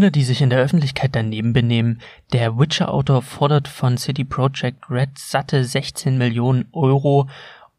[0.00, 2.00] Kinder, die sich in der Öffentlichkeit daneben benehmen.
[2.32, 7.28] Der Witcher-Autor fordert von City Project Red satte 16 Millionen Euro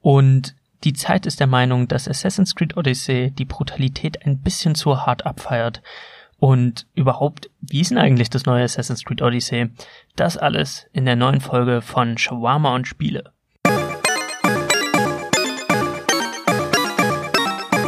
[0.01, 5.03] und die Zeit ist der Meinung, dass Assassin's Creed Odyssey die Brutalität ein bisschen zu
[5.03, 5.81] hart abfeiert.
[6.37, 9.71] Und überhaupt, wie ist denn eigentlich das neue Assassin's Creed Odyssey?
[10.15, 13.31] Das alles in der neuen Folge von Shawarma und Spiele.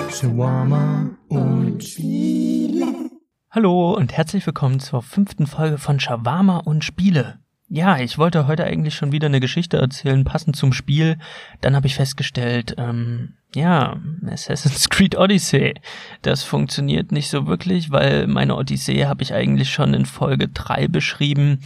[0.10, 2.93] Shawarma und Spiele.
[3.56, 7.38] Hallo und herzlich willkommen zur fünften Folge von Shawarma und Spiele.
[7.70, 11.20] Ja, ich wollte heute eigentlich schon wieder eine Geschichte erzählen, passend zum Spiel.
[11.62, 15.76] Dann habe ich festgestellt, ähm, ja, Assassin's Creed Odyssey.
[16.24, 20.88] Das funktioniert nicht so wirklich, weil meine Odyssee habe ich eigentlich schon in Folge drei
[20.88, 21.60] beschrieben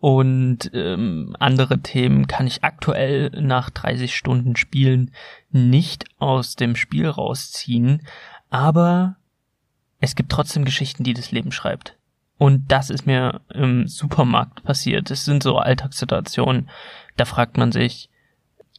[0.00, 5.10] und ähm, andere Themen kann ich aktuell nach 30 Stunden Spielen
[5.50, 8.00] nicht aus dem Spiel rausziehen.
[8.48, 9.16] Aber
[10.04, 11.96] es gibt trotzdem Geschichten, die das Leben schreibt.
[12.36, 15.10] Und das ist mir im Supermarkt passiert.
[15.10, 16.68] Es sind so Alltagssituationen.
[17.16, 18.10] Da fragt man sich,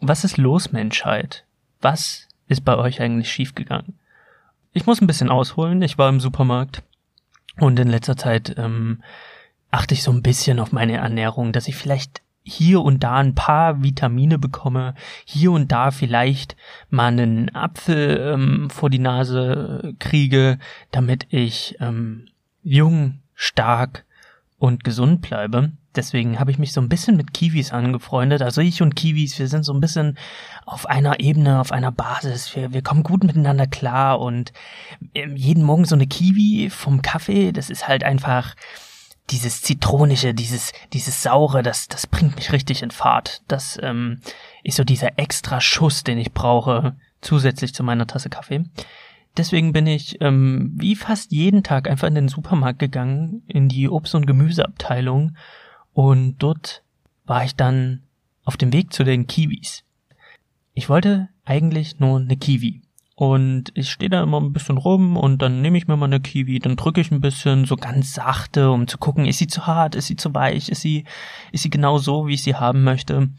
[0.02, 1.46] was ist los, Menschheit?
[1.82, 3.98] Was ist bei euch eigentlich schiefgegangen?
[4.74, 5.82] Ich muss ein bisschen ausholen.
[5.82, 6.84] Ich war im Supermarkt
[7.60, 9.02] und in letzter Zeit ähm,
[9.72, 13.34] achte ich so ein bisschen auf meine Ernährung, dass ich vielleicht hier und da ein
[13.34, 14.94] paar Vitamine bekomme,
[15.26, 16.56] hier und da vielleicht
[16.90, 20.60] mal einen Apfel ähm, vor die Nase kriege,
[20.92, 22.28] damit ich ähm,
[22.62, 24.06] jung stark
[24.60, 25.72] und gesund bleibe.
[25.96, 28.42] Deswegen habe ich mich so ein bisschen mit Kiwis angefreundet.
[28.42, 30.18] Also ich und Kiwis, wir sind so ein bisschen
[30.66, 32.56] auf einer Ebene, auf einer Basis.
[32.56, 34.54] Wir, wir kommen gut miteinander klar und
[35.16, 38.56] ähm, jeden Morgen so eine Kiwi vom Kaffee, das ist halt einfach
[39.30, 43.42] dieses zitronische, dieses dieses saure, das das bringt mich richtig in Fahrt.
[43.48, 44.20] Das ähm,
[44.64, 48.66] ist so dieser extra Schuss, den ich brauche zusätzlich zu meiner Tasse Kaffee.
[49.38, 53.90] Deswegen bin ich ähm, wie fast jeden Tag einfach in den Supermarkt gegangen, in die
[53.90, 55.36] Obst- und Gemüseabteilung
[55.94, 56.84] und dort
[57.26, 58.04] war ich dann
[58.44, 59.84] auf dem Weg zu den Kiwis.
[60.74, 62.82] Ich wollte eigentlich nur eine Kiwi.
[63.16, 66.20] Und ich stehe da immer ein bisschen rum und dann nehme ich mir mal eine
[66.20, 69.66] Kiwi, dann drücke ich ein bisschen so ganz sachte, um zu gucken, ist sie zu
[69.66, 71.06] hart, ist sie zu weich, ist sie,
[71.54, 73.30] ist sie genau so, wie ich sie haben möchte.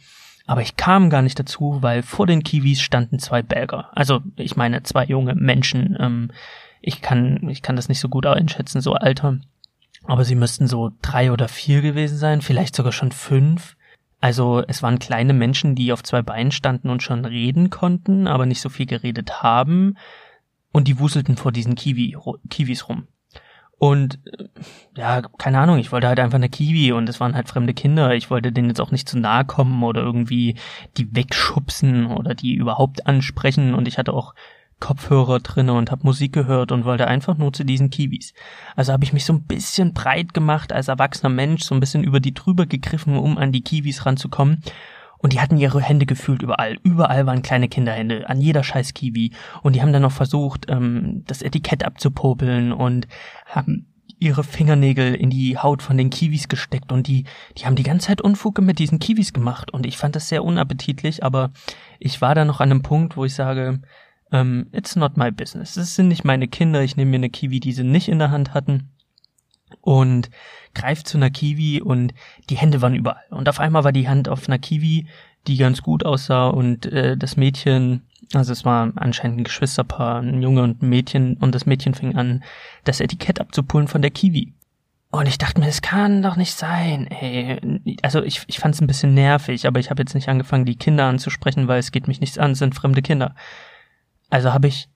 [0.47, 3.91] Aber ich kam gar nicht dazu, weil vor den Kiwis standen zwei Belger.
[3.92, 5.97] Also ich meine zwei junge Menschen.
[6.00, 6.31] Ähm,
[6.81, 9.41] ich kann, ich kann das nicht so gut einschätzen, so Alter.
[10.04, 13.75] Aber sie müssten so drei oder vier gewesen sein, vielleicht sogar schon fünf.
[14.26, 18.44] Also es waren kleine Menschen, die auf zwei Beinen standen und schon reden konnten, aber
[18.44, 19.97] nicht so viel geredet haben.
[20.72, 22.16] Und die wuselten vor diesen Kiwi,
[22.50, 23.06] Kiwis rum.
[23.78, 24.48] Und äh,
[24.97, 28.16] ja, keine Ahnung, ich wollte halt einfach eine Kiwi und es waren halt fremde Kinder.
[28.16, 30.56] Ich wollte denen jetzt auch nicht zu nahe kommen oder irgendwie
[30.97, 33.76] die wegschubsen oder die überhaupt ansprechen.
[33.76, 34.34] Und ich hatte auch
[34.81, 38.34] Kopfhörer drinne und habe Musik gehört und wollte einfach nur zu diesen Kiwis.
[38.75, 42.04] Also habe ich mich so ein bisschen breit gemacht als erwachsener Mensch, so ein bisschen
[42.04, 44.62] über die drüber gegriffen, um an die Kiwis ranzukommen
[45.19, 46.78] und die hatten ihre Hände gefühlt überall.
[46.82, 49.32] Überall waren kleine Kinderhände, an jeder scheiß Kiwi.
[49.62, 53.08] Und die haben dann noch versucht, ähm, das Etikett abzupopeln und
[53.47, 53.87] haben
[54.19, 57.25] ihre Fingernägel in die Haut von den Kiwis gesteckt und die,
[57.58, 60.43] die haben die ganze Zeit Unfuge mit diesen Kiwis gemacht und ich fand das sehr
[60.43, 61.50] unappetitlich, aber
[61.98, 63.81] ich war da noch an einem Punkt, wo ich sage,
[64.32, 65.76] ähm, it's not my business.
[65.76, 68.31] Es sind nicht meine Kinder, ich nehme mir eine Kiwi, die sie nicht in der
[68.31, 68.91] Hand hatten
[69.81, 70.31] und
[70.75, 72.12] greift zu einer Kiwi und
[72.50, 73.25] die Hände waren überall.
[73.31, 75.06] Und auf einmal war die Hand auf einer Kiwi,
[75.47, 78.03] die ganz gut aussah und äh, das Mädchen,
[78.34, 82.16] also es war anscheinend ein Geschwisterpaar, ein Junge und ein Mädchen und das Mädchen fing
[82.16, 82.43] an,
[82.84, 84.53] das Etikett abzupullen von der Kiwi.
[85.12, 87.58] Und ich dachte mir, es kann doch nicht sein, ey.
[88.03, 90.76] Also ich, ich fand es ein bisschen nervig, aber ich habe jetzt nicht angefangen, die
[90.76, 93.34] Kinder anzusprechen, weil es geht mich nichts an, es sind fremde Kinder.
[94.31, 94.88] Also habe ich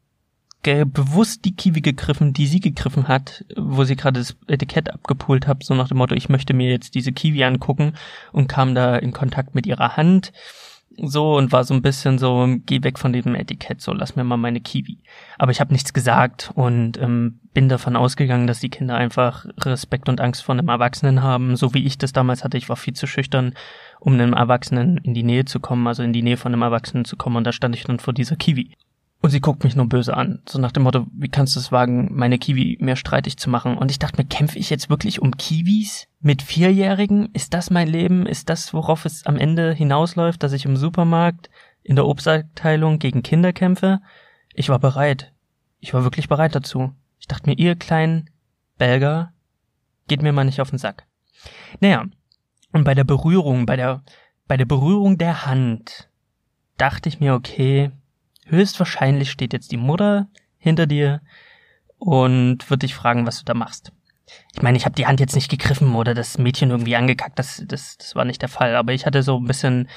[0.62, 5.64] bewusst die Kiwi gegriffen, die sie gegriffen hat, wo sie gerade das Etikett abgepult hat,
[5.64, 7.94] so nach dem Motto, ich möchte mir jetzt diese Kiwi angucken
[8.32, 10.32] und kam da in Kontakt mit ihrer Hand
[11.02, 14.24] so und war so ein bisschen so, geh weg von diesem Etikett, so lass mir
[14.24, 14.98] mal meine Kiwi.
[15.38, 20.08] Aber ich habe nichts gesagt und ähm, bin davon ausgegangen, dass die Kinder einfach Respekt
[20.08, 22.58] und Angst vor einem Erwachsenen haben, so wie ich das damals hatte.
[22.58, 23.54] Ich war viel zu schüchtern,
[23.98, 27.04] um einem Erwachsenen in die Nähe zu kommen, also in die Nähe von einem Erwachsenen
[27.04, 28.76] zu kommen und da stand ich dann vor dieser Kiwi.
[29.22, 31.70] Und sie guckt mich nur böse an, so nach dem Motto, wie kannst du es
[31.70, 33.76] wagen, meine Kiwi mehr streitig zu machen?
[33.76, 37.28] Und ich dachte mir, kämpfe ich jetzt wirklich um Kiwis mit Vierjährigen?
[37.34, 38.24] Ist das mein Leben?
[38.24, 41.50] Ist das, worauf es am Ende hinausläuft, dass ich im Supermarkt
[41.82, 44.00] in der Obstabteilung gegen Kinder kämpfe?
[44.54, 45.32] Ich war bereit.
[45.80, 46.94] Ich war wirklich bereit dazu.
[47.18, 48.30] Ich dachte mir, ihr kleinen
[48.78, 49.34] Belger,
[50.08, 51.04] geht mir mal nicht auf den Sack.
[51.80, 52.06] Naja,
[52.72, 54.02] und bei der Berührung, bei der,
[54.48, 56.08] bei der Berührung der Hand,
[56.78, 57.90] dachte ich mir, okay,
[58.50, 61.20] höchstwahrscheinlich steht jetzt die Mutter hinter dir
[61.98, 63.92] und wird dich fragen, was du da machst.
[64.54, 67.62] ich meine, ich habe die Hand jetzt nicht gegriffen oder das Mädchen irgendwie angekackt, das,
[67.66, 68.76] das, das war nicht der Fall.
[68.76, 69.88] Aber ich hatte so ein bisschen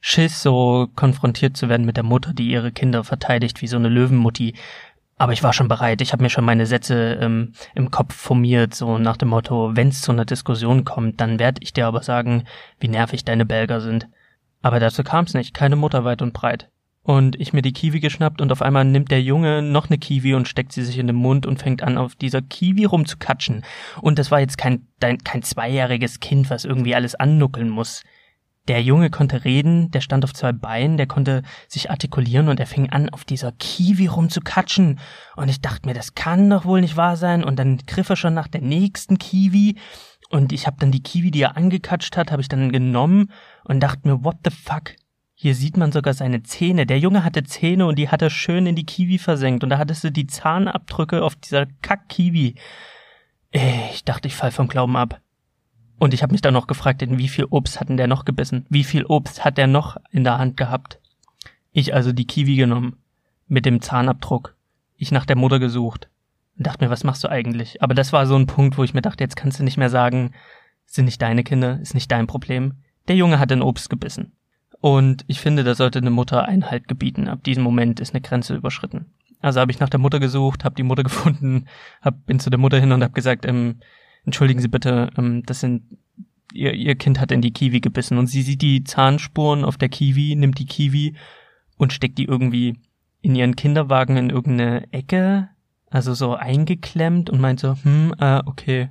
[0.00, 3.88] Schiss, so konfrontiert zu werden mit der Mutter, die ihre Kinder verteidigt wie so eine
[3.88, 4.54] Löwenmutti.
[5.18, 6.00] Aber ich war schon bereit.
[6.00, 9.88] Ich habe mir schon meine Sätze ähm, im Kopf formiert, so nach dem Motto, wenn
[9.88, 12.44] es zu einer Diskussion kommt, dann werde ich dir aber sagen,
[12.78, 14.08] wie nervig deine Belger sind.
[14.62, 16.70] Aber dazu kam es nicht, keine Mutter weit und breit.
[17.10, 20.34] Und ich mir die Kiwi geschnappt und auf einmal nimmt der Junge noch eine Kiwi
[20.34, 23.64] und steckt sie sich in den Mund und fängt an, auf dieser Kiwi rumzukatschen.
[24.00, 28.04] Und das war jetzt kein, kein zweijähriges Kind, was irgendwie alles annuckeln muss.
[28.68, 32.66] Der Junge konnte reden, der stand auf zwei Beinen, der konnte sich artikulieren und er
[32.66, 35.00] fing an, auf dieser Kiwi rumzukatschen.
[35.34, 37.42] Und ich dachte mir, das kann doch wohl nicht wahr sein.
[37.42, 39.74] Und dann griff er schon nach der nächsten Kiwi.
[40.28, 43.32] Und ich habe dann die Kiwi, die er angekatscht hat, habe ich dann genommen
[43.64, 44.92] und dachte mir, what the fuck?
[45.42, 46.84] Hier sieht man sogar seine Zähne.
[46.84, 49.64] Der Junge hatte Zähne und die hat er schön in die Kiwi versenkt.
[49.64, 52.56] Und da hattest du die Zahnabdrücke auf dieser Kack-Kiwi.
[53.50, 55.22] Ich dachte, ich fall vom Glauben ab.
[55.98, 58.26] Und ich habe mich dann noch gefragt, in wie viel Obst hat denn der noch
[58.26, 58.66] gebissen?
[58.68, 61.00] Wie viel Obst hat der noch in der Hand gehabt?
[61.72, 62.98] Ich also die Kiwi genommen.
[63.48, 64.54] Mit dem Zahnabdruck.
[64.98, 66.10] Ich nach der Mutter gesucht.
[66.58, 67.82] Und dachte mir, was machst du eigentlich?
[67.82, 69.88] Aber das war so ein Punkt, wo ich mir dachte, jetzt kannst du nicht mehr
[69.88, 70.32] sagen,
[70.84, 72.74] sind nicht deine Kinder, ist nicht dein Problem.
[73.08, 74.32] Der Junge hat in Obst gebissen.
[74.80, 77.28] Und ich finde, da sollte eine Mutter Einhalt gebieten.
[77.28, 79.06] Ab diesem Moment ist eine Grenze überschritten.
[79.40, 81.66] Also habe ich nach der Mutter gesucht, habe die Mutter gefunden,
[82.02, 83.76] hab, bin zu der Mutter hin und habe gesagt, ähm,
[84.24, 85.82] entschuldigen Sie bitte, ähm, das sind
[86.52, 89.88] ihr, ihr Kind hat in die Kiwi gebissen und sie sieht die Zahnspuren auf der
[89.88, 91.14] Kiwi, nimmt die Kiwi
[91.76, 92.78] und steckt die irgendwie
[93.22, 95.48] in ihren Kinderwagen in irgendeine Ecke,
[95.90, 98.90] also so eingeklemmt und meint so, hm, äh, okay.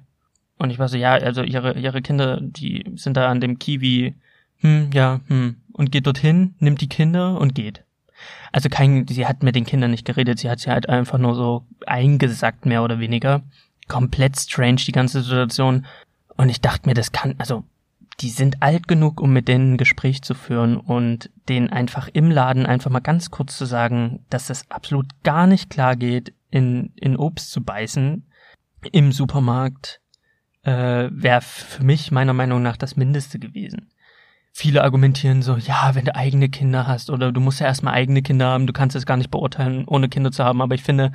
[0.58, 4.16] Und ich war so, ja, also ihre, ihre Kinder, die sind da an dem Kiwi,
[4.58, 5.56] hm, ja, hm.
[5.80, 7.86] Und geht dorthin, nimmt die Kinder und geht.
[8.52, 11.36] Also kein, sie hat mit den Kindern nicht geredet, sie hat sie halt einfach nur
[11.36, 13.44] so eingesackt, mehr oder weniger
[13.88, 15.86] komplett strange, die ganze Situation.
[16.36, 17.64] Und ich dachte mir, das kann, also,
[18.20, 22.30] die sind alt genug, um mit denen ein Gespräch zu führen und denen einfach im
[22.30, 26.92] Laden einfach mal ganz kurz zu sagen, dass das absolut gar nicht klar geht, in,
[26.98, 28.26] in Obst zu beißen
[28.92, 30.02] im Supermarkt,
[30.64, 33.90] äh, wäre für mich meiner Meinung nach das Mindeste gewesen.
[34.52, 38.22] Viele argumentieren so, ja, wenn du eigene Kinder hast oder du musst ja erstmal eigene
[38.22, 41.12] Kinder haben, du kannst es gar nicht beurteilen, ohne Kinder zu haben, aber ich finde,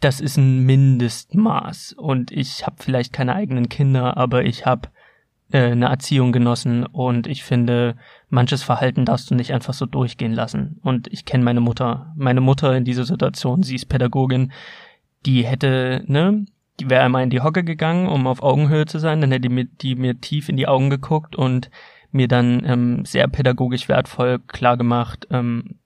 [0.00, 1.94] das ist ein Mindestmaß.
[1.96, 4.88] Und ich habe vielleicht keine eigenen Kinder, aber ich habe
[5.50, 7.96] äh, eine Erziehung genossen und ich finde,
[8.28, 10.78] manches Verhalten darfst du nicht einfach so durchgehen lassen.
[10.82, 12.12] Und ich kenne meine Mutter.
[12.16, 14.52] Meine Mutter in dieser Situation, sie ist Pädagogin,
[15.24, 16.44] die hätte, ne,
[16.80, 19.54] die wäre einmal in die Hocke gegangen, um auf Augenhöhe zu sein, dann hätte die
[19.54, 21.70] mir, die mir tief in die Augen geguckt und
[22.14, 25.76] mir dann ähm, sehr pädagogisch wertvoll klar gemacht, ähm,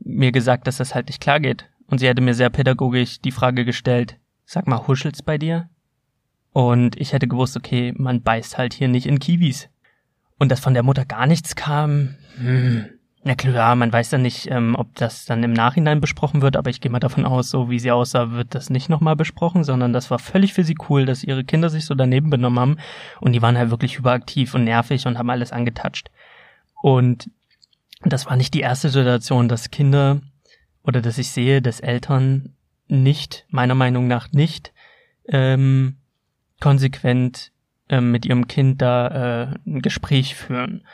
[0.00, 3.32] mir gesagt, dass das halt nicht klar geht, und sie hätte mir sehr pädagogisch die
[3.32, 5.68] Frage gestellt, sag mal, huschelt's bei dir?
[6.52, 9.68] Und ich hätte gewusst, okay, man beißt halt hier nicht in Kiwis.
[10.38, 12.86] Und dass von der Mutter gar nichts kam, hm,
[13.24, 16.70] na klar, man weiß ja nicht, ähm, ob das dann im Nachhinein besprochen wird, aber
[16.70, 19.92] ich gehe mal davon aus, so wie sie aussah, wird das nicht nochmal besprochen, sondern
[19.92, 22.76] das war völlig für sie cool, dass ihre Kinder sich so daneben benommen haben
[23.20, 26.10] und die waren halt wirklich überaktiv und nervig und haben alles angetatscht.
[26.80, 27.28] Und
[28.02, 30.20] das war nicht die erste Situation, dass Kinder
[30.84, 32.54] oder dass ich sehe, dass Eltern
[32.86, 34.72] nicht, meiner Meinung nach nicht,
[35.28, 35.96] ähm,
[36.60, 37.52] konsequent
[37.88, 40.84] ähm, mit ihrem Kind da äh, ein Gespräch führen.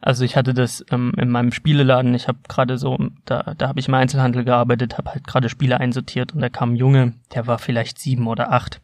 [0.00, 3.80] Also ich hatte das ähm, in meinem Spieleladen, ich habe gerade so, da, da habe
[3.80, 7.46] ich im Einzelhandel gearbeitet, habe halt gerade Spiele einsortiert und da kam ein Junge, der
[7.46, 8.80] war vielleicht sieben oder acht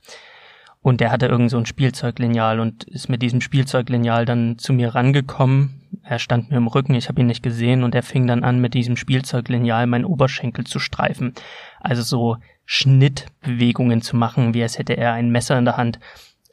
[0.86, 4.94] und der hatte irgend so ein Spielzeuglineal und ist mit diesem Spielzeuglineal dann zu mir
[4.94, 5.80] rangekommen.
[6.04, 8.60] Er stand mir im Rücken, ich habe ihn nicht gesehen und er fing dann an,
[8.60, 11.34] mit diesem Spielzeuglineal meinen Oberschenkel zu streifen.
[11.80, 15.98] Also so Schnittbewegungen zu machen, wie als hätte er ein Messer in der Hand.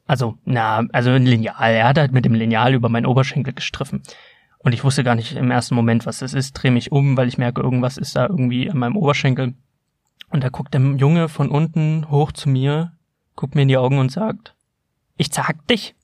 [0.08, 1.72] Also, na, also ein Lineal.
[1.72, 4.01] Er hat halt mit dem Lineal über meinen Oberschenkel gestriffen.
[4.63, 7.27] Und ich wusste gar nicht im ersten Moment, was das ist, drehe mich um, weil
[7.27, 9.53] ich merke, irgendwas ist da irgendwie an meinem Oberschenkel.
[10.29, 12.93] Und da guckt der Junge von unten hoch zu mir,
[13.36, 14.55] guckt mir in die Augen und sagt,
[15.17, 15.96] ich zag dich.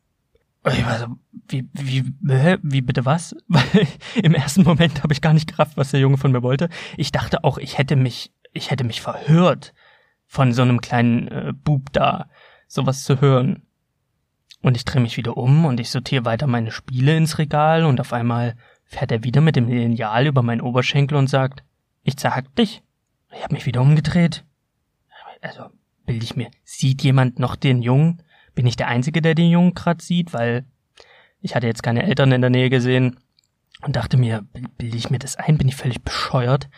[0.63, 1.07] Und ich war so,
[1.47, 3.35] wie, wie, wie bitte was?
[3.47, 6.69] Weil im ersten Moment habe ich gar nicht gerafft, was der Junge von mir wollte.
[6.97, 9.73] Ich dachte auch, ich hätte mich, ich hätte mich verhört,
[10.27, 12.29] von so einem kleinen äh, Bub da
[12.67, 13.63] sowas zu hören.
[14.61, 18.01] Und ich drehe mich wieder um und ich sortiere weiter meine Spiele ins Regal und
[18.01, 21.63] auf einmal fährt er wieder mit dem Lineal über meinen Oberschenkel und sagt,
[22.03, 22.81] ich zerhack dich.
[23.33, 24.43] Ich habe mich wieder umgedreht.
[25.41, 25.65] Also,
[26.05, 28.21] bilde ich mir, sieht jemand noch den Jungen?
[28.55, 30.33] Bin ich der Einzige, der den Jungen gerade sieht?
[30.33, 30.65] Weil
[31.39, 33.19] ich hatte jetzt keine Eltern in der Nähe gesehen
[33.81, 34.43] und dachte mir,
[34.77, 35.57] bilde ich mir das ein?
[35.57, 36.69] Bin ich völlig bescheuert?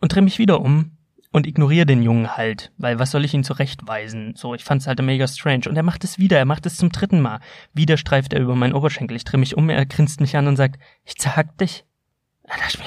[0.00, 0.98] Und drehe mich wieder um.
[1.32, 4.34] Und ignoriere den Jungen halt, weil was soll ich ihn zurechtweisen?
[4.36, 5.62] So, ich fand's halt mega strange.
[5.66, 7.40] Und er macht es wieder, er macht es zum dritten Mal.
[7.72, 9.16] Wieder streift er über meinen Oberschenkel.
[9.16, 11.84] Ich drehe mich um, er grinst mich an und sagt, ich zerhack dich.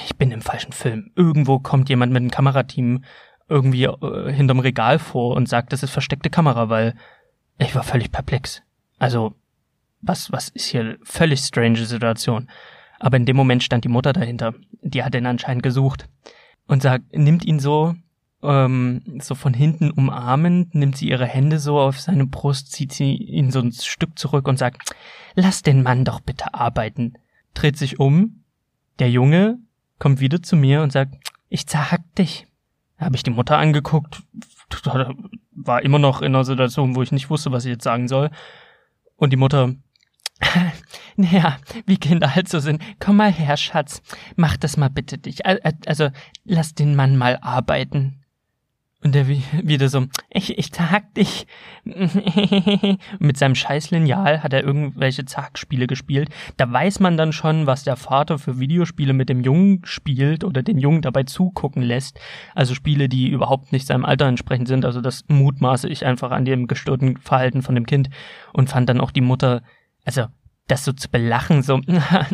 [0.04, 1.10] Ich bin im falschen Film.
[1.16, 3.02] Irgendwo kommt jemand mit einem Kamerateam
[3.48, 6.94] irgendwie äh, hinterm Regal vor und sagt, das ist versteckte Kamera, weil
[7.58, 8.62] ich war völlig perplex.
[8.98, 9.34] Also,
[10.02, 12.48] was, was ist hier völlig strange Situation?
[13.00, 14.54] Aber in dem Moment stand die Mutter dahinter.
[14.82, 16.08] Die hat ihn anscheinend gesucht
[16.66, 17.94] und sagt, nimmt ihn so,
[18.46, 23.14] ähm, so von hinten umarmend, nimmt sie ihre Hände so auf seine Brust, zieht sie
[23.14, 24.94] ihn so ein Stück zurück und sagt,
[25.34, 27.14] lass den Mann doch bitte arbeiten.
[27.54, 28.44] Dreht sich um,
[28.98, 29.58] der Junge
[29.98, 31.14] kommt wieder zu mir und sagt,
[31.48, 32.46] ich zerhack dich.
[32.98, 34.22] Habe ich die Mutter angeguckt,
[35.52, 38.30] war immer noch in einer Situation, wo ich nicht wusste, was ich jetzt sagen soll.
[39.16, 39.74] Und die Mutter,
[41.16, 42.82] naja, wie Kinder halt so sind.
[43.00, 44.02] Komm mal her, Schatz.
[44.36, 45.46] Mach das mal bitte dich.
[45.46, 46.10] Also,
[46.44, 48.22] lass den Mann mal arbeiten.
[49.02, 49.28] Und der
[49.62, 51.46] wieder so, ich, ich tag dich.
[53.18, 56.30] Mit seinem scheiß Lineal hat er irgendwelche Zagspiele gespielt.
[56.56, 60.62] Da weiß man dann schon, was der Vater für Videospiele mit dem Jungen spielt oder
[60.62, 62.18] den Jungen dabei zugucken lässt.
[62.54, 64.84] Also Spiele, die überhaupt nicht seinem Alter entsprechend sind.
[64.84, 68.10] Also das mutmaße ich einfach an dem gestörten Verhalten von dem Kind
[68.52, 69.62] und fand dann auch die Mutter,
[70.04, 70.26] also
[70.66, 71.80] das so zu belachen, so,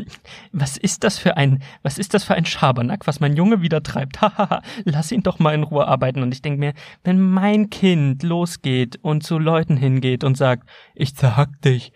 [0.52, 3.82] was ist das für ein, was ist das für ein Schabernack, was mein Junge wieder
[3.82, 4.20] treibt?
[4.20, 6.22] Hahaha, lass ihn doch mal in Ruhe arbeiten.
[6.22, 6.72] Und ich denke mir,
[7.04, 11.92] wenn mein Kind losgeht und zu Leuten hingeht und sagt, ich zerhack dich,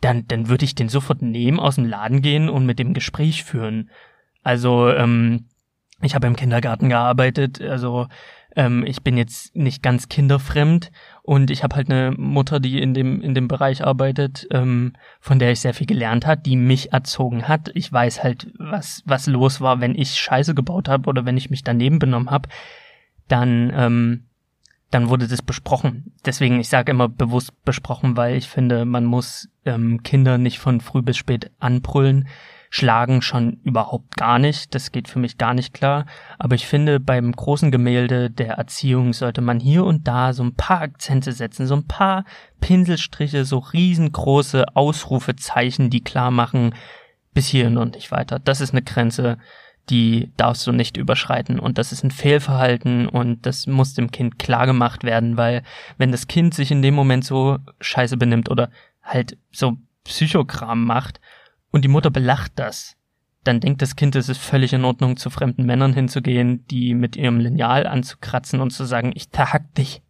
[0.00, 3.44] dann, dann würde ich den sofort nehmen, aus dem Laden gehen und mit dem Gespräch
[3.44, 3.90] führen.
[4.42, 5.46] Also, ähm,
[6.00, 8.06] ich habe im Kindergarten gearbeitet, also
[8.54, 10.90] ähm, ich bin jetzt nicht ganz kinderfremd
[11.28, 15.38] und ich habe halt eine Mutter, die in dem in dem Bereich arbeitet, ähm, von
[15.38, 17.70] der ich sehr viel gelernt hat, die mich erzogen hat.
[17.74, 21.50] Ich weiß halt, was was los war, wenn ich Scheiße gebaut habe oder wenn ich
[21.50, 22.48] mich daneben benommen habe.
[23.28, 24.24] Dann ähm,
[24.90, 26.14] dann wurde das besprochen.
[26.24, 30.80] Deswegen, ich sage immer bewusst besprochen, weil ich finde, man muss ähm, Kinder nicht von
[30.80, 32.26] früh bis spät anbrüllen.
[32.70, 34.74] Schlagen schon überhaupt gar nicht.
[34.74, 36.06] Das geht für mich gar nicht klar.
[36.38, 40.54] Aber ich finde, beim großen Gemälde der Erziehung sollte man hier und da so ein
[40.54, 42.24] paar Akzente setzen, so ein paar
[42.60, 46.74] Pinselstriche, so riesengroße Ausrufezeichen, die klar machen,
[47.32, 48.38] bis hierhin und nicht weiter.
[48.38, 49.38] Das ist eine Grenze,
[49.90, 54.38] die darfst du nicht überschreiten und das ist ein Fehlverhalten und das muss dem Kind
[54.38, 55.62] klar gemacht werden, weil
[55.96, 58.70] wenn das Kind sich in dem Moment so scheiße benimmt oder
[59.02, 61.20] halt so Psychogramm macht
[61.70, 62.96] und die Mutter belacht das,
[63.44, 67.16] dann denkt das Kind, es ist völlig in Ordnung, zu fremden Männern hinzugehen, die mit
[67.16, 70.02] ihrem Lineal anzukratzen und zu sagen, ich tahack dich.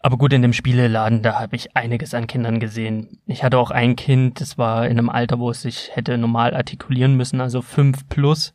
[0.00, 3.20] Aber gut, in dem Spieleladen, da habe ich einiges an Kindern gesehen.
[3.26, 6.54] Ich hatte auch ein Kind, das war in einem Alter, wo es sich hätte normal
[6.54, 8.52] artikulieren müssen, also fünf plus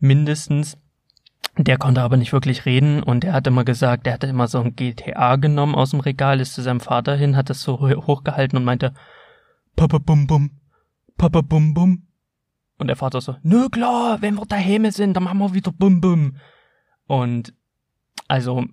[0.00, 0.76] mindestens.
[1.56, 4.60] Der konnte aber nicht wirklich reden und er hat immer gesagt, er hatte immer so
[4.60, 8.58] ein GTA genommen aus dem Regal, ist zu seinem Vater hin, hat das so hochgehalten
[8.58, 8.92] und meinte,
[9.76, 10.50] Papa Bum Bum,
[11.20, 12.06] Papa Bum Bum.
[12.78, 16.00] Und der Vater so, nö klar, wenn wir daheim sind, dann machen wir wieder Bum
[16.00, 16.38] Bum.
[17.06, 17.52] Und
[18.26, 18.64] also,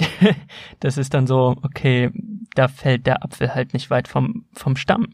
[0.80, 2.10] das ist dann so, okay,
[2.56, 5.12] da fällt der Apfel halt nicht weit vom, vom Stamm.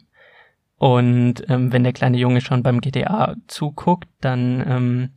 [0.76, 5.10] Und ähm, wenn der kleine Junge schon beim GTA zuguckt, dann ähm,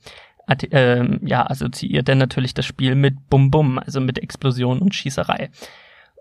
[0.71, 5.51] äh, ja, assoziiert er natürlich das Spiel mit Bum Bum, also mit Explosion und Schießerei.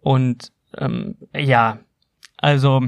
[0.01, 1.81] Und ähm, ja,
[2.37, 2.83] also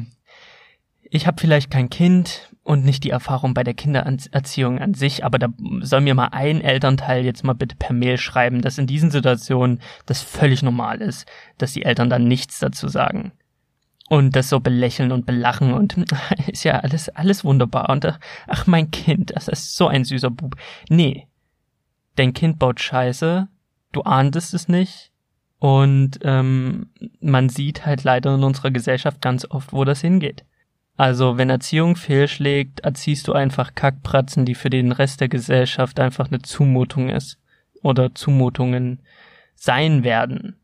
[1.10, 5.38] ich habe vielleicht kein Kind und nicht die Erfahrung bei der Kindererziehung an sich, aber
[5.38, 5.48] da
[5.80, 9.80] soll mir mal ein Elternteil jetzt mal bitte per Mail schreiben, dass in diesen Situationen
[10.06, 11.26] das völlig normal ist,
[11.58, 13.32] dass die Eltern dann nichts dazu sagen.
[14.08, 15.96] Und das so belächeln und belachen und
[16.46, 17.88] ist ja alles, alles wunderbar.
[17.90, 18.06] Und
[18.46, 20.56] ach, mein Kind, das ist so ein süßer Bub.
[20.88, 21.26] Nee.
[22.14, 23.48] Dein Kind baut Scheiße,
[23.92, 25.12] du ahntest es nicht.
[25.58, 30.44] Und ähm, man sieht halt leider in unserer Gesellschaft ganz oft, wo das hingeht.
[30.96, 36.28] Also, wenn Erziehung fehlschlägt, erziehst du einfach Kackpratzen, die für den Rest der Gesellschaft einfach
[36.28, 37.38] eine Zumutung ist.
[37.82, 39.00] Oder Zumutungen
[39.54, 40.56] sein werden.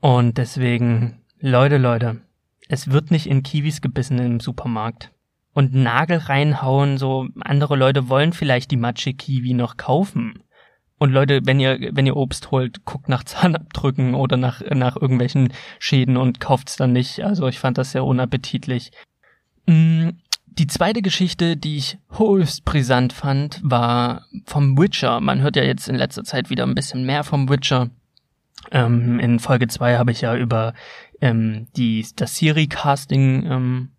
[0.00, 2.20] Und deswegen, Leute, Leute,
[2.68, 5.10] es wird nicht in Kiwis gebissen im Supermarkt.
[5.54, 10.42] Und Nagel reinhauen, so andere Leute wollen vielleicht die Matsche Kiwi noch kaufen.
[10.98, 15.52] Und Leute, wenn ihr, wenn ihr Obst holt, guckt nach Zahnabdrücken oder nach, nach irgendwelchen
[15.78, 17.24] Schäden und kauft's dann nicht.
[17.24, 18.90] Also ich fand das sehr unappetitlich.
[19.68, 20.12] Mm,
[20.46, 25.20] die zweite Geschichte, die ich höchst brisant fand, war vom Witcher.
[25.20, 27.90] Man hört ja jetzt in letzter Zeit wieder ein bisschen mehr vom Witcher.
[28.72, 30.72] Ähm, in Folge zwei habe ich ja über
[31.20, 33.90] ähm, die, das Siri-Casting ähm,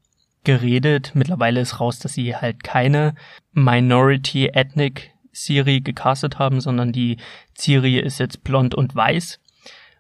[0.44, 1.12] geredet.
[1.14, 3.14] Mittlerweile ist raus, dass sie halt keine
[3.54, 7.18] Minority Ethnic Siri gecastet haben, sondern die
[7.54, 9.40] Siri ist jetzt blond und weiß.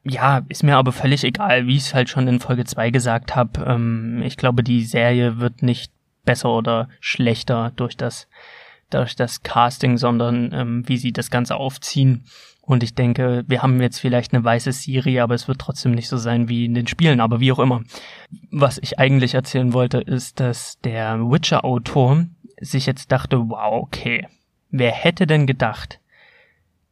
[0.03, 3.36] Ja, ist mir aber völlig egal, wie ich es halt schon in Folge 2 gesagt
[3.36, 3.65] habe.
[3.65, 5.91] Ähm, ich glaube, die Serie wird nicht
[6.24, 8.27] besser oder schlechter durch das,
[8.89, 12.25] durch das Casting, sondern ähm, wie sie das Ganze aufziehen.
[12.62, 16.08] Und ich denke, wir haben jetzt vielleicht eine weiße Serie, aber es wird trotzdem nicht
[16.08, 17.82] so sein wie in den Spielen, aber wie auch immer.
[18.51, 22.25] Was ich eigentlich erzählen wollte, ist, dass der Witcher-Autor
[22.62, 24.27] sich jetzt dachte, wow, okay,
[24.70, 26.00] wer hätte denn gedacht,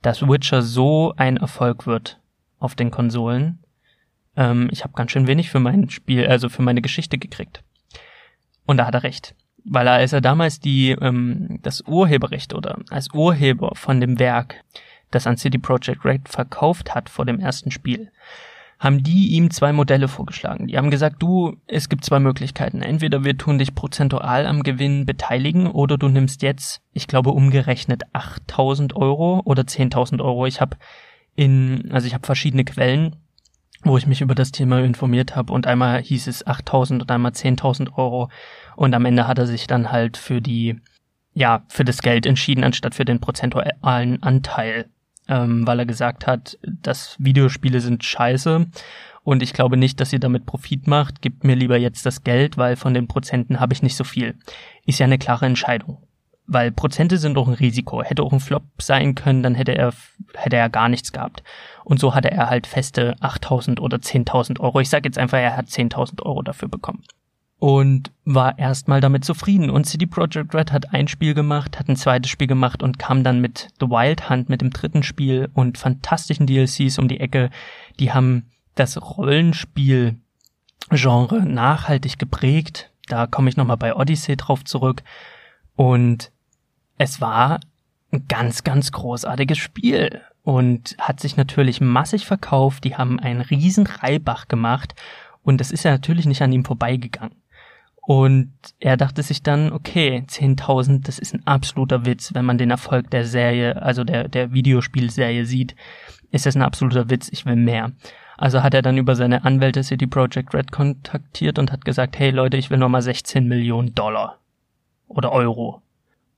[0.02, 2.20] dass Witcher so ein Erfolg wird
[2.60, 3.60] auf den Konsolen?
[4.36, 7.64] Ähm, ich habe ganz schön wenig für mein Spiel, also für meine Geschichte gekriegt.
[8.66, 9.36] Und da hat er recht.
[9.64, 14.64] Weil er, als er damals die, ähm, das Urheberrecht oder als Urheber von dem Werk
[15.12, 18.12] das an CD Projekt Red verkauft hat vor dem ersten Spiel,
[18.80, 20.68] haben die ihm zwei Modelle vorgeschlagen.
[20.68, 22.84] Die haben gesagt, du, es gibt zwei Möglichkeiten.
[22.84, 28.04] Entweder wir tun dich prozentual am Gewinn beteiligen oder du nimmst jetzt, ich glaube umgerechnet
[28.14, 30.46] 8000 Euro oder 10.000 Euro.
[30.46, 30.78] Ich habe
[31.38, 33.16] in, also ich habe verschiedene Quellen,
[33.84, 37.32] wo ich mich über das Thema informiert habe und einmal hieß es 8000 und einmal
[37.32, 38.30] 10.000 Euro
[38.76, 40.82] und am Ende hat er sich dann halt für die,
[41.34, 44.90] ja, für das Geld entschieden, anstatt für den prozentualen Anteil
[45.28, 48.66] ähm, weil er gesagt hat, dass Videospiele sind scheiße
[49.24, 51.22] und ich glaube nicht, dass ihr damit Profit macht.
[51.22, 54.36] Gebt mir lieber jetzt das Geld, weil von den Prozenten habe ich nicht so viel.
[54.86, 56.07] Ist ja eine klare Entscheidung.
[56.48, 58.02] Weil Prozente sind auch ein Risiko.
[58.02, 59.94] Hätte auch ein Flop sein können, dann hätte er,
[60.34, 61.44] hätte er gar nichts gehabt.
[61.84, 64.80] Und so hatte er halt feste 8000 oder 10.000 Euro.
[64.80, 67.04] Ich sage jetzt einfach, er hat 10.000 Euro dafür bekommen
[67.60, 69.70] und war erstmal damit zufrieden.
[69.70, 73.24] Und CD Projekt Red hat ein Spiel gemacht, hat ein zweites Spiel gemacht und kam
[73.24, 77.50] dann mit The Wild Hunt, mit dem dritten Spiel und fantastischen DLCs um die Ecke.
[78.00, 82.92] Die haben das Rollenspiel-Genre nachhaltig geprägt.
[83.08, 85.02] Da komme ich nochmal bei Odyssey drauf zurück.
[85.76, 86.32] Und
[86.98, 87.60] es war
[88.12, 92.84] ein ganz, ganz großartiges Spiel und hat sich natürlich massig verkauft.
[92.84, 94.96] Die haben einen riesen Reibach gemacht
[95.44, 97.36] und das ist ja natürlich nicht an ihm vorbeigegangen.
[98.08, 102.72] Und er dachte sich dann, okay, 10.000, das ist ein absoluter Witz, wenn man den
[102.72, 105.76] Erfolg der Serie, also der, der Videospielserie sieht,
[106.32, 107.92] ist das ein absoluter Witz, ich will mehr.
[108.38, 112.30] Also hat er dann über seine Anwälte City Project Red kontaktiert und hat gesagt, hey
[112.30, 114.40] Leute, ich will nochmal 16 Millionen Dollar.
[115.10, 115.82] Oder Euro.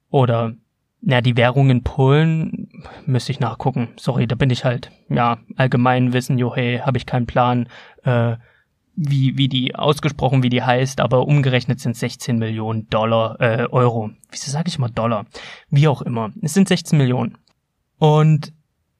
[0.09, 0.53] Oder,
[1.01, 2.69] na, die Währung in Polen
[3.05, 3.89] müsste ich nachgucken.
[3.97, 7.67] Sorry, da bin ich halt, ja, allgemein wissen, jo, hey, habe ich keinen Plan.
[8.03, 8.37] Äh,
[9.01, 14.09] wie, wie die ausgesprochen, wie die heißt, aber umgerechnet sind 16 Millionen Dollar, äh, Euro.
[14.29, 15.25] Wieso sage ich mal Dollar?
[15.69, 16.31] Wie auch immer.
[16.41, 17.37] Es sind 16 Millionen.
[17.97, 18.51] Und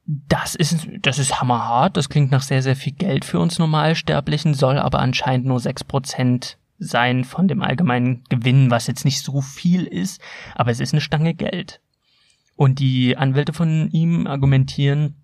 [0.06, 1.98] das ist, das ist hammerhart.
[1.98, 6.56] Das klingt nach sehr, sehr viel Geld für uns Normalsterblichen, soll aber anscheinend nur 6%
[6.79, 10.21] sein von dem allgemeinen Gewinn, was jetzt nicht so viel ist,
[10.55, 11.81] aber es ist eine Stange Geld.
[12.55, 15.15] Und die Anwälte von ihm argumentieren,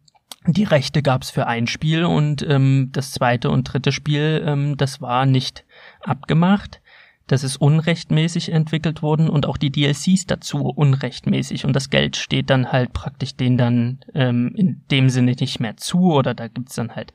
[0.47, 4.77] die Rechte gab es für ein Spiel und ähm, das zweite und dritte Spiel, ähm,
[4.77, 5.65] das war nicht
[6.01, 6.81] abgemacht.
[7.27, 12.51] Das ist unrechtmäßig entwickelt worden und auch die DLCs dazu unrechtmäßig und das Geld steht
[12.51, 16.75] dann halt praktisch denen dann ähm, in dem Sinne nicht mehr zu oder da gibt's
[16.75, 17.13] dann halt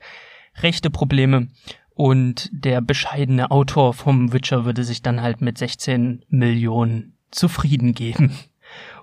[0.57, 1.47] rechte Probleme
[1.93, 8.31] und der bescheidene Autor vom Witcher würde sich dann halt mit 16 Millionen zufrieden geben.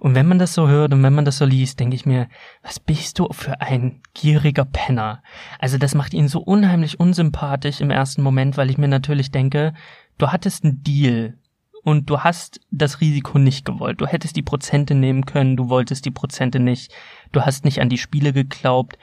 [0.00, 2.28] Und wenn man das so hört und wenn man das so liest, denke ich mir,
[2.62, 5.22] was bist du für ein gieriger Penner?
[5.58, 9.74] Also das macht ihn so unheimlich unsympathisch im ersten Moment, weil ich mir natürlich denke,
[10.16, 11.36] du hattest einen Deal
[11.82, 14.00] und du hast das Risiko nicht gewollt.
[14.00, 16.92] Du hättest die Prozente nehmen können, du wolltest die Prozente nicht.
[17.32, 18.98] Du hast nicht an die Spiele geglaubt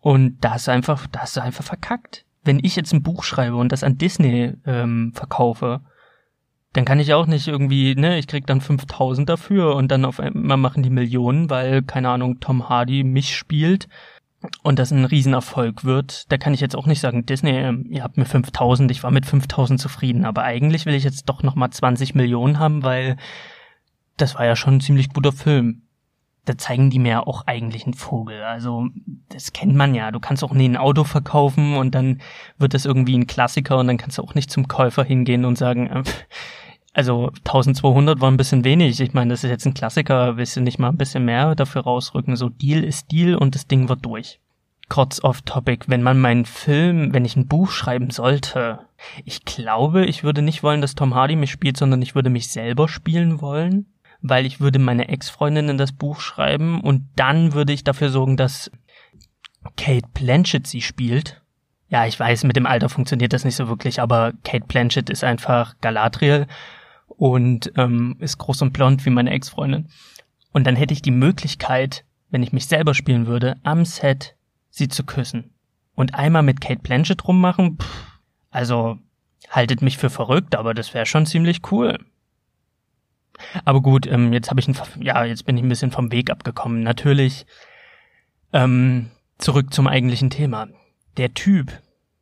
[0.00, 2.24] und da hast du einfach, da hast du einfach verkackt.
[2.48, 5.82] Wenn ich jetzt ein Buch schreibe und das an Disney ähm, verkaufe,
[6.72, 10.18] dann kann ich auch nicht irgendwie, ne, ich krieg dann 5000 dafür und dann auf
[10.18, 13.86] einmal machen die Millionen, weil, keine Ahnung, Tom Hardy mich spielt
[14.62, 16.32] und das ein Riesenerfolg wird.
[16.32, 19.10] Da kann ich jetzt auch nicht sagen, Disney, ähm, ihr habt mir 5000, ich war
[19.10, 23.18] mit 5000 zufrieden, aber eigentlich will ich jetzt doch nochmal 20 Millionen haben, weil
[24.16, 25.82] das war ja schon ein ziemlich guter Film.
[26.48, 28.42] Da zeigen die mir auch eigentlich einen Vogel.
[28.42, 28.88] Also,
[29.28, 30.10] das kennt man ja.
[30.10, 32.20] Du kannst auch nie ein Auto verkaufen und dann
[32.58, 35.58] wird das irgendwie ein Klassiker und dann kannst du auch nicht zum Käufer hingehen und
[35.58, 36.02] sagen, äh,
[36.94, 38.98] also 1200 war ein bisschen wenig.
[38.98, 40.36] Ich meine, das ist jetzt ein Klassiker.
[40.36, 42.34] Willst du nicht mal ein bisschen mehr dafür rausrücken?
[42.34, 44.40] So Deal ist Deal und das Ding wird durch.
[44.88, 45.84] Kurz off topic.
[45.88, 48.80] Wenn man meinen Film, wenn ich ein Buch schreiben sollte,
[49.24, 52.48] ich glaube, ich würde nicht wollen, dass Tom Hardy mich spielt, sondern ich würde mich
[52.48, 53.86] selber spielen wollen,
[54.20, 58.36] weil ich würde meine Ex-Freundin in das Buch schreiben und dann würde ich dafür sorgen,
[58.36, 58.70] dass
[59.76, 61.42] Kate Blanchett sie spielt.
[61.88, 65.24] Ja, ich weiß, mit dem Alter funktioniert das nicht so wirklich, aber Kate Blanchett ist
[65.24, 66.46] einfach Galadriel
[67.06, 69.88] und ähm, ist groß und blond wie meine Ex-Freundin.
[70.52, 74.36] Und dann hätte ich die Möglichkeit, wenn ich mich selber spielen würde, am Set
[74.70, 75.54] sie zu küssen.
[75.94, 78.98] Und einmal mit Kate Blanchett rummachen, pff, also
[79.50, 81.98] haltet mich für verrückt, aber das wäre schon ziemlich cool.
[83.64, 86.30] Aber gut, ähm, jetzt habe ich ein, ja, jetzt bin ich ein bisschen vom Weg
[86.30, 86.82] abgekommen.
[86.82, 87.46] Natürlich
[88.52, 90.68] ähm, zurück zum eigentlichen Thema.
[91.16, 91.72] Der Typ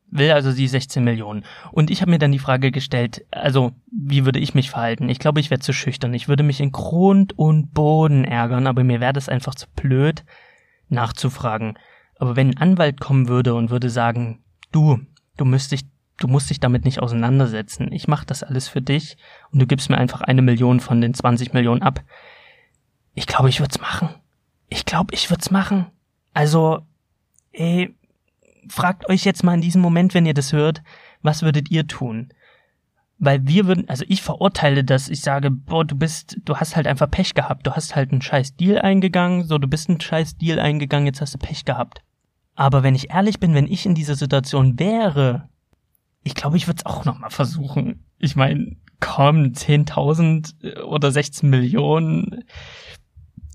[0.09, 1.43] will also die 16 Millionen.
[1.71, 5.09] Und ich habe mir dann die Frage gestellt, also wie würde ich mich verhalten?
[5.09, 6.13] Ich glaube, ich wäre zu schüchtern.
[6.13, 10.23] Ich würde mich in Grund und Boden ärgern, aber mir wäre das einfach zu blöd,
[10.89, 11.77] nachzufragen.
[12.19, 14.99] Aber wenn ein Anwalt kommen würde und würde sagen, du,
[15.35, 15.83] du müsst dich,
[16.17, 17.91] du musst dich damit nicht auseinandersetzen.
[17.91, 19.17] Ich mache das alles für dich
[19.51, 22.03] und du gibst mir einfach eine Million von den 20 Millionen ab.
[23.13, 24.09] Ich glaube, ich würde es machen.
[24.69, 25.87] Ich glaube, ich würde es machen.
[26.33, 26.81] Also,
[27.51, 27.95] ey,
[28.67, 30.83] fragt euch jetzt mal in diesem Moment, wenn ihr das hört,
[31.21, 32.29] was würdet ihr tun?
[33.19, 36.85] Weil wir würden, also ich verurteile das, ich sage, boah, du bist, du hast halt
[36.85, 40.37] einfach Pech gehabt, du hast halt einen scheiß Deal eingegangen, so, du bist einen scheiß
[40.37, 42.03] Deal eingegangen, jetzt hast du Pech gehabt.
[42.55, 45.49] Aber wenn ich ehrlich bin, wenn ich in dieser Situation wäre,
[46.27, 48.03] ich glaube, ich würde es auch nochmal versuchen.
[48.17, 52.43] Ich meine, komm, 10.000 oder 16 Millionen,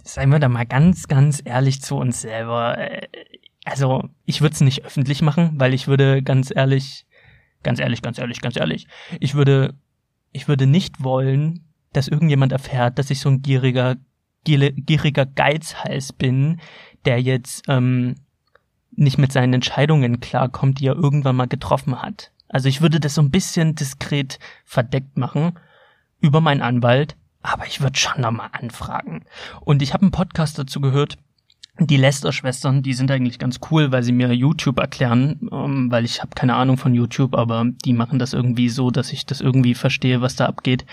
[0.03, 2.79] seien wir da mal ganz, ganz ehrlich zu uns selber.
[3.67, 7.07] Also, ich würde es nicht öffentlich machen, weil ich würde ganz ehrlich,
[7.63, 8.89] ganz ehrlich, ganz ehrlich, ganz ehrlich,
[9.21, 9.75] ich würde,
[10.33, 13.97] ich würde nicht wollen, dass irgendjemand erfährt, dass ich so ein gieriger,
[14.45, 16.59] gieriger Geizhals bin,
[17.05, 18.15] der jetzt ähm,
[18.93, 22.33] nicht mit seinen Entscheidungen klarkommt, die er irgendwann mal getroffen hat.
[22.53, 25.59] Also ich würde das so ein bisschen diskret verdeckt machen
[26.21, 29.25] über meinen Anwalt, aber ich würde schon nochmal anfragen.
[29.63, 31.19] Und ich habe einen Podcast dazu gehört,
[31.79, 36.21] die Lester-Schwestern, die sind eigentlich ganz cool, weil sie mir YouTube erklären, ähm, weil ich
[36.21, 39.75] habe keine Ahnung von YouTube, aber die machen das irgendwie so, dass ich das irgendwie
[39.75, 40.85] verstehe, was da abgeht.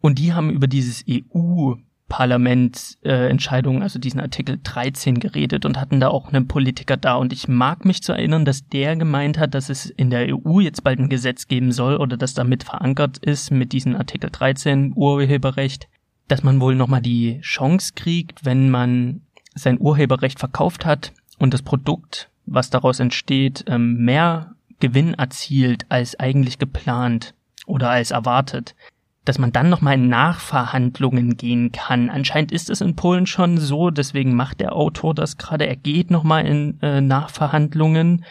[0.00, 1.74] Und die haben über dieses EU
[2.14, 7.16] Parlamententscheidungen, äh, also diesen Artikel 13 geredet und hatten da auch einen Politiker da.
[7.16, 10.60] Und ich mag mich zu erinnern, dass der gemeint hat, dass es in der EU
[10.60, 14.92] jetzt bald ein Gesetz geben soll oder dass damit verankert ist mit diesem Artikel 13
[14.94, 15.88] Urheberrecht,
[16.28, 19.22] dass man wohl nochmal die Chance kriegt, wenn man
[19.56, 26.20] sein Urheberrecht verkauft hat und das Produkt, was daraus entsteht, ähm, mehr Gewinn erzielt als
[26.20, 27.34] eigentlich geplant
[27.66, 28.76] oder als erwartet,
[29.24, 32.10] dass man dann nochmal in Nachverhandlungen gehen kann.
[32.10, 35.66] Anscheinend ist es in Polen schon so, deswegen macht der Autor das gerade.
[35.66, 38.24] Er geht nochmal in äh, Nachverhandlungen,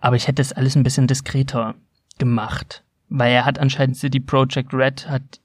[0.00, 1.74] aber ich hätte es alles ein bisschen diskreter
[2.18, 5.40] gemacht, weil er hat anscheinend City Project Red hat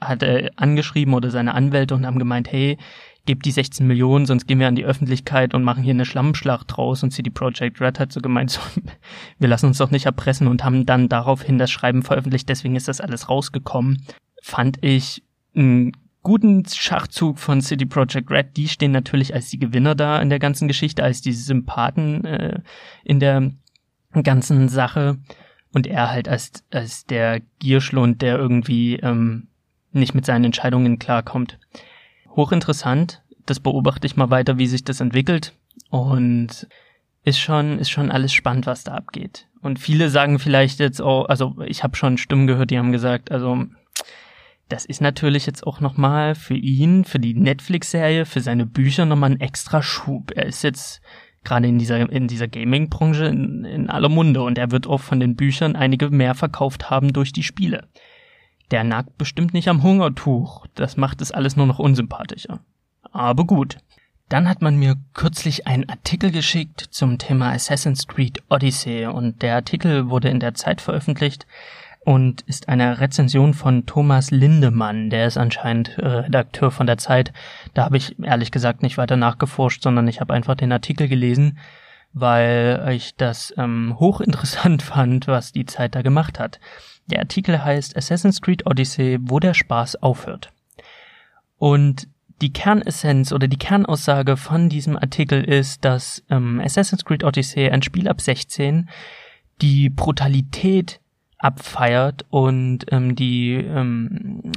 [0.00, 2.76] hat er angeschrieben oder seine Anwälte und haben gemeint, hey,
[3.24, 6.76] gebt die 16 Millionen, sonst gehen wir an die Öffentlichkeit und machen hier eine Schlammschlacht
[6.76, 7.02] draus.
[7.02, 8.60] Und CD Projekt Red hat so gemeint, so,
[9.38, 12.48] wir lassen uns doch nicht erpressen und haben dann daraufhin das Schreiben veröffentlicht.
[12.48, 14.02] Deswegen ist das alles rausgekommen.
[14.46, 15.24] Fand ich
[15.56, 15.90] einen
[16.22, 18.56] guten Schachzug von CD Projekt Red.
[18.56, 22.60] Die stehen natürlich als die Gewinner da in der ganzen Geschichte, als die Sympathen äh,
[23.02, 23.50] in der
[24.22, 25.18] ganzen Sache.
[25.72, 29.48] Und er halt als, als der Gierschlund, der irgendwie ähm,
[29.90, 31.58] nicht mit seinen Entscheidungen klarkommt
[32.28, 33.24] hochinteressant.
[33.46, 35.54] Das beobachte ich mal weiter, wie sich das entwickelt.
[35.90, 36.68] Und
[37.24, 39.48] ist schon, ist schon alles spannend, was da abgeht.
[39.60, 43.32] Und viele sagen vielleicht jetzt auch, also ich habe schon Stimmen gehört, die haben gesagt,
[43.32, 43.66] also
[44.68, 49.32] das ist natürlich jetzt auch nochmal für ihn, für die Netflix-Serie, für seine Bücher nochmal
[49.32, 50.32] ein extra Schub.
[50.34, 51.00] Er ist jetzt
[51.44, 55.20] gerade in dieser, in dieser Gaming-Branche in, in aller Munde und er wird auch von
[55.20, 57.88] den Büchern einige mehr verkauft haben durch die Spiele.
[58.72, 60.66] Der nagt bestimmt nicht am Hungertuch.
[60.74, 62.60] Das macht es alles nur noch unsympathischer.
[63.12, 63.78] Aber gut.
[64.28, 69.54] Dann hat man mir kürzlich einen Artikel geschickt zum Thema Assassin's Creed Odyssey und der
[69.54, 71.46] Artikel wurde in der Zeit veröffentlicht
[72.06, 77.32] und ist eine Rezension von Thomas Lindemann, der ist anscheinend äh, Redakteur von der Zeit.
[77.74, 81.58] Da habe ich ehrlich gesagt nicht weiter nachgeforscht, sondern ich habe einfach den Artikel gelesen,
[82.12, 86.60] weil ich das ähm, hochinteressant fand, was die Zeit da gemacht hat.
[87.06, 90.52] Der Artikel heißt Assassin's Creed Odyssey, wo der Spaß aufhört.
[91.58, 92.06] Und
[92.40, 97.82] die Kernessenz oder die Kernaussage von diesem Artikel ist, dass ähm, Assassin's Creed Odyssey, ein
[97.82, 98.88] Spiel ab 16,
[99.60, 101.00] die Brutalität
[101.38, 104.52] abfeiert und ähm, die ähm,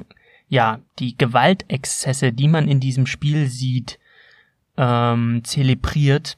[0.48, 4.00] ja die Gewaltexzesse, die man in diesem Spiel sieht,
[4.78, 6.38] ähm, zelebriert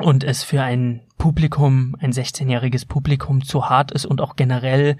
[0.00, 4.96] und es für ein Publikum, ein 16-jähriges Publikum zu hart ist und auch generell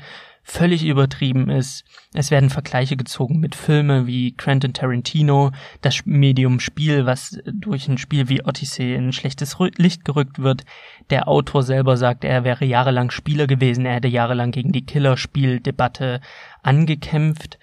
[0.51, 1.85] völlig übertrieben ist.
[2.13, 7.99] Es werden Vergleiche gezogen mit Filmen wie Quentin Tarantino, das Medium Spiel, was durch ein
[7.99, 10.65] Spiel wie Odyssey in schlechtes Licht gerückt wird.
[11.11, 16.21] Der Autor selber sagt, er wäre jahrelang Spieler gewesen, er hätte jahrelang gegen die Killerspieldebatte
[16.63, 17.59] angekämpft,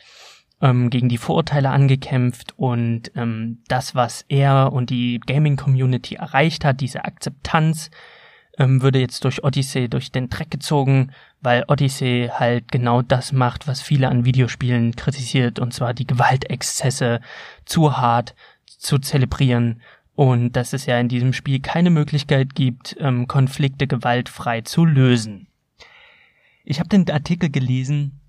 [0.61, 6.79] ähm, gegen die Vorurteile angekämpft und ähm, das, was er und die Gaming-Community erreicht hat,
[6.79, 7.91] diese Akzeptanz,
[8.57, 13.67] ähm, würde jetzt durch Odyssey durch den Dreck gezogen, weil Odyssey halt genau das macht,
[13.67, 17.21] was viele an Videospielen kritisiert, und zwar die Gewaltexzesse
[17.65, 19.81] zu hart zu zelebrieren
[20.15, 25.47] und dass es ja in diesem Spiel keine Möglichkeit gibt, ähm, Konflikte gewaltfrei zu lösen.
[26.63, 28.19] Ich habe den Artikel gelesen,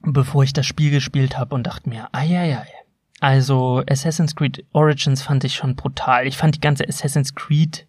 [0.00, 2.64] bevor ich das Spiel gespielt habe und dachte mir, ah ja ja.
[3.20, 6.26] Also Assassin's Creed Origins fand ich schon brutal.
[6.26, 7.85] Ich fand die ganze Assassin's Creed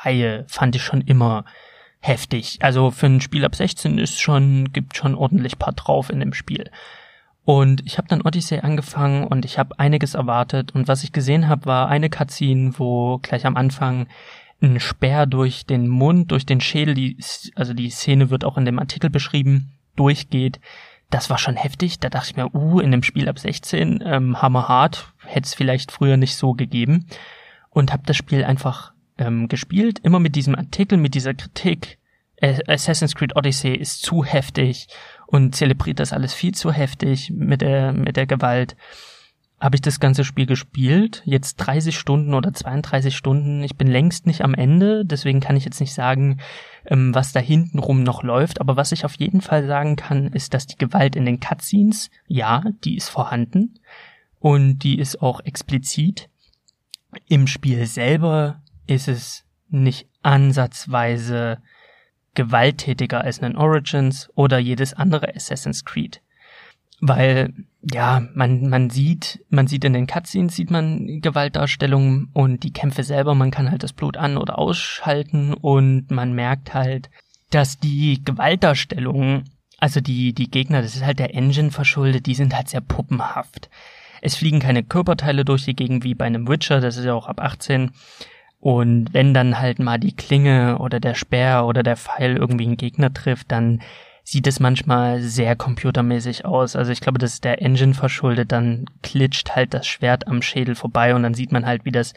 [0.00, 1.44] Reihe fand ich schon immer
[2.00, 2.58] heftig.
[2.60, 6.32] Also für ein Spiel ab 16 ist schon gibt schon ordentlich paar drauf in dem
[6.32, 6.70] Spiel.
[7.44, 11.48] Und ich habe dann Odyssey angefangen und ich habe einiges erwartet und was ich gesehen
[11.48, 14.06] habe, war eine Cutscene, wo gleich am Anfang
[14.60, 17.16] ein Speer durch den Mund, durch den Schädel, die,
[17.56, 20.60] also die Szene wird auch in dem Artikel beschrieben, durchgeht
[21.12, 22.00] das war schon heftig.
[22.00, 25.92] Da dachte ich mir, uh, in dem Spiel ab 16, ähm, hammerhart, hätte es vielleicht
[25.92, 27.06] früher nicht so gegeben.
[27.70, 31.98] Und habe das Spiel einfach ähm, gespielt, immer mit diesem Artikel, mit dieser Kritik.
[32.66, 34.88] Assassin's Creed Odyssey ist zu heftig
[35.28, 38.76] und zelebriert das alles viel zu heftig mit der, mit der Gewalt
[39.62, 41.22] habe ich das ganze Spiel gespielt.
[41.24, 43.62] Jetzt 30 Stunden oder 32 Stunden.
[43.62, 46.40] Ich bin längst nicht am Ende, deswegen kann ich jetzt nicht sagen,
[46.84, 48.60] ähm, was da hintenrum noch läuft.
[48.60, 52.10] Aber was ich auf jeden Fall sagen kann, ist, dass die Gewalt in den Cutscenes,
[52.26, 53.78] ja, die ist vorhanden
[54.40, 56.28] und die ist auch explizit.
[57.28, 61.58] Im Spiel selber ist es nicht ansatzweise
[62.34, 66.22] gewalttätiger als in Origins oder jedes andere Assassin's Creed
[67.02, 72.72] weil ja, man, man sieht, man sieht in den Cutscenes, sieht man Gewaltdarstellungen und die
[72.72, 77.10] Kämpfe selber, man kann halt das Blut an- oder ausschalten und man merkt halt,
[77.50, 82.54] dass die Gewaltdarstellungen, also die, die Gegner, das ist halt der Engine verschuldet, die sind
[82.54, 83.68] halt sehr puppenhaft.
[84.20, 87.26] Es fliegen keine Körperteile durch die Gegend wie bei einem Witcher, das ist ja auch
[87.26, 87.90] ab 18.
[88.62, 92.76] Und wenn dann halt mal die Klinge oder der Speer oder der Pfeil irgendwie einen
[92.76, 93.82] Gegner trifft, dann
[94.22, 96.76] sieht es manchmal sehr computermäßig aus.
[96.76, 98.52] Also ich glaube, das ist der Engine verschuldet.
[98.52, 102.14] Dann klitscht halt das Schwert am Schädel vorbei und dann sieht man halt, wie das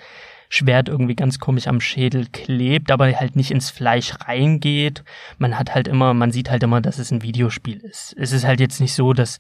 [0.48, 5.04] Schwert irgendwie ganz komisch am Schädel klebt, aber halt nicht ins Fleisch reingeht.
[5.40, 8.16] Man hat halt immer, man sieht halt immer, dass es ein Videospiel ist.
[8.20, 9.40] Es ist halt jetzt nicht so, dass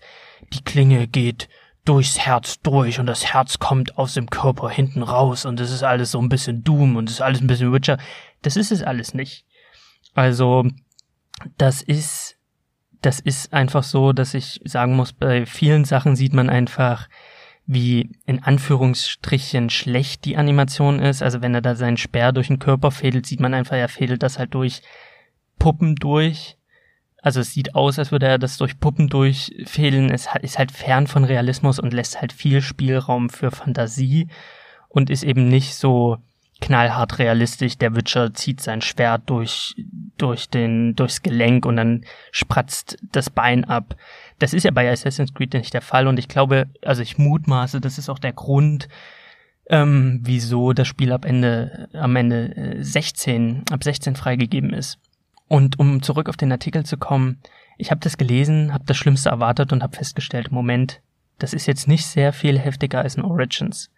[0.53, 1.49] die Klinge geht
[1.85, 5.83] durchs Herz durch und das Herz kommt aus dem Körper hinten raus und es ist
[5.83, 7.97] alles so ein bisschen Doom und es ist alles ein bisschen Witcher.
[8.41, 9.45] Das ist es alles nicht.
[10.13, 10.65] Also,
[11.57, 12.35] das ist
[13.05, 17.07] das ist einfach so, dass ich sagen muss, bei vielen Sachen sieht man einfach,
[17.67, 21.21] wie in Anführungsstrichen schlecht die Animation ist.
[21.21, 24.23] Also wenn er da seinen Speer durch den Körper fädelt, sieht man einfach, er fädelt
[24.23, 24.81] das halt durch
[25.59, 26.57] Puppen durch.
[27.25, 30.11] Also es sieht aus, als würde er das durch Puppen durchfädeln.
[30.11, 34.27] Es ist halt fern von Realismus und lässt halt viel Spielraum für Fantasie
[34.89, 36.19] und ist eben nicht so
[36.61, 37.79] knallhart realistisch.
[37.79, 39.73] Der Witcher zieht sein Schwert durch,
[40.19, 43.95] durch den, durchs Gelenk und dann spratzt das Bein ab.
[44.37, 47.81] Das ist ja bei Assassin's Creed nicht der Fall und ich glaube, also ich mutmaße,
[47.81, 48.87] das ist auch der Grund,
[49.71, 54.99] ähm, wieso das Spiel ab Ende, am Ende 16, äh, ab 16 freigegeben ist.
[55.47, 57.39] Und um zurück auf den Artikel zu kommen,
[57.77, 61.01] ich habe das gelesen, habe das Schlimmste erwartet und habe festgestellt, Moment,
[61.37, 63.91] das ist jetzt nicht sehr viel heftiger als in Origins.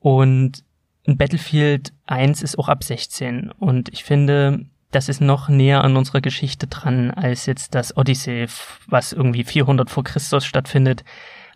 [0.00, 0.64] Und
[1.06, 5.96] ein Battlefield 1 ist auch ab 16 und ich finde, das ist noch näher an
[5.96, 8.46] unserer Geschichte dran als jetzt das Odyssey,
[8.86, 11.02] was irgendwie 400 vor Christus stattfindet.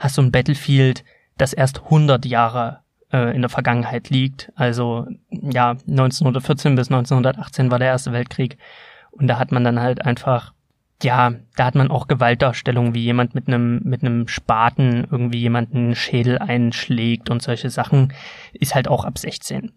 [0.01, 1.05] Hast du ein Battlefield,
[1.37, 2.81] das erst 100 Jahre
[3.13, 4.51] äh, in der Vergangenheit liegt.
[4.57, 8.57] Also ja, 1914 bis 1918 war der Erste Weltkrieg
[9.19, 10.53] und da hat man dann halt einfach
[11.03, 15.95] ja, da hat man auch Gewaltdarstellungen, wie jemand mit einem mit einem Spaten irgendwie jemanden
[15.95, 18.15] Schädel einschlägt und solche Sachen
[18.55, 19.73] ist halt auch ab 16.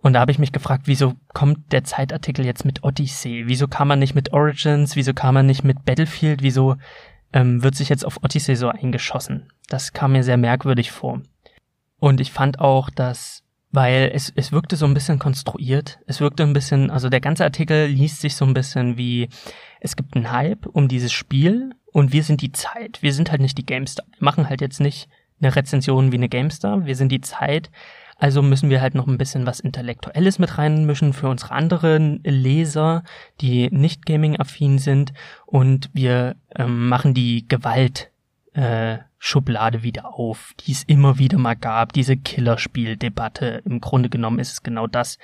[0.00, 3.44] Und da habe ich mich gefragt, wieso kommt der Zeitartikel jetzt mit Odyssey?
[3.46, 4.94] Wieso kam man nicht mit Origins?
[4.94, 6.42] Wieso kam man nicht mit Battlefield?
[6.42, 6.76] Wieso
[7.32, 9.52] ähm, wird sich jetzt auf Odyssey so eingeschossen?
[9.68, 11.22] Das kam mir sehr merkwürdig vor.
[11.98, 15.98] Und ich fand auch, dass weil es, es wirkte so ein bisschen konstruiert.
[16.06, 19.28] Es wirkte ein bisschen, also der ganze Artikel liest sich so ein bisschen wie,
[19.80, 23.02] es gibt einen Hype um dieses Spiel und wir sind die Zeit.
[23.02, 24.06] Wir sind halt nicht die GameStar.
[24.06, 25.08] Wir machen halt jetzt nicht
[25.40, 26.86] eine Rezension wie eine GameStar.
[26.86, 27.70] Wir sind die Zeit.
[28.16, 33.04] Also müssen wir halt noch ein bisschen was Intellektuelles mit reinmischen für unsere anderen Leser,
[33.40, 35.12] die nicht gaming-affin sind.
[35.46, 38.07] Und wir ähm, machen die Gewalt
[38.58, 43.62] äh, Schublade wieder auf, die es immer wieder mal gab, diese Killerspiel-Debatte.
[43.64, 45.18] Im Grunde genommen ist es genau das.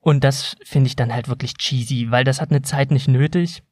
[0.00, 3.62] Und das finde ich dann halt wirklich cheesy, weil das hat eine Zeit nicht nötig.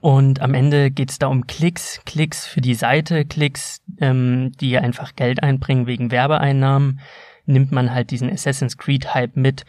[0.00, 5.14] Und am Ende geht's da um Klicks, Klicks für die Seite, Klicks, ähm, die einfach
[5.14, 7.00] Geld einbringen wegen Werbeeinnahmen.
[7.44, 9.64] Nimmt man halt diesen Assassin's Creed Hype mit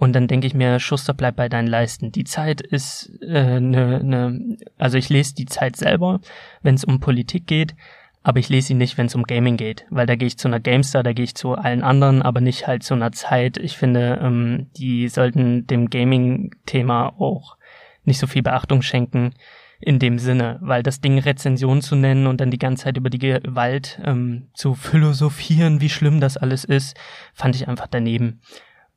[0.00, 2.10] Und dann denke ich mir, Schuster, bleib bei deinen Leisten.
[2.10, 6.20] Die Zeit ist äh, ne, ne, also ich lese die Zeit selber,
[6.62, 7.74] wenn es um Politik geht,
[8.22, 10.48] aber ich lese sie nicht, wenn es um Gaming geht, weil da gehe ich zu
[10.48, 13.58] einer GameStar, da gehe ich zu allen anderen, aber nicht halt zu einer Zeit.
[13.58, 17.58] Ich finde, ähm, die sollten dem Gaming-Thema auch
[18.04, 19.34] nicht so viel Beachtung schenken
[19.80, 23.10] in dem Sinne, weil das Ding Rezension zu nennen und dann die ganze Zeit über
[23.10, 26.96] die Gewalt ähm, zu philosophieren, wie schlimm das alles ist,
[27.34, 28.40] fand ich einfach daneben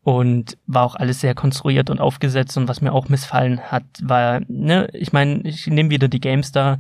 [0.03, 4.41] und war auch alles sehr konstruiert und aufgesetzt und was mir auch missfallen hat, war,
[4.47, 6.79] ne, ich meine, ich nehme wieder die GameStar,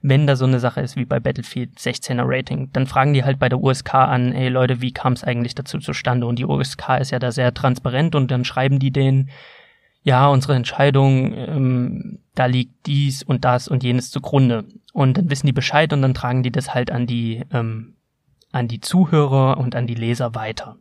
[0.00, 3.38] wenn da so eine Sache ist wie bei Battlefield 16er Rating, dann fragen die halt
[3.38, 6.26] bei der USK an, ey Leute, wie kam es eigentlich dazu zustande?
[6.26, 9.30] Und die USK ist ja da sehr transparent und dann schreiben die denen,
[10.02, 14.64] ja, unsere Entscheidung, ähm, da liegt dies und das und jenes zugrunde.
[14.92, 17.94] Und dann wissen die Bescheid und dann tragen die das halt an die, ähm,
[18.50, 20.78] an die Zuhörer und an die Leser weiter.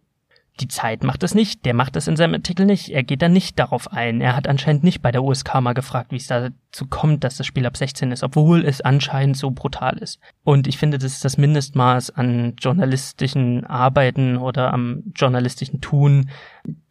[0.61, 3.29] Die Zeit macht es nicht, der macht es in seinem Artikel nicht, er geht da
[3.29, 4.21] nicht darauf ein.
[4.21, 7.47] Er hat anscheinend nicht bei der USK mal gefragt, wie es dazu kommt, dass das
[7.47, 10.19] Spiel ab 16 ist, obwohl es anscheinend so brutal ist.
[10.43, 16.29] Und ich finde, das ist das Mindestmaß an journalistischen Arbeiten oder am journalistischen Tun,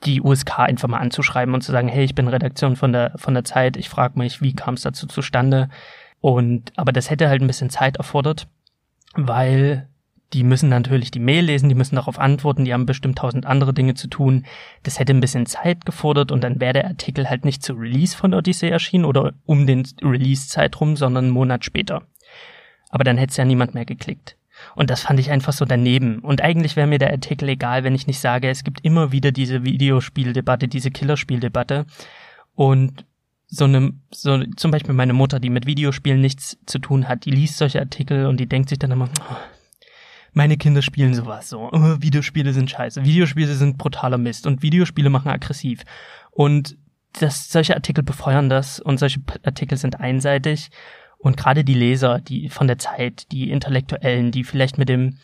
[0.04, 3.34] die USK einfach mal anzuschreiben und zu sagen, hey, ich bin Redaktion von der, von
[3.34, 5.68] der Zeit, ich frage mich, wie kam es dazu zustande?
[6.20, 8.48] Und, aber das hätte halt ein bisschen Zeit erfordert,
[9.14, 9.88] weil
[10.32, 13.74] die müssen natürlich die Mail lesen, die müssen darauf antworten, die haben bestimmt tausend andere
[13.74, 14.46] Dinge zu tun.
[14.84, 18.16] Das hätte ein bisschen Zeit gefordert und dann wäre der Artikel halt nicht zu Release
[18.16, 22.02] von Odyssey erschienen oder um den Release-Zeitraum, sondern einen Monat später.
[22.90, 24.36] Aber dann hätte es ja niemand mehr geklickt.
[24.76, 26.18] Und das fand ich einfach so daneben.
[26.20, 29.32] Und eigentlich wäre mir der Artikel egal, wenn ich nicht sage, es gibt immer wieder
[29.32, 31.86] diese Videospieldebatte, diese Killerspieldebatte.
[32.54, 33.04] Und
[33.46, 37.32] so eine, so zum Beispiel meine Mutter, die mit Videospielen nichts zu tun hat, die
[37.32, 39.36] liest solche Artikel und die denkt sich dann immer, oh,
[40.32, 41.70] meine Kinder spielen sowas so.
[41.72, 43.04] Oh, Videospiele sind scheiße.
[43.04, 45.82] Videospiele sind brutaler Mist und Videospiele machen aggressiv.
[46.30, 46.76] Und
[47.18, 50.70] das, solche Artikel befeuern das und solche Artikel sind einseitig.
[51.18, 55.18] Und gerade die Leser, die von der Zeit, die Intellektuellen, die vielleicht mit dem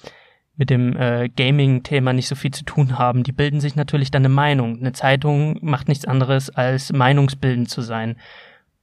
[0.58, 4.22] mit dem äh, Gaming-Thema nicht so viel zu tun haben, die bilden sich natürlich dann
[4.22, 4.78] eine Meinung.
[4.78, 8.16] Eine Zeitung macht nichts anderes als meinungsbildend zu sein.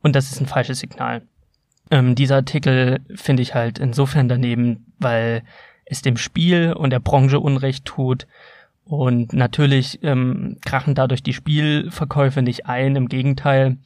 [0.04, 1.24] Und das ist ein falsches Signal.
[1.90, 5.42] Ähm, dieser Artikel finde ich halt insofern daneben, weil
[5.94, 8.28] es dem Spiel und der Branche Unrecht tut.
[8.86, 13.78] Und natürlich ähm, krachen dadurch die Spielverkäufe nicht ein, im Gegenteil.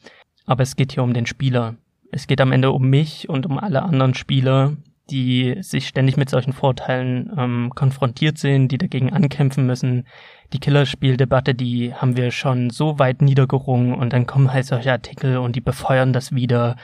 [0.46, 1.76] Aber es geht hier um den Spieler.
[2.10, 4.76] Es geht am Ende um mich und um alle anderen Spieler,
[5.10, 10.06] die sich ständig mit solchen Vorteilen ähm, konfrontiert sehen, die dagegen ankämpfen müssen.
[10.52, 15.38] Die Killerspieldebatte, die haben wir schon so weit niedergerungen und dann kommen halt solche Artikel
[15.38, 16.76] und die befeuern das wieder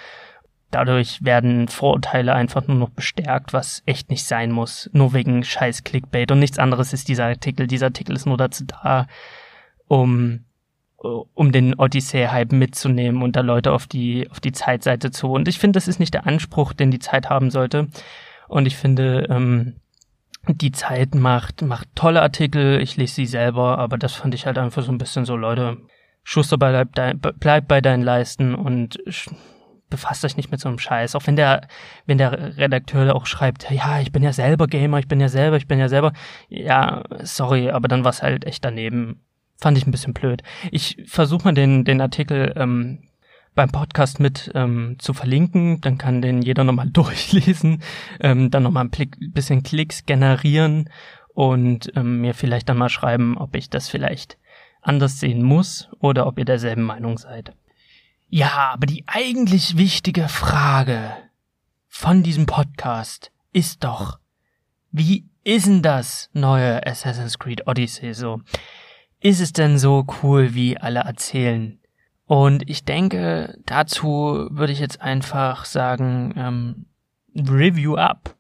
[0.74, 4.90] Dadurch werden Vorurteile einfach nur noch bestärkt, was echt nicht sein muss.
[4.92, 7.68] Nur wegen scheiß Clickbait und nichts anderes ist dieser Artikel.
[7.68, 9.06] Dieser Artikel ist nur dazu da,
[9.87, 10.40] um,
[10.98, 15.30] um den Odyssey-Hype mitzunehmen und da Leute auf die, auf die Zeitseite zu.
[15.30, 17.87] Und ich finde, das ist nicht der Anspruch, den die Zeit haben sollte.
[18.48, 19.76] Und ich finde, ähm,
[20.48, 22.80] die Zeit macht, macht tolle Artikel.
[22.80, 25.76] Ich lese sie selber, aber das fand ich halt einfach so ein bisschen so, Leute,
[26.24, 26.88] Schuster bleib,
[27.38, 28.98] bleib bei deinen Leisten und
[29.90, 31.14] befasst euch nicht mit so einem Scheiß.
[31.14, 31.68] Auch wenn der,
[32.07, 35.57] wenn der Redakteur auch schreibt, ja, ich bin ja selber Gamer, ich bin ja selber,
[35.57, 36.12] ich bin ja selber.
[36.49, 39.20] Ja, sorry, aber dann war es halt echt daneben.
[39.57, 40.42] Fand ich ein bisschen blöd.
[40.73, 43.09] Ich versuche mal den, den Artikel ähm,
[43.55, 47.83] beim Podcast mit ähm, zu verlinken, dann kann den jeder nochmal durchlesen,
[48.20, 50.90] ähm, dann nochmal ein bisschen Klicks generieren
[51.35, 54.38] und ähm, mir vielleicht dann mal schreiben, ob ich das vielleicht
[54.83, 57.53] anders sehen muss oder ob ihr derselben Meinung seid.
[58.37, 61.12] Ja, aber die eigentlich wichtige Frage
[61.87, 64.18] von diesem Podcast ist doch,
[64.90, 68.40] wie ist denn das neue Assassin's Creed Odyssey so?
[69.20, 71.79] Ist es denn so cool, wie alle erzählen?
[72.27, 76.87] Und ich denke, dazu würde ich jetzt einfach sagen, ähm,
[77.37, 78.35] Review up.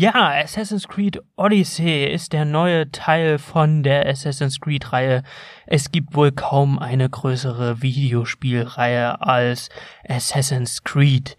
[0.00, 5.24] Ja, Assassin's Creed Odyssey ist der neue Teil von der Assassin's Creed Reihe.
[5.66, 9.70] Es gibt wohl kaum eine größere Videospielreihe als
[10.08, 11.36] Assassin's Creed.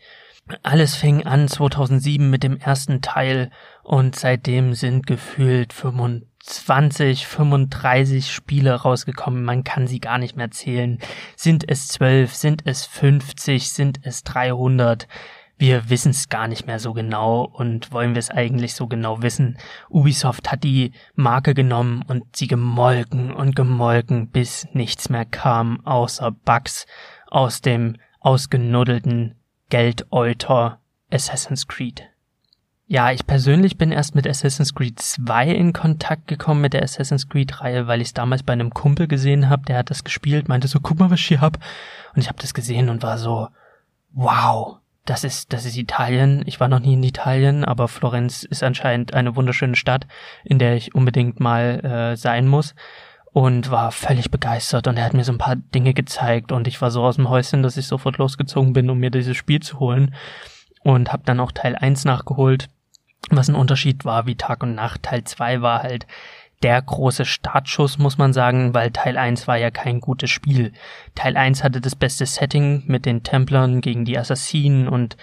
[0.62, 3.49] Alles fing an 2007 mit dem ersten Teil
[3.82, 9.41] und seitdem sind gefühlt 25, 35 Spiele rausgekommen.
[9.41, 10.99] Man kann sie gar nicht mehr zählen.
[11.38, 15.07] Sind es 12, sind es 50, sind es 300?
[15.60, 19.22] Wir wissen es gar nicht mehr so genau und wollen wir es eigentlich so genau
[19.22, 19.57] wissen.
[19.89, 26.32] Ubisoft hat die Marke genommen und sie gemolken und gemolken, bis nichts mehr kam, außer
[26.32, 26.88] Bugs,
[27.28, 29.36] aus dem ausgenuddelten
[29.70, 30.80] Geldeuter
[31.12, 32.03] Assassin's Creed.
[32.88, 37.28] Ja, ich persönlich bin erst mit Assassin's Creed 2 in Kontakt gekommen mit der Assassin's
[37.28, 40.47] Creed Reihe, weil ich es damals bei einem Kumpel gesehen habe, der hat das gespielt,
[40.47, 41.57] meinte so, guck mal, was ich hier hab.
[42.16, 43.49] Und ich habe das gesehen und war so,
[44.14, 46.43] wow, das ist, das ist Italien.
[46.45, 50.08] Ich war noch nie in Italien, aber Florenz ist anscheinend eine wunderschöne Stadt,
[50.43, 52.76] in der ich unbedingt mal äh, sein muss.
[53.32, 56.82] Und war völlig begeistert und er hat mir so ein paar Dinge gezeigt und ich
[56.82, 59.80] war so aus dem Häuschen, dass ich sofort losgezogen bin, um mir dieses Spiel zu
[59.80, 60.16] holen.
[60.84, 62.70] Und habe dann auch Teil 1 nachgeholt
[63.30, 65.04] was ein Unterschied war wie Tag und Nacht.
[65.04, 66.08] Teil 2 war halt
[66.64, 70.74] der große Startschuss, muss man sagen, weil Teil 1 war ja kein gutes Spiel.
[71.16, 75.16] Teil 1 hatte das beste Setting mit den Templern gegen die Assassinen und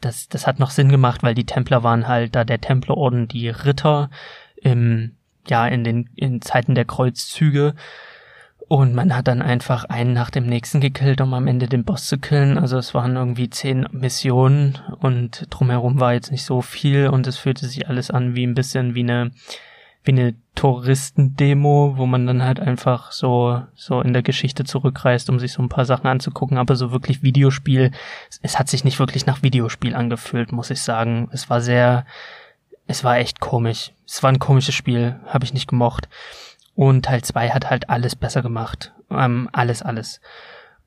[0.00, 3.48] das, das hat noch Sinn gemacht, weil die Templer waren halt da der Templerorden die
[3.48, 4.10] Ritter
[4.56, 5.16] im,
[5.48, 7.74] ja, in den, in Zeiten der Kreuzzüge
[8.68, 12.06] und man hat dann einfach einen nach dem nächsten gekillt, um am Ende den Boss
[12.06, 12.56] zu killen.
[12.58, 17.36] Also es waren irgendwie zehn Missionen und drumherum war jetzt nicht so viel und es
[17.36, 19.32] fühlte sich alles an wie ein bisschen wie eine,
[20.02, 25.38] wie eine Touristendemo, wo man dann halt einfach so, so in der Geschichte zurückreist, um
[25.38, 27.90] sich so ein paar Sachen anzugucken, aber so wirklich Videospiel,
[28.42, 31.28] es hat sich nicht wirklich nach Videospiel angefühlt, muss ich sagen.
[31.32, 32.06] Es war sehr,
[32.86, 33.92] es war echt komisch.
[34.06, 36.08] Es war ein komisches Spiel, habe ich nicht gemocht.
[36.74, 38.92] Und Teil 2 hat halt alles besser gemacht.
[39.10, 40.20] Ähm, alles, alles.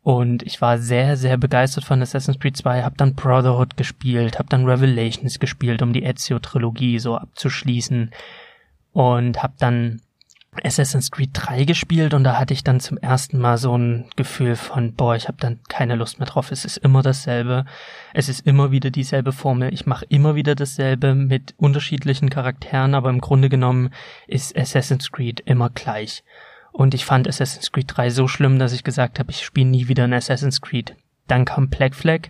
[0.08, 4.50] Und ich war sehr, sehr begeistert von Assassin's Creed 2, hab dann Brotherhood gespielt, hab
[4.50, 8.12] dann Revelations gespielt, um die Ezio-Trilogie so abzuschließen.
[8.98, 10.02] Und hab dann
[10.64, 14.56] Assassin's Creed 3 gespielt und da hatte ich dann zum ersten Mal so ein Gefühl
[14.56, 16.52] von, boah, ich habe dann keine Lust mehr drauf.
[16.52, 17.66] Es ist immer dasselbe.
[18.16, 19.72] Es ist immer wieder dieselbe Formel.
[19.72, 23.92] Ich mache immer wieder dasselbe mit unterschiedlichen Charakteren, aber im Grunde genommen
[24.26, 26.24] ist Assassin's Creed immer gleich.
[26.72, 29.88] Und ich fand Assassin's Creed 3 so schlimm, dass ich gesagt habe, ich spiele nie
[29.90, 30.96] wieder ein Assassin's Creed.
[31.28, 32.30] Dann kam Black Flag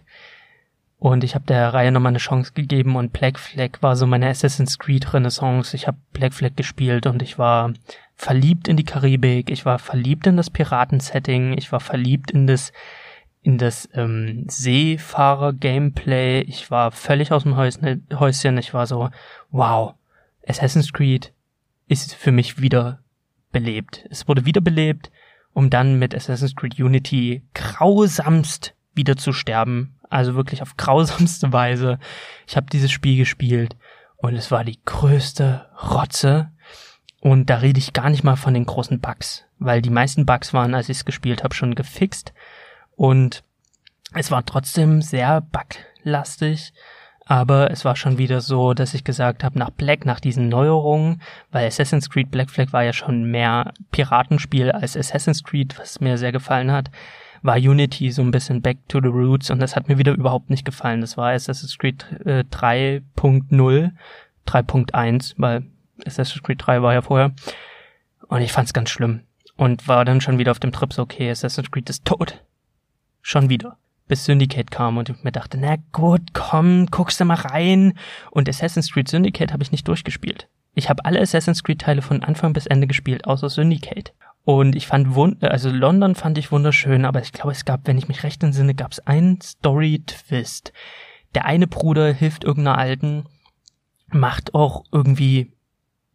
[1.00, 4.28] und ich habe der Reihe nochmal eine Chance gegeben und Black Flag war so meine
[4.28, 5.76] Assassin's Creed Renaissance.
[5.76, 7.74] Ich habe Black Flag gespielt und ich war
[8.16, 12.72] verliebt in die Karibik, ich war verliebt in das Piratensetting, ich war verliebt in das
[13.44, 19.10] in das ähm, Seefahrer-Gameplay, ich war völlig aus dem Häuschen, ich war so,
[19.52, 19.94] wow,
[20.46, 21.32] Assassin's Creed
[21.88, 23.00] ist für mich wieder
[23.52, 24.06] belebt.
[24.10, 25.12] Es wurde wiederbelebt,
[25.54, 29.96] um dann mit Assassin's Creed Unity grausamst wieder zu sterben.
[30.10, 32.00] Also wirklich auf grausamste Weise.
[32.48, 33.76] Ich habe dieses Spiel gespielt
[34.18, 36.52] und es war die größte Rotze,
[37.20, 40.54] und da rede ich gar nicht mal von den großen Bugs, weil die meisten Bugs
[40.54, 42.34] waren, als ich es gespielt habe, schon gefixt.
[42.96, 43.44] Und
[44.14, 46.74] es war trotzdem sehr buglastig.
[47.26, 51.22] Aber es war schon wieder so, dass ich gesagt habe, nach Black, nach diesen Neuerungen,
[51.52, 56.18] weil Assassin's Creed Black Flag war ja schon mehr Piratenspiel als Assassin's Creed, was mir
[56.18, 56.90] sehr gefallen hat,
[57.42, 60.50] war Unity so ein bisschen back to the roots und das hat mir wieder überhaupt
[60.50, 61.02] nicht gefallen.
[61.02, 63.92] Das war Assassin's Creed äh, 3.0,
[64.48, 65.64] 3.1, weil
[66.06, 67.34] Assassin's Creed 3 war ja vorher.
[68.28, 69.22] Und ich fand's ganz schlimm.
[69.56, 72.42] Und war dann schon wieder auf dem Trip so, okay, Assassin's Creed ist tot.
[73.22, 73.78] Schon wieder.
[74.08, 77.94] Bis Syndicate kam und ich mir dachte, na gut, komm, guckst du mal rein.
[78.32, 80.48] Und Assassin's Creed Syndicate habe ich nicht durchgespielt.
[80.76, 84.14] Ich habe alle Assassin's Creed Teile von Anfang bis Ende gespielt, außer Syndicate.
[84.48, 88.08] Und ich fand, also London fand ich wunderschön, aber ich glaube, es gab, wenn ich
[88.08, 90.72] mich recht entsinne, gab es einen Story-Twist.
[91.36, 93.26] Der eine Bruder hilft irgendeiner Alten,
[94.08, 95.52] macht auch irgendwie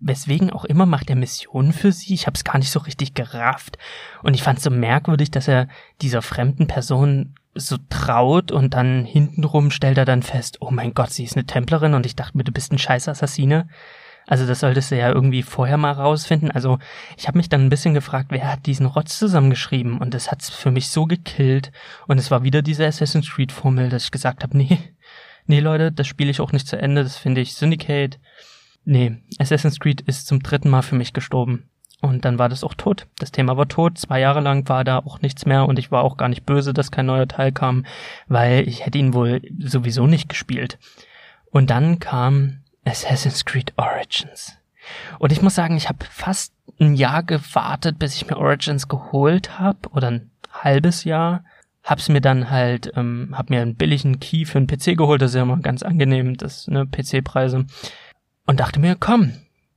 [0.00, 2.14] weswegen auch immer macht er Missionen für sie.
[2.14, 3.76] Ich habe es gar nicht so richtig gerafft.
[4.22, 5.68] Und ich fand es so merkwürdig, dass er
[6.00, 11.10] dieser fremden Person so traut und dann hintenrum stellt er dann fest, oh mein Gott,
[11.10, 13.68] sie ist eine Templerin und ich dachte mir, du bist ein scheiß Assassine.
[14.32, 16.50] Also das solltest du ja irgendwie vorher mal rausfinden.
[16.50, 16.78] Also
[17.18, 20.48] ich habe mich dann ein bisschen gefragt, wer hat diesen Rotz zusammengeschrieben und das hat's
[20.48, 21.70] für mich so gekillt
[22.06, 24.78] und es war wieder diese Assassin's Creed Formel, dass ich gesagt habe, nee,
[25.44, 28.18] nee Leute, das spiele ich auch nicht zu Ende, das finde ich Syndicate
[28.86, 31.68] Nee, Assassin's Creed ist zum dritten Mal für mich gestorben.
[32.00, 33.08] Und dann war das auch tot.
[33.18, 33.98] Das Thema war tot.
[33.98, 36.72] Zwei Jahre lang war da auch nichts mehr und ich war auch gar nicht böse,
[36.72, 37.84] dass kein neuer Teil kam,
[38.28, 40.78] weil ich hätte ihn wohl sowieso nicht gespielt.
[41.50, 44.58] Und dann kam Assassin's Creed Origins.
[45.18, 49.58] Und ich muss sagen, ich habe fast ein Jahr gewartet, bis ich mir Origins geholt
[49.58, 51.44] habe oder ein halbes Jahr.
[51.84, 55.32] Hab's mir dann halt, ähm, hab mir einen billigen Key für einen PC geholt, das
[55.32, 57.66] ist ja immer ganz angenehm, das ne PC-Preise
[58.46, 59.32] und dachte mir, komm,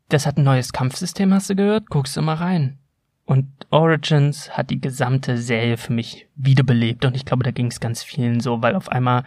[0.09, 1.89] das hat ein neues Kampfsystem, hast du gehört?
[1.89, 2.77] Guckst du mal rein.
[3.25, 7.79] Und Origins hat die gesamte Serie für mich wiederbelebt und ich glaube, da ging es
[7.79, 9.23] ganz vielen so, weil auf einmal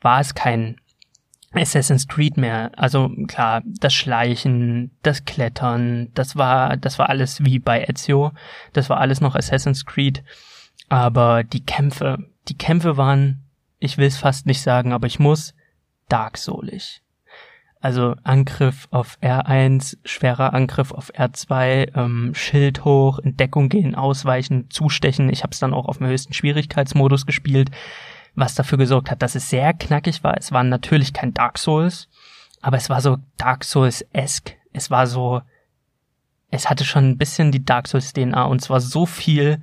[0.00, 0.80] war es kein
[1.52, 2.72] Assassin's Creed mehr.
[2.76, 8.32] Also klar, das Schleichen, das Klettern, das war, das war alles wie bei Ezio.
[8.72, 10.22] Das war alles noch Assassin's Creed.
[10.88, 12.18] Aber die Kämpfe,
[12.48, 13.42] die Kämpfe waren,
[13.78, 15.54] ich will es fast nicht sagen, aber ich muss,
[16.08, 17.02] Dark Soulig.
[17.80, 24.70] Also Angriff auf R1, schwerer Angriff auf R2, ähm, Schild hoch, in Deckung gehen, ausweichen,
[24.70, 25.28] zustechen.
[25.30, 27.70] Ich habe es dann auch auf dem höchsten Schwierigkeitsmodus gespielt,
[28.36, 30.36] was dafür gesorgt hat, dass es sehr knackig war.
[30.36, 32.08] Es war natürlich kein Dark Souls,
[32.60, 34.56] aber es war so Dark Souls-esque.
[34.72, 35.42] Es war so,
[36.50, 39.62] es hatte schon ein bisschen die Dark Souls DNA und zwar so viel,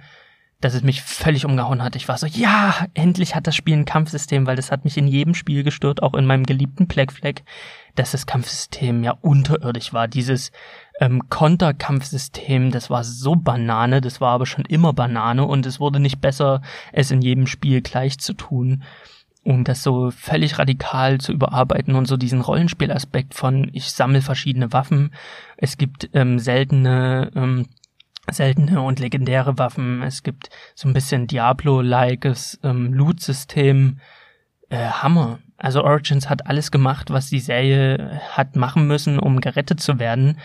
[0.60, 1.96] dass es mich völlig umgehauen hat.
[1.96, 5.08] Ich war so, ja, endlich hat das Spiel ein Kampfsystem, weil das hat mich in
[5.08, 7.42] jedem Spiel gestört, auch in meinem geliebten Black Flag,
[7.96, 10.08] dass das Kampfsystem ja unterirdisch war.
[10.08, 10.52] Dieses
[11.00, 16.00] ähm, Konterkampfsystem, das war so Banane, das war aber schon immer Banane und es wurde
[16.00, 18.84] nicht besser, es in jedem Spiel gleich zu tun
[19.46, 24.72] um das so völlig radikal zu überarbeiten und so diesen Rollenspielaspekt von ich sammle verschiedene
[24.72, 25.14] Waffen,
[25.58, 27.68] es gibt ähm, seltene ähm,
[28.32, 34.00] seltene und legendäre Waffen, es gibt so ein bisschen Diablo-likes ähm, Loot-System,
[34.70, 35.40] äh, Hammer.
[35.58, 40.40] Also Origins hat alles gemacht, was die Serie hat machen müssen, um gerettet zu werden.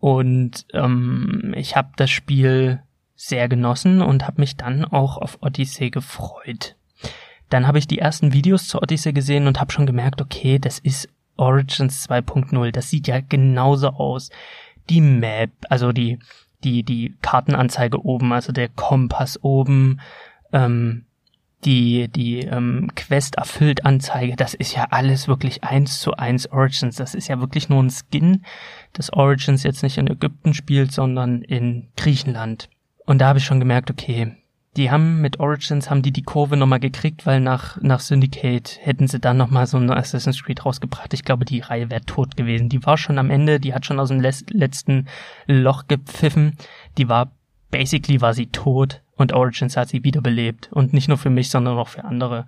[0.00, 2.82] Und ähm, ich habe das Spiel
[3.14, 6.74] sehr genossen und habe mich dann auch auf Odyssey gefreut.
[7.50, 10.78] Dann habe ich die ersten Videos zur Odyssey gesehen und habe schon gemerkt, okay, das
[10.78, 12.70] ist Origins 2.0.
[12.70, 14.30] Das sieht ja genauso aus.
[14.88, 16.18] Die Map, also die,
[16.64, 20.00] die, die Kartenanzeige oben, also der Kompass oben,
[20.52, 21.04] ähm,
[21.64, 26.96] die, die ähm, Quest erfüllt Anzeige, das ist ja alles wirklich eins zu eins Origins.
[26.96, 28.44] Das ist ja wirklich nur ein Skin,
[28.92, 32.70] das Origins jetzt nicht in Ägypten spielt, sondern in Griechenland.
[33.04, 34.36] Und da habe ich schon gemerkt, okay,
[34.76, 39.08] die haben mit Origins haben die die Kurve nochmal gekriegt, weil nach, nach Syndicate hätten
[39.08, 41.12] sie dann nochmal so ein Assassin's Creed rausgebracht.
[41.12, 42.68] Ich glaube, die Reihe wäre tot gewesen.
[42.68, 45.08] Die war schon am Ende, die hat schon aus dem letzten
[45.46, 46.56] Loch gepfiffen.
[46.98, 47.32] Die war,
[47.70, 50.70] basically war sie tot und Origins hat sie wiederbelebt.
[50.72, 52.46] Und nicht nur für mich, sondern auch für andere.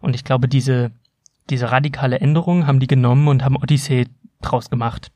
[0.00, 0.90] Und ich glaube, diese,
[1.50, 4.08] diese radikale Änderung haben die genommen und haben Odyssey
[4.40, 5.10] draus gemacht.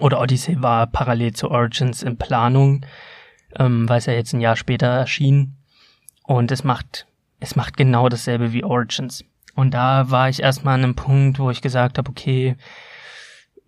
[0.00, 2.86] Oder Odyssey war parallel zu Origins in Planung,
[3.56, 5.56] ähm, weil es ja jetzt ein Jahr später erschien
[6.24, 7.06] und es macht,
[7.40, 9.24] es macht genau dasselbe wie Origins.
[9.54, 12.56] Und da war ich erstmal an einem Punkt, wo ich gesagt habe, okay,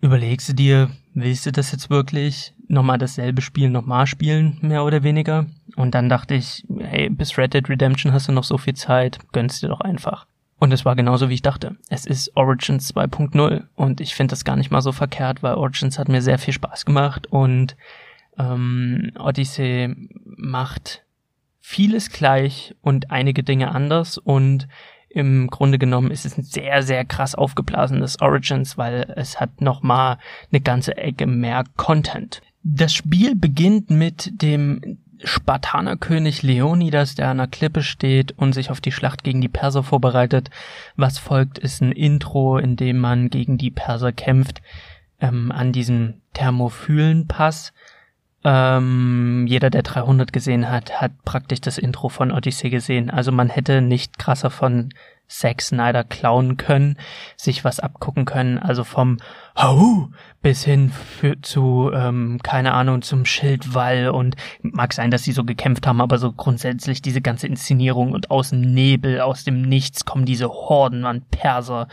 [0.01, 2.53] überlegst du dir, willst du das jetzt wirklich?
[2.67, 5.45] Nochmal dasselbe Spiel nochmal spielen, mehr oder weniger?
[5.75, 9.19] Und dann dachte ich, hey, bis Red Dead Redemption hast du noch so viel Zeit,
[9.31, 10.25] gönnst dir doch einfach.
[10.57, 11.75] Und es war genauso, wie ich dachte.
[11.89, 15.99] Es ist Origins 2.0 und ich finde das gar nicht mal so verkehrt, weil Origins
[15.99, 17.75] hat mir sehr viel Spaß gemacht und
[18.37, 21.03] ähm, Odyssey macht
[21.59, 24.67] vieles gleich und einige Dinge anders und
[25.09, 30.17] im Grunde genommen ist es ein sehr, sehr krass aufgeblasenes Origins, weil es hat nochmal
[30.51, 32.41] eine ganze Ecke mehr Content.
[32.63, 38.79] Das Spiel beginnt mit dem Spartanerkönig Leonidas, der an einer Klippe steht und sich auf
[38.79, 40.49] die Schlacht gegen die Perser vorbereitet.
[40.95, 44.61] Was folgt, ist ein Intro, in dem man gegen die Perser kämpft,
[45.19, 47.73] ähm, an diesem Thermophylenpass.
[48.43, 53.09] Ähm, jeder, der 300 gesehen hat, hat praktisch das Intro von Odyssey gesehen.
[53.09, 54.89] Also man hätte nicht krasser von
[55.27, 56.97] Zack Snyder klauen können,
[57.35, 58.57] sich was abgucken können.
[58.57, 59.17] Also vom
[59.57, 60.09] Hau
[60.41, 65.43] bis hin für, zu, ähm, keine Ahnung, zum Schildwall und mag sein, dass sie so
[65.43, 70.05] gekämpft haben, aber so grundsätzlich diese ganze Inszenierung und aus dem Nebel, aus dem Nichts
[70.05, 71.87] kommen diese Horden an Perser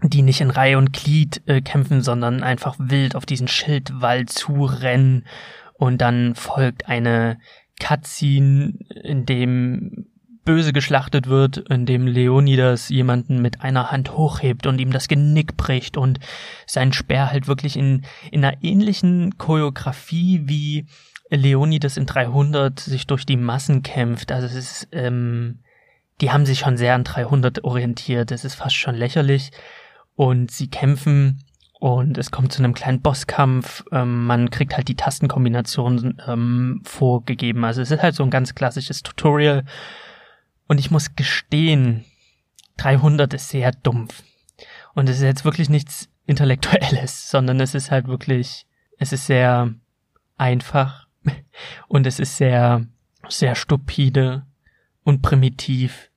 [0.00, 5.26] die nicht in Reihe und Glied äh, kämpfen, sondern einfach wild auf diesen Schildwall zurennen
[5.74, 7.38] und dann folgt eine
[7.80, 10.06] Cutscene, in dem
[10.48, 15.58] böse geschlachtet wird, in dem Leonidas jemanden mit einer Hand hochhebt und ihm das Genick
[15.58, 16.20] bricht und
[16.66, 20.86] sein Speer halt wirklich in, in einer ähnlichen Choreografie wie
[21.28, 24.32] Leonidas in 300 sich durch die Massen kämpft.
[24.32, 25.58] Also es ist, ähm,
[26.22, 28.32] die haben sich schon sehr an 300 orientiert.
[28.32, 29.50] Es ist fast schon lächerlich
[30.14, 31.44] und sie kämpfen
[31.78, 33.84] und es kommt zu einem kleinen Bosskampf.
[33.92, 37.66] Ähm, man kriegt halt die Tastenkombination ähm, vorgegeben.
[37.66, 39.64] Also es ist halt so ein ganz klassisches Tutorial.
[40.68, 42.04] Und ich muss gestehen,
[42.76, 44.22] 300 ist sehr dumpf.
[44.94, 48.66] Und es ist jetzt wirklich nichts Intellektuelles, sondern es ist halt wirklich,
[48.98, 49.74] es ist sehr
[50.36, 51.08] einfach
[51.88, 52.86] und es ist sehr,
[53.28, 54.46] sehr stupide
[55.02, 56.10] und primitiv.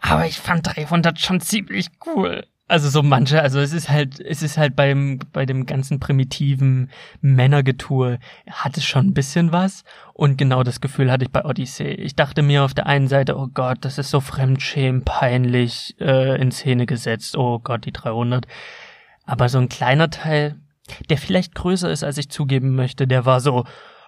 [0.00, 2.46] Aber ich fand 300 schon ziemlich cool.
[2.70, 6.90] Also so manche, also es ist halt, es ist halt beim, bei dem ganzen primitiven
[7.22, 8.18] Männergetue
[8.50, 9.84] hat es schon ein bisschen was.
[10.12, 11.88] Und genau das Gefühl hatte ich bei Odyssey.
[11.88, 16.38] Ich dachte mir auf der einen Seite, oh Gott, das ist so fremdschämen, peinlich äh,
[16.38, 17.38] in Szene gesetzt.
[17.38, 18.46] Oh Gott, die 300.
[19.24, 20.56] Aber so ein kleiner Teil,
[21.08, 23.64] der vielleicht größer ist, als ich zugeben möchte, der war so,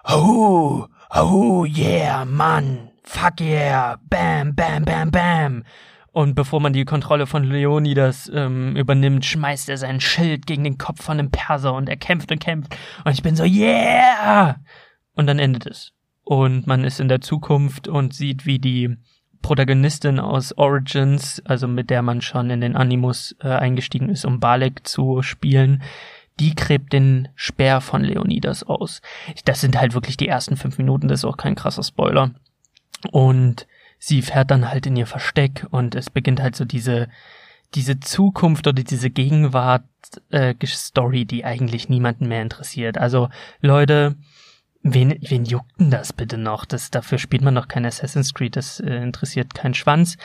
[0.07, 0.85] oh,
[1.15, 5.63] oh yeah, Mann, fuck yeah, bam, bam, bam, bam.
[6.13, 10.77] Und bevor man die Kontrolle von Leonidas ähm, übernimmt, schmeißt er sein Schild gegen den
[10.77, 12.75] Kopf von einem Perser und er kämpft und kämpft.
[13.05, 14.57] Und ich bin so, yeah!
[15.15, 15.93] Und dann endet es.
[16.23, 18.97] Und man ist in der Zukunft und sieht, wie die
[19.41, 24.39] Protagonistin aus Origins, also mit der man schon in den Animus äh, eingestiegen ist, um
[24.39, 25.81] Balek zu spielen,
[26.39, 29.01] die gräbt den Speer von Leonidas aus.
[29.45, 32.31] Das sind halt wirklich die ersten fünf Minuten, das ist auch kein krasser Spoiler.
[33.11, 33.67] Und
[34.03, 37.07] sie fährt dann halt in ihr Versteck und es beginnt halt so diese,
[37.75, 39.83] diese Zukunft oder diese Gegenwart
[40.31, 42.97] äh, die eigentlich niemanden mehr interessiert.
[42.97, 43.29] Also
[43.61, 44.15] Leute,
[44.81, 46.65] wen, wen juckt denn das bitte noch?
[46.65, 50.17] Das, dafür spielt man noch kein Assassin's Creed, das äh, interessiert keinen Schwanz.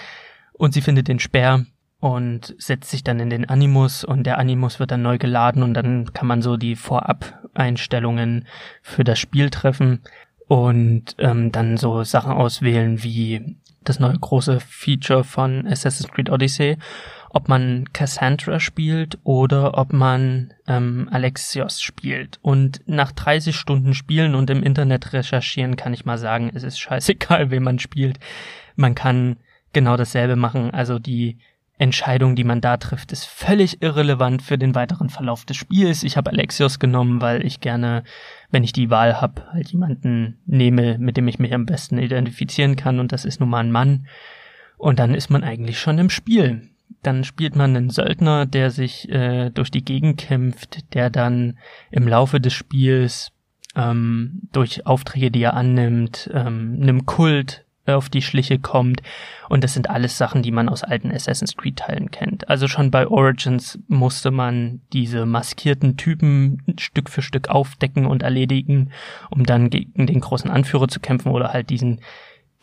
[0.55, 1.67] Und sie findet den Speer
[2.01, 5.75] und setzt sich dann in den Animus und der Animus wird dann neu geladen und
[5.75, 8.47] dann kann man so die Vorab-Einstellungen
[8.81, 10.01] für das Spiel treffen
[10.49, 13.59] und ähm, dann so Sachen auswählen wie
[13.89, 16.77] das neue große Feature von Assassin's Creed Odyssey,
[17.31, 22.39] ob man Cassandra spielt oder ob man ähm, Alexios spielt.
[22.43, 26.79] Und nach 30 Stunden Spielen und im Internet recherchieren kann ich mal sagen, es ist
[26.79, 28.19] scheißegal, wen man spielt.
[28.75, 29.37] Man kann
[29.73, 30.71] genau dasselbe machen.
[30.71, 31.39] Also die
[31.79, 36.05] Entscheidung, die man da trifft, ist völlig irrelevant für den weiteren Verlauf des Spiels.
[36.05, 38.03] Ich habe Alexios genommen, weil ich gerne,
[38.51, 42.77] wenn ich die Wahl habe, halt jemanden nehme, mit dem ich mich am besten identifizieren
[42.77, 44.07] kann und das ist nun mal ein Mann.
[44.79, 46.71] Und dann ist man eigentlich schon im Spiel.
[47.03, 51.59] Dann spielt man einen Söldner, der sich äh, durch die Gegend kämpft, der dann
[51.91, 53.33] im Laufe des Spiels
[53.75, 59.03] ähm, durch Aufträge, die er annimmt, ähm, einem Kult auf die Schliche kommt.
[59.49, 62.49] Und das sind alles Sachen, die man aus alten Assassin's Creed Teilen kennt.
[62.49, 68.91] Also schon bei Origins musste man diese maskierten Typen Stück für Stück aufdecken und erledigen,
[69.31, 72.01] um dann gegen den großen Anführer zu kämpfen oder halt diesen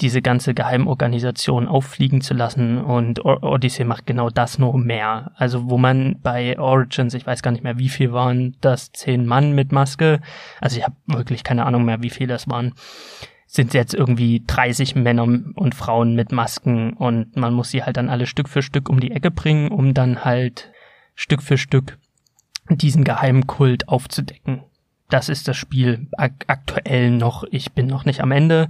[0.02, 5.32] diese ganze Geheimorganisation auffliegen zu lassen und Odyssey macht genau das nur mehr.
[5.36, 9.26] Also wo man bei Origins, ich weiß gar nicht mehr, wie viel waren das, zehn
[9.26, 10.20] Mann mit Maske,
[10.60, 12.74] also ich habe wirklich keine Ahnung mehr, wie viel das waren,
[13.54, 18.10] sind jetzt irgendwie 30 Männer und Frauen mit Masken und man muss sie halt dann
[18.10, 20.72] alle Stück für Stück um die Ecke bringen, um dann halt
[21.14, 21.99] Stück für Stück
[22.70, 24.64] diesen geheimen Kult aufzudecken.
[25.10, 27.43] Das ist das Spiel ak aktuell noch.
[27.51, 28.70] Ich bin noch nicht am Ende,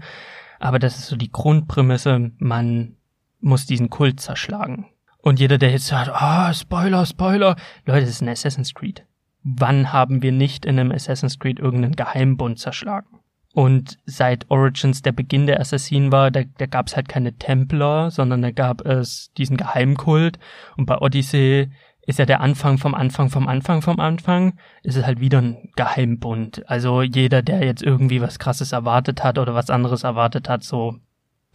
[0.59, 2.31] aber das ist so die Grundprämisse.
[2.39, 2.97] Man
[3.39, 4.87] muss diesen Kult zerschlagen.
[5.19, 7.55] Und jeder, der jetzt sagt, ah, oh, Spoiler, Spoiler,
[7.85, 9.05] Leute, das ist ein Assassin's Creed.
[9.43, 13.19] Wann haben wir nicht in einem Assassin's Creed irgendeinen Geheimbund zerschlagen?
[13.53, 18.09] Und seit Origins der Beginn der Assassinen war, da, da gab es halt keine Templer,
[18.09, 20.39] sondern da gab es diesen Geheimkult.
[20.75, 21.69] Und bei Odyssey
[22.05, 25.69] ist ja der Anfang vom Anfang vom Anfang vom Anfang, ist es halt wieder ein
[25.75, 26.67] Geheimbund.
[26.67, 30.95] Also jeder, der jetzt irgendwie was krasses erwartet hat oder was anderes erwartet hat, so,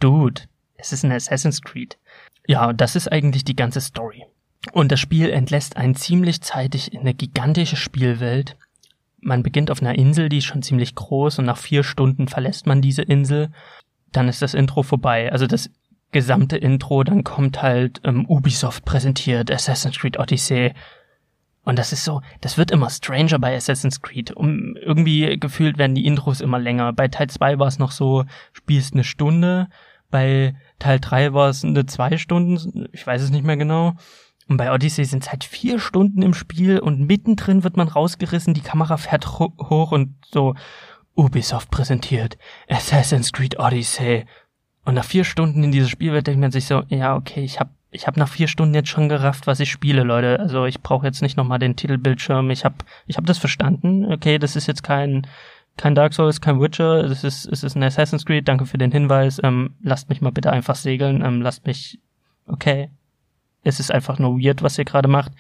[0.01, 0.43] Dude,
[0.77, 1.99] es ist ein Assassin's Creed.
[2.47, 4.25] Ja, das ist eigentlich die ganze Story.
[4.73, 8.57] Und das Spiel entlässt einen ziemlich zeitig in eine gigantische Spielwelt,
[9.21, 12.67] man beginnt auf einer Insel, die ist schon ziemlich groß und nach vier Stunden verlässt
[12.67, 13.51] man diese Insel.
[14.13, 15.31] Dann ist das Intro vorbei.
[15.33, 15.71] Also das
[16.13, 20.73] gesamte Intro, dann kommt halt ähm, Ubisoft präsentiert, Assassin's Creed Odyssey.
[21.65, 24.35] Und das ist so, das wird immer stranger bei Assassin's Creed.
[24.35, 26.93] Um, irgendwie gefühlt werden die Intros immer länger.
[26.95, 29.69] Bei Teil 2 war es noch so, spielst eine Stunde.
[30.11, 33.97] Bei Teil 3 war es eine zwei Stunden, ich weiß es nicht mehr genau.
[34.49, 38.55] Und bei Odyssey sind es halt vier Stunden im Spiel und mittendrin wird man rausgerissen,
[38.55, 40.55] die Kamera fährt ho hoch und so
[41.15, 42.39] Ubisoft präsentiert
[42.69, 44.25] Assassin's Creed Odyssey.
[44.85, 47.71] Und nach vier Stunden in dieses Spiel denkt man sich so, ja, okay, ich hab,
[47.91, 50.41] ich hab nach vier Stunden jetzt schon gerafft, was ich spiele, Leute.
[50.41, 52.49] Also ich brauche jetzt nicht nochmal den Titelbildschirm.
[52.51, 54.11] Ich hab, ich hab das verstanden.
[54.11, 55.27] Okay, das ist jetzt kein,
[55.77, 57.05] kein Dark Souls, kein Witcher.
[57.05, 58.49] Es ist, es ist ein Assassin's Creed.
[58.49, 59.41] Danke für den Hinweis.
[59.43, 61.23] Ähm, lasst mich mal bitte einfach segeln.
[61.23, 61.99] Ähm, lasst mich,
[62.47, 62.89] okay,
[63.65, 65.33] es ist einfach nur weird, was ihr gerade macht.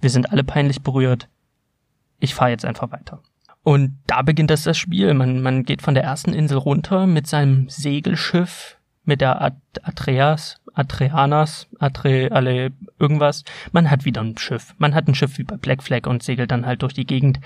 [0.00, 1.28] Wir sind alle peinlich berührt.
[2.18, 3.22] Ich fahre jetzt einfach weiter.
[3.62, 5.14] Und da beginnt das, das Spiel.
[5.14, 10.56] Man, man geht von der ersten Insel runter mit seinem Segelschiff, mit der At Atreas,
[10.74, 13.44] Atreanas, Atre, alle irgendwas.
[13.70, 14.74] Man hat wieder ein Schiff.
[14.78, 17.40] Man hat ein Schiff wie bei Black Flag und segelt dann halt durch die Gegend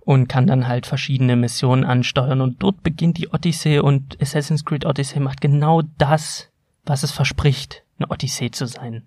[0.00, 2.42] und kann dann halt verschiedene Missionen ansteuern.
[2.42, 6.50] Und dort beginnt die Odyssee und Assassin's Creed Odyssey macht genau das,
[6.84, 9.06] was es verspricht eine Odyssee zu sein.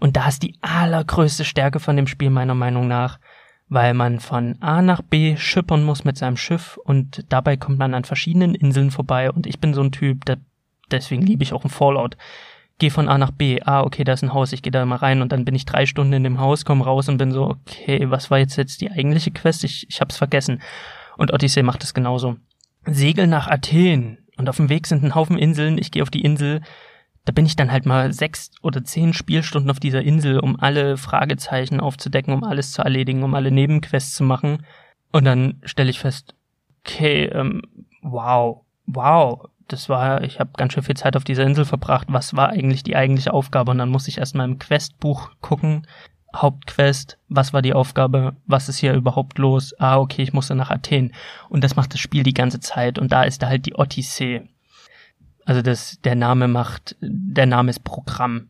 [0.00, 3.18] Und da ist die allergrößte Stärke von dem Spiel meiner Meinung nach,
[3.68, 7.94] weil man von A nach B schippern muss mit seinem Schiff und dabei kommt man
[7.94, 10.38] an verschiedenen Inseln vorbei und ich bin so ein Typ, der,
[10.90, 12.16] deswegen liebe ich auch ein Fallout.
[12.78, 14.96] Geh von A nach B, ah, okay, da ist ein Haus, ich gehe da mal
[14.96, 17.44] rein und dann bin ich drei Stunden in dem Haus, komme raus und bin so,
[17.44, 19.64] okay, was war jetzt jetzt die eigentliche Quest?
[19.64, 20.62] Ich, ich hab's vergessen.
[21.16, 22.36] Und Odyssey macht es genauso.
[22.86, 25.76] Segel nach Athen, Und auf dem Weg sind ein Haufen Inseln.
[25.76, 26.62] Ich gehe auf die Insel.
[27.30, 30.96] Da bin ich dann halt mal sechs oder zehn Spielstunden auf dieser Insel, um alle
[30.96, 34.66] Fragezeichen aufzudecken, um alles zu erledigen, um alle Nebenquests zu machen.
[35.12, 36.34] Und dann stelle ich fest,
[36.80, 37.62] okay, ähm,
[38.02, 42.08] wow, wow, das war, ich habe ganz schön viel Zeit auf dieser Insel verbracht.
[42.10, 43.70] Was war eigentlich die eigentliche Aufgabe?
[43.70, 45.86] Und dann muss ich erstmal im Questbuch gucken.
[46.34, 48.34] Hauptquest, was war die Aufgabe?
[48.48, 49.72] Was ist hier überhaupt los?
[49.78, 51.14] Ah, okay, ich musste nach Athen.
[51.48, 52.98] Und das macht das Spiel die ganze Zeit.
[52.98, 54.48] Und da ist da halt die Odyssee.
[55.44, 58.48] Also das, der Name macht, der Name ist Programm.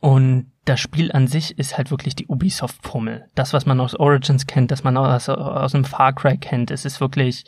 [0.00, 3.26] Und das Spiel an sich ist halt wirklich die Ubisoft-Formel.
[3.34, 6.70] Das, was man aus Origins kennt, das man aus, aus einem Far Cry kennt.
[6.70, 7.44] Es ist wirklich,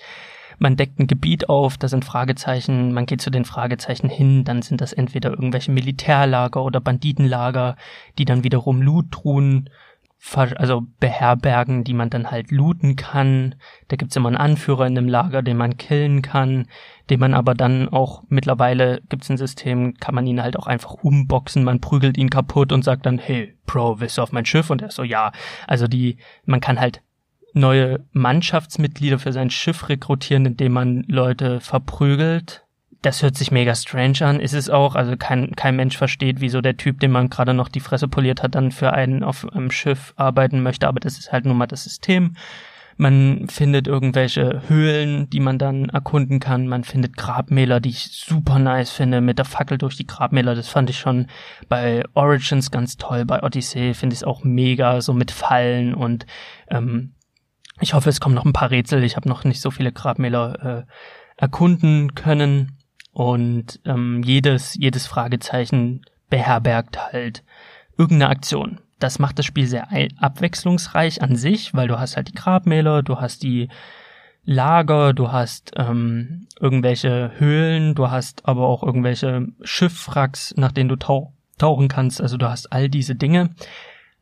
[0.59, 4.63] man deckt ein Gebiet auf, da sind Fragezeichen, man geht zu den Fragezeichen hin, dann
[4.63, 7.77] sind das entweder irgendwelche Militärlager oder Banditenlager,
[8.19, 9.71] die dann wiederum Loottruhen
[10.33, 13.55] also beherbergen, die man dann halt looten kann.
[13.89, 16.66] Da gibt's immer einen Anführer in dem Lager, den man killen kann,
[17.11, 20.95] den man aber dann auch mittlerweile gibt's ein System, kann man ihn halt auch einfach
[20.95, 24.70] umboxen, man prügelt ihn kaputt und sagt dann, hey, Bro, willst du auf mein Schiff?
[24.70, 25.33] Und er ist so, ja.
[25.66, 27.03] Also die, man kann halt
[27.53, 32.64] neue Mannschaftsmitglieder für sein Schiff rekrutieren, indem man Leute verprügelt.
[33.05, 34.95] Das hört sich mega strange an, ist es auch.
[34.95, 38.43] Also kein, kein Mensch versteht, wieso der Typ, dem man gerade noch die Fresse poliert
[38.43, 40.89] hat, dann für einen auf einem Schiff arbeiten möchte.
[40.89, 42.35] Aber das ist halt nun mal das System.
[42.97, 46.67] Man findet irgendwelche Höhlen, die man dann erkunden kann.
[46.67, 50.55] Man findet Grabmäler, die ich super nice finde, mit der Fackel durch die Grabmäler.
[50.55, 51.27] Das fand ich schon
[51.69, 53.27] bei Origins ganz toll.
[53.27, 56.25] Bei Odyssey finde ich es auch mega, so mit Fallen und
[56.71, 57.13] ähm,
[57.81, 59.05] ich hoffe, es kommen noch ein paar Rätsel.
[59.05, 60.93] Ich habe noch nicht so viele Grabmäler äh,
[61.37, 62.79] erkunden können.
[63.15, 67.45] Und ähm, jedes, jedes Fragezeichen beherbergt halt
[67.97, 68.81] irgendeine Aktion.
[68.99, 69.89] Das macht das Spiel sehr
[70.19, 73.69] abwechslungsreich an sich, weil du hast halt die Grabmäler, du hast die
[74.45, 80.97] Lager, du hast ähm, irgendwelche Höhlen, du hast aber auch irgendwelche Schiffwracks, nach denen du
[80.97, 82.21] tau tauchen kannst.
[82.21, 83.51] Also du hast all diese Dinge.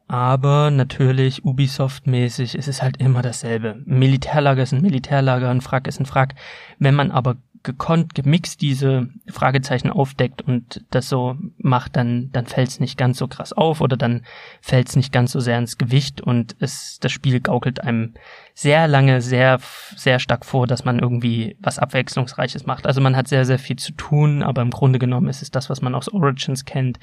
[0.07, 3.83] Aber natürlich Ubisoft-mäßig ist es halt immer dasselbe.
[3.87, 6.35] Ein Militärlager ist ein Militärlager, ein Frack ist ein Frack.
[6.79, 12.69] Wenn man aber gekonnt, gemixt diese Fragezeichen aufdeckt und das so macht, dann, dann fällt
[12.69, 14.23] es nicht ganz so krass auf oder dann
[14.61, 18.15] fällt es nicht ganz so sehr ins Gewicht und es, das Spiel gaukelt einem
[18.55, 19.61] sehr lange, sehr,
[19.97, 22.87] sehr stark vor, dass man irgendwie was Abwechslungsreiches macht.
[22.87, 25.71] Also man hat sehr, sehr viel zu tun, aber im Grunde genommen ist es das,
[25.71, 26.99] was man aus Origins kennt.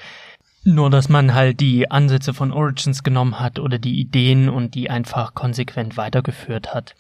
[0.66, 4.90] Nur, dass man halt die Ansätze von Origins genommen hat oder die Ideen und die
[4.90, 6.96] einfach konsequent weitergeführt hat.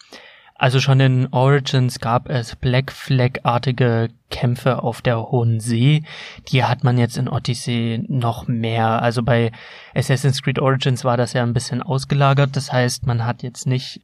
[0.60, 6.04] Also schon in Origins gab es Black Flag-artige Kämpfe auf der Hohen See.
[6.50, 9.02] Die hat man jetzt in Odyssey noch mehr.
[9.02, 9.54] Also bei
[9.96, 12.58] Assassin's Creed Origins war das ja ein bisschen ausgelagert.
[12.58, 14.02] Das heißt, man hat jetzt nicht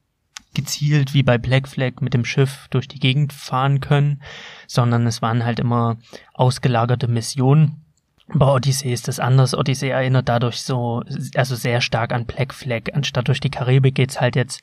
[0.54, 4.22] gezielt wie bei Black Flag mit dem Schiff durch die Gegend fahren können,
[4.66, 5.98] sondern es waren halt immer
[6.32, 7.82] ausgelagerte Missionen
[8.28, 9.54] bei Odyssey ist das anders.
[9.54, 11.02] Odyssey erinnert dadurch so,
[11.36, 12.92] also sehr stark an Black Flag.
[12.92, 14.62] Anstatt durch die Karibik geht's halt jetzt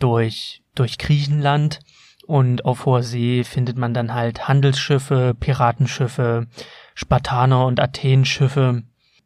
[0.00, 1.80] durch, durch Griechenland.
[2.26, 6.46] Und auf hoher See findet man dann halt Handelsschiffe, Piratenschiffe,
[6.94, 8.82] Spartaner und Athenschiffe,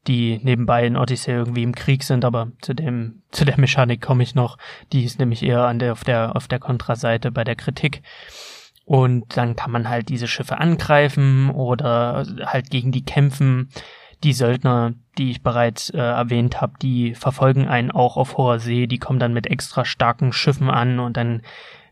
[0.09, 4.23] die nebenbei in Odyssey irgendwie im Krieg sind, aber zu dem, zu der Mechanik komme
[4.23, 4.59] ich noch.
[4.93, 8.03] Die ist nämlich eher an der, auf der, auf der Kontraseite bei der Kritik.
[8.85, 13.69] Und dann kann man halt diese Schiffe angreifen oder halt gegen die kämpfen.
[14.25, 18.87] Die Söldner, die ich bereits äh, erwähnt habe, die verfolgen einen auch auf hoher See.
[18.87, 21.43] Die kommen dann mit extra starken Schiffen an und dann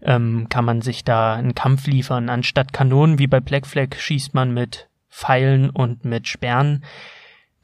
[0.03, 2.29] ähm, kann man sich da einen Kampf liefern.
[2.29, 6.85] Anstatt Kanonen wie bei Black Flag schießt man mit Pfeilen und mit Sperren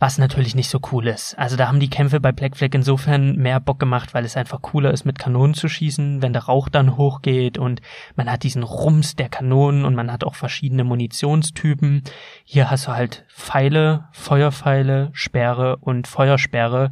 [0.03, 1.39] was natürlich nicht so cool ist.
[1.39, 4.61] Also da haben die Kämpfe bei Black Flag insofern mehr Bock gemacht, weil es einfach
[4.61, 7.81] cooler ist, mit Kanonen zu schießen, wenn der Rauch dann hochgeht und
[8.17, 12.03] man hat diesen Rums der Kanonen und man hat auch verschiedene Munitionstypen.
[12.43, 16.91] Hier hast du halt Pfeile, Feuerpfeile, Sperre und Feuersperre.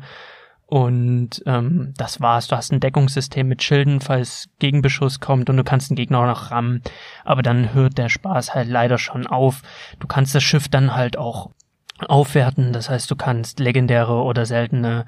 [0.66, 2.46] Und ähm, das war's.
[2.46, 6.26] Du hast ein Deckungssystem mit Schilden, falls Gegenbeschuss kommt und du kannst den Gegner auch
[6.26, 6.80] noch rammen.
[7.24, 9.62] Aber dann hört der Spaß halt leider schon auf.
[9.98, 11.50] Du kannst das Schiff dann halt auch
[12.08, 12.72] aufwerten.
[12.72, 15.06] Das heißt, du kannst legendäre oder seltene,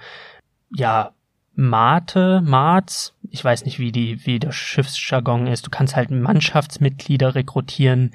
[0.75, 1.13] ja,
[1.55, 5.67] Mate, Mats, ich weiß nicht, wie die, wie der Schiffsjargon ist.
[5.67, 8.13] Du kannst halt Mannschaftsmitglieder rekrutieren,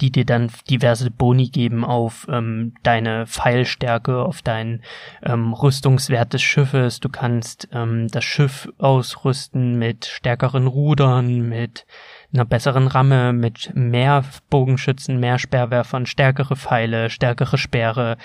[0.00, 4.82] die dir dann diverse Boni geben auf ähm, deine Pfeilstärke, auf dein
[5.22, 7.00] ähm, Rüstungswert des Schiffes.
[7.00, 11.86] Du kannst ähm, das Schiff ausrüsten mit stärkeren Rudern, mit
[12.32, 18.16] einer besseren Ramme, mit mehr Bogenschützen, mehr Sperrwerfern, stärkere Pfeile, stärkere Speere.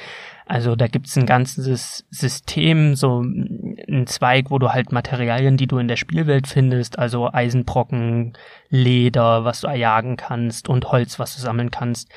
[0.46, 5.80] Also da gibt's ein ganzes System, so ein Zweig, wo du halt Materialien, die du
[5.80, 8.34] in der Spielwelt findest, also Eisenbrocken,
[8.70, 12.12] Leder, was du erjagen kannst und Holz, was du sammeln kannst,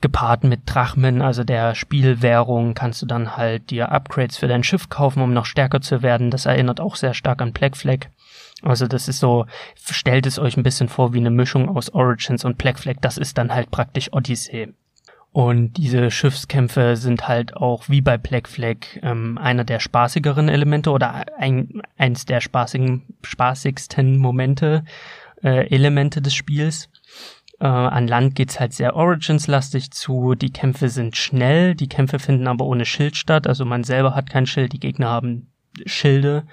[0.00, 4.88] gepaart mit Drachmen, also der Spielwährung, kannst du dann halt dir Upgrades für dein Schiff
[4.88, 6.30] kaufen, um noch stärker zu werden.
[6.32, 8.08] Das erinnert auch sehr stark an Black Flag.
[8.62, 12.44] Also das ist so, stellt es euch ein bisschen vor wie eine Mischung aus Origins
[12.44, 12.96] und Black Flag.
[13.00, 14.72] Das ist dann halt praktisch Odyssey.
[15.32, 20.90] Und diese Schiffskämpfe sind halt auch wie bei Black Flag ähm, einer der spaßigeren Elemente
[20.90, 24.84] oder ein, eins der spaßigen, spaßigsten Momente,
[25.42, 26.90] äh, Elemente des Spiels.
[27.60, 30.34] Äh, an Land geht's halt sehr Origins-lastig zu.
[30.34, 33.46] Die Kämpfe sind schnell, die Kämpfe finden aber ohne Schild statt.
[33.46, 35.46] Also man selber hat kein Schild, die Gegner haben
[35.86, 36.44] Schilde.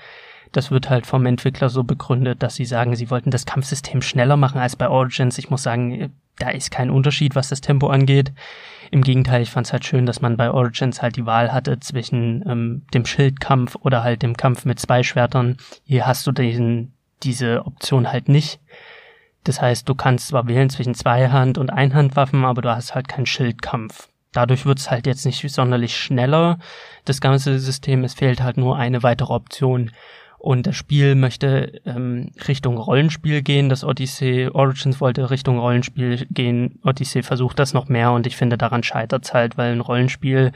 [0.52, 4.38] Das wird halt vom Entwickler so begründet, dass sie sagen, sie wollten das Kampfsystem schneller
[4.38, 5.38] machen als bei Origins.
[5.38, 8.32] Ich muss sagen, da ist kein Unterschied, was das Tempo angeht.
[8.91, 11.80] Im Gegenteil, ich fand es halt schön, dass man bei Origins halt die Wahl hatte
[11.80, 15.58] zwischen ähm, dem Schildkampf oder halt dem Kampf mit zwei Schwertern.
[15.84, 18.60] Hier hast du diesen, diese Option halt nicht.
[19.43, 23.26] Das heißt, du kannst zwar wählen zwischen Zweihand- und Einhandwaffen, aber du hast halt keinen
[23.28, 24.10] Schildkampf.
[24.32, 26.60] Dadurch wird's halt jetzt nicht sonderlich schneller,
[27.06, 28.04] das ganze System.
[28.04, 29.91] Es fehlt halt nur eine weitere Option.
[30.40, 33.68] Und das Spiel möchte ähm, Richtung Rollenspiel gehen.
[33.68, 36.80] Das Odyssey Origins wollte Richtung Rollenspiel gehen.
[36.84, 40.54] Odyssey versucht das noch mehr und ich finde, daran scheitert's halt, weil ein Rollenspiel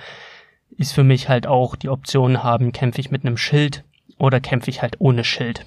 [0.78, 3.84] ist für mich halt auch die Option haben, kämpfe ich mit einem Schild
[4.18, 5.66] oder kämpfe ich halt ohne Schild.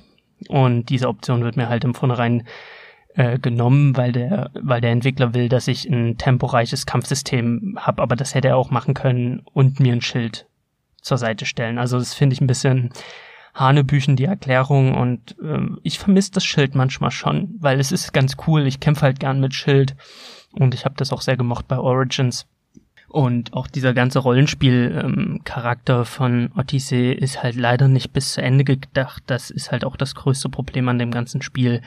[0.49, 2.45] Und diese Option wird mir halt im Vornherein
[3.17, 8.17] äh, genommen, weil der, weil der Entwickler will, dass ich ein temporeiches Kampfsystem habe, aber
[8.17, 10.47] das hätte er auch machen können und mir ein Schild
[11.03, 11.79] zur Seite stellen.
[11.79, 12.91] Also das finde ich ein bisschen
[13.57, 18.37] Hanebüchen die Erklärung und äh, ich vermisse das Schild manchmal schon, weil es ist ganz
[18.47, 18.67] cool.
[18.67, 19.97] Ich kämpfe halt gern mit Schild
[20.53, 22.47] und ich habe das auch sehr gemocht bei Origins.
[23.09, 28.65] Und auch dieser ganze Rollenspiel-Charakter ähm, von Odyssey ist halt leider nicht bis zu Ende
[28.65, 29.23] gedacht.
[29.27, 31.83] Das ist halt auch das größte Problem an dem ganzen Spiel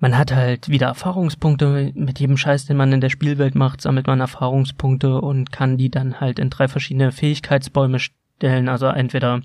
[0.00, 1.92] man hat halt wieder Erfahrungspunkte.
[1.94, 5.90] Mit jedem Scheiß, den man in der Spielwelt macht, sammelt man Erfahrungspunkte und kann die
[5.90, 8.68] dann halt in drei verschiedene Fähigkeitsbäume stellen.
[8.68, 9.42] Also entweder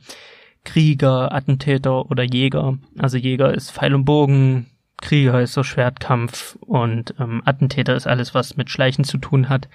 [0.65, 2.77] Krieger, Attentäter oder Jäger.
[2.97, 4.65] Also Jäger ist Pfeil und Bogen,
[5.01, 9.69] Krieger ist so Schwertkampf und ähm, Attentäter ist alles, was mit Schleichen zu tun hat.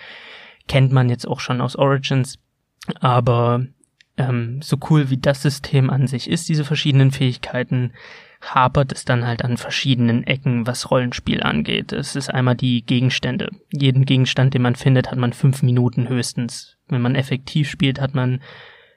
[0.68, 2.38] Kennt man jetzt auch schon aus Origins.
[3.00, 3.64] Aber
[4.16, 7.92] ähm, so cool wie das System an sich ist, diese verschiedenen Fähigkeiten,
[8.40, 11.92] hapert es dann halt an verschiedenen Ecken, was Rollenspiel angeht.
[11.92, 13.50] Es ist einmal die Gegenstände.
[13.70, 16.76] Jeden Gegenstand, den man findet, hat man fünf Minuten höchstens.
[16.88, 18.40] Wenn man effektiv spielt, hat man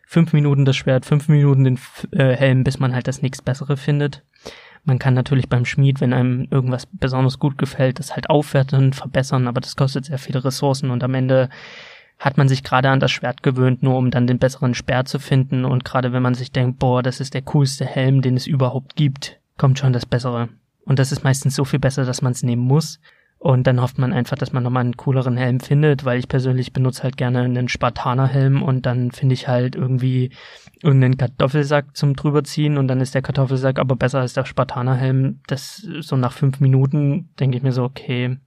[0.06, 1.80] fünf Minuten das Schwert, fünf Minuten den
[2.12, 4.24] äh, Helm, bis man halt das nächst Bessere findet.
[4.86, 9.48] Man kann natürlich beim Schmied, wenn einem irgendwas besonders gut gefällt, das halt aufwerten, verbessern,
[9.48, 11.50] aber das kostet sehr viele Ressourcen und am Ende
[12.20, 15.20] hat man sich gerade an das Schwert gewöhnt, nur um dann den besseren Speer zu
[15.20, 18.46] finden und gerade wenn man sich denkt, boah, das ist der coolste Helm, den es
[18.46, 20.50] überhaupt gibt, kommt schon das Bessere.
[20.86, 23.00] Und das ist meistens so viel besser, dass man es nehmen muss.
[23.44, 26.72] Und dann hofft man einfach, dass man nochmal einen cooleren Helm findet, weil ich persönlich
[26.72, 30.32] benutze halt gerne einen Spartaner-Helm und dann finde ich halt irgendwie
[30.82, 35.42] irgendeinen Kartoffelsack zum drüberziehen und dann ist der Kartoffelsack aber besser als der Spartaner-Helm.
[35.46, 38.38] Das so nach fünf Minuten denke ich mir so, okay,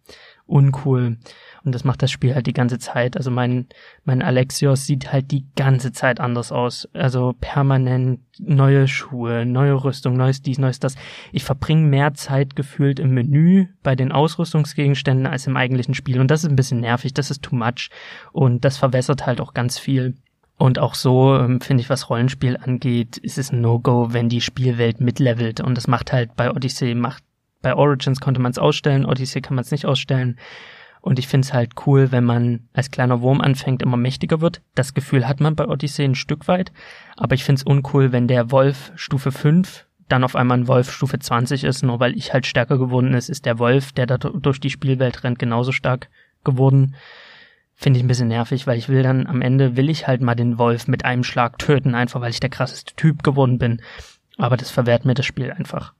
[0.46, 1.18] uncool.
[1.64, 3.16] Und das macht das Spiel halt die ganze Zeit.
[3.16, 3.66] Also mein,
[4.04, 6.88] mein Alexios sieht halt die ganze Zeit anders aus.
[6.92, 10.94] Also permanent neue Schuhe, neue Rüstung, neues dies, neues das.
[11.32, 16.20] Ich verbringe mehr Zeit gefühlt im Menü bei den Ausrüstungsgegenständen als im eigentlichen Spiel.
[16.20, 17.90] Und das ist ein bisschen nervig, das ist too much.
[18.32, 20.14] Und das verwässert halt auch ganz viel.
[20.58, 24.40] Und auch so ähm, finde ich, was Rollenspiel angeht, ist es ein No-Go, wenn die
[24.40, 25.60] Spielwelt mitlevelt.
[25.60, 27.22] Und das macht halt bei Odyssey, macht
[27.66, 30.38] bei Origins konnte man es ausstellen, Odyssey kann man es nicht ausstellen.
[31.00, 34.62] Und ich finde es halt cool, wenn man als kleiner Wurm anfängt, immer mächtiger wird.
[34.76, 36.70] Das Gefühl hat man bei Odyssey ein Stück weit.
[37.16, 40.92] Aber ich finde es uncool, wenn der Wolf Stufe 5 dann auf einmal ein Wolf
[40.92, 44.16] Stufe 20 ist, nur weil ich halt stärker geworden ist, ist der Wolf, der da
[44.16, 46.08] durch die Spielwelt rennt, genauso stark
[46.44, 46.94] geworden.
[47.74, 50.36] Finde ich ein bisschen nervig, weil ich will dann am Ende will ich halt mal
[50.36, 53.82] den Wolf mit einem Schlag töten, einfach weil ich der krasseste Typ geworden bin.
[54.38, 55.94] Aber das verwehrt mir das Spiel einfach.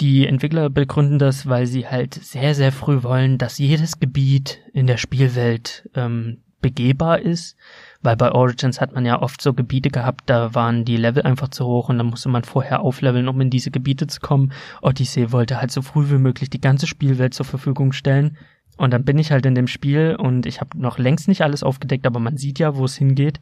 [0.00, 4.86] Die Entwickler begründen das, weil sie halt sehr, sehr früh wollen, dass jedes Gebiet in
[4.86, 7.56] der Spielwelt ähm, begehbar ist,
[8.02, 11.48] weil bei Origins hat man ja oft so Gebiete gehabt, da waren die Level einfach
[11.48, 14.52] zu hoch und dann musste man vorher aufleveln, um in diese Gebiete zu kommen.
[14.82, 18.36] Odyssey wollte halt so früh wie möglich die ganze Spielwelt zur Verfügung stellen.
[18.76, 21.62] Und dann bin ich halt in dem Spiel und ich habe noch längst nicht alles
[21.62, 23.40] aufgedeckt, aber man sieht ja, wo es hingeht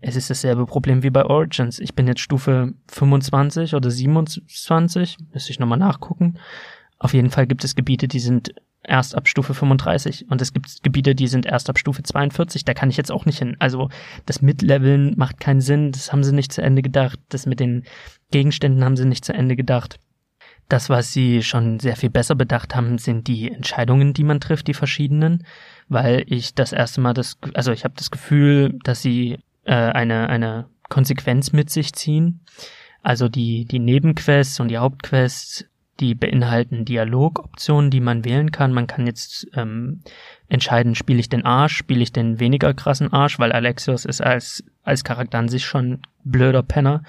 [0.00, 1.78] es ist dasselbe Problem wie bei Origins.
[1.78, 6.38] Ich bin jetzt Stufe 25 oder 27, müsste ich nochmal nachgucken.
[6.98, 10.82] Auf jeden Fall gibt es Gebiete, die sind erst ab Stufe 35 und es gibt
[10.82, 12.64] Gebiete, die sind erst ab Stufe 42.
[12.64, 13.56] Da kann ich jetzt auch nicht hin.
[13.58, 13.90] Also
[14.26, 15.92] das Mitleveln macht keinen Sinn.
[15.92, 17.18] Das haben sie nicht zu Ende gedacht.
[17.28, 17.84] Das mit den
[18.30, 19.98] Gegenständen haben sie nicht zu Ende gedacht.
[20.68, 24.68] Das, was sie schon sehr viel besser bedacht haben, sind die Entscheidungen, die man trifft,
[24.68, 25.44] die verschiedenen,
[25.88, 30.28] weil ich das erste Mal das, also ich habe das Gefühl, dass sie äh, eine
[30.28, 32.40] eine Konsequenz mit sich ziehen.
[33.02, 35.66] Also die die Nebenquests und die Hauptquests,
[36.00, 38.72] die beinhalten Dialogoptionen, die man wählen kann.
[38.72, 40.02] Man kann jetzt ähm,
[40.48, 44.64] entscheiden, spiele ich den Arsch, spiele ich den weniger krassen Arsch, weil Alexios ist als
[44.82, 47.02] als Charakter an sich schon blöder Penner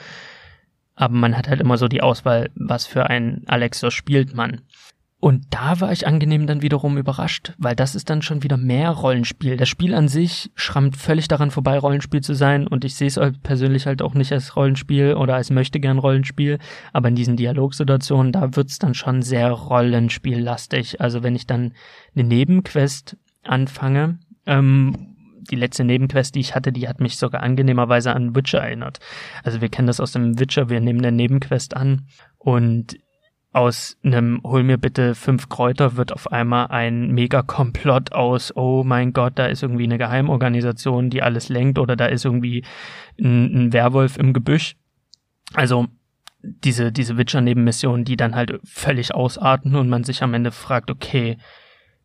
[1.02, 4.62] aber man hat halt immer so die Auswahl, was für ein Alexios spielt man.
[5.22, 8.90] Und da war ich angenehm dann wiederum überrascht, weil das ist dann schon wieder mehr
[8.90, 9.56] Rollenspiel.
[9.56, 13.18] Das Spiel an sich schrammt völlig daran vorbei, Rollenspiel zu sein und ich sehe es
[13.18, 16.58] halt persönlich halt auch nicht als Rollenspiel oder als möchte gern Rollenspiel,
[16.92, 21.02] aber in diesen Dialogsituationen, da wird's dann schon sehr Rollenspiellastig.
[21.02, 21.74] Also wenn ich dann
[22.16, 24.18] eine Nebenquest anfange,
[24.48, 25.16] ähm,
[25.52, 29.00] die letzte Nebenquest, die ich hatte, die hat mich sogar angenehmerweise an Witcher erinnert.
[29.44, 32.08] Also wir kennen das aus dem Witcher, wir nehmen eine Nebenquest an
[32.40, 32.98] und
[33.54, 39.12] aus einem Hol mir bitte fünf Kräuter wird auf einmal ein Mega-Komplott aus, oh mein
[39.12, 42.64] Gott, da ist irgendwie eine Geheimorganisation, die alles lenkt oder da ist irgendwie
[43.20, 44.76] ein, ein Werwolf im Gebüsch.
[45.54, 45.88] Also
[46.42, 51.38] diese, diese Witcher-Nebenmissionen, die dann halt völlig ausarten und man sich am Ende fragt, okay,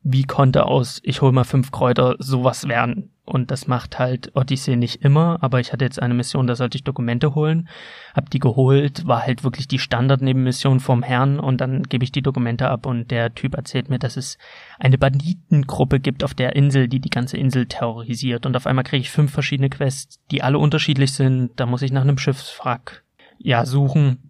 [0.08, 3.10] wie konnte aus ich hol mal fünf Kräuter sowas werden?
[3.24, 6.76] Und das macht halt Odyssey nicht immer, aber ich hatte jetzt eine Mission, da sollte
[6.76, 7.68] ich Dokumente holen,
[8.14, 12.22] hab die geholt, war halt wirklich die Standardnebenmission vom Herrn und dann gebe ich die
[12.22, 14.38] Dokumente ab und der Typ erzählt mir, dass es
[14.78, 18.46] eine Banditengruppe gibt auf der Insel, die die ganze Insel terrorisiert.
[18.46, 21.90] Und auf einmal kriege ich fünf verschiedene Quests, die alle unterschiedlich sind, da muss ich
[21.90, 23.02] nach einem Schiffswrack
[23.38, 24.25] ja suchen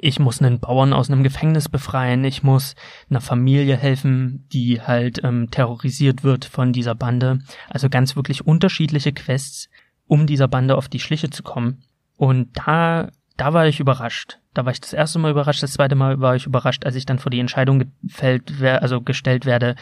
[0.00, 2.74] ich muss einen Bauern aus einem Gefängnis befreien, ich muss
[3.10, 7.40] einer Familie helfen, die halt ähm, terrorisiert wird von dieser Bande.
[7.68, 9.68] Also ganz wirklich unterschiedliche Quests,
[10.06, 11.82] um dieser Bande auf die Schliche zu kommen.
[12.16, 14.38] Und da, da war ich überrascht.
[14.54, 17.04] Da war ich das erste Mal überrascht, das zweite Mal war ich überrascht, als ich
[17.04, 19.74] dann vor die Entscheidung gefällt, also gestellt werde,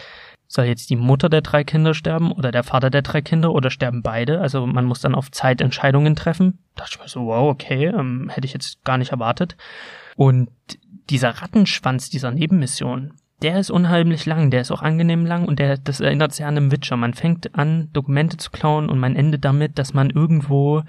[0.52, 3.70] soll jetzt die Mutter der drei Kinder sterben oder der Vater der drei Kinder oder
[3.70, 4.40] sterben beide?
[4.42, 6.58] Also man muss dann auf Zeit Entscheidungen treffen.
[6.74, 9.56] Da dachte ich mir so, wow, okay, ähm, hätte ich jetzt gar nicht erwartet.
[10.14, 10.50] Und
[11.08, 15.78] dieser Rattenschwanz dieser Nebenmission, der ist unheimlich lang, der ist auch angenehm lang und der,
[15.78, 16.98] das erinnert sehr an einem Witcher.
[16.98, 20.82] Man fängt an, Dokumente zu klauen und man endet damit, dass man irgendwo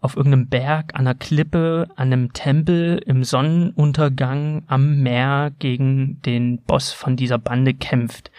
[0.00, 6.62] auf irgendeinem Berg, an einer Klippe, an einem Tempel im Sonnenuntergang am Meer gegen den
[6.62, 8.32] Boss von dieser Bande kämpft.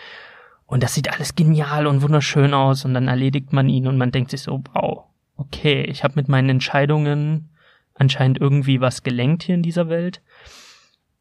[0.70, 4.12] Und das sieht alles genial und wunderschön aus und dann erledigt man ihn und man
[4.12, 5.06] denkt sich so, wow,
[5.36, 7.50] okay, ich habe mit meinen Entscheidungen
[7.96, 10.22] anscheinend irgendwie was gelenkt hier in dieser Welt.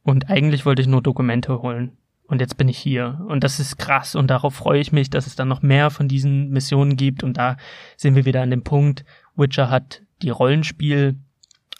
[0.02, 1.96] Und eigentlich wollte ich nur Dokumente holen.
[2.24, 3.24] Und jetzt bin ich hier.
[3.26, 4.14] Und das ist krass.
[4.14, 7.22] Und darauf freue ich mich, dass es dann noch mehr von diesen Missionen gibt.
[7.22, 7.56] Und da
[7.96, 9.06] sind wir wieder an dem Punkt.
[9.34, 11.16] Witcher hat die Rollenspiel,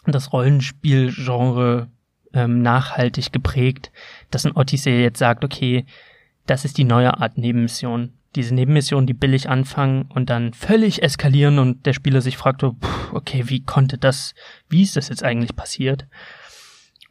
[0.07, 1.87] das Rollenspielgenre
[2.33, 3.91] ähm, nachhaltig geprägt,
[4.31, 5.85] dass ein Odyssey jetzt sagt, okay,
[6.49, 11.59] das ist die neue Art Nebenmission diese Nebenmissionen, die billig anfangen und dann völlig eskalieren
[11.59, 14.35] und der Spieler sich fragt, okay, wie konnte das,
[14.69, 16.05] wie ist das jetzt eigentlich passiert?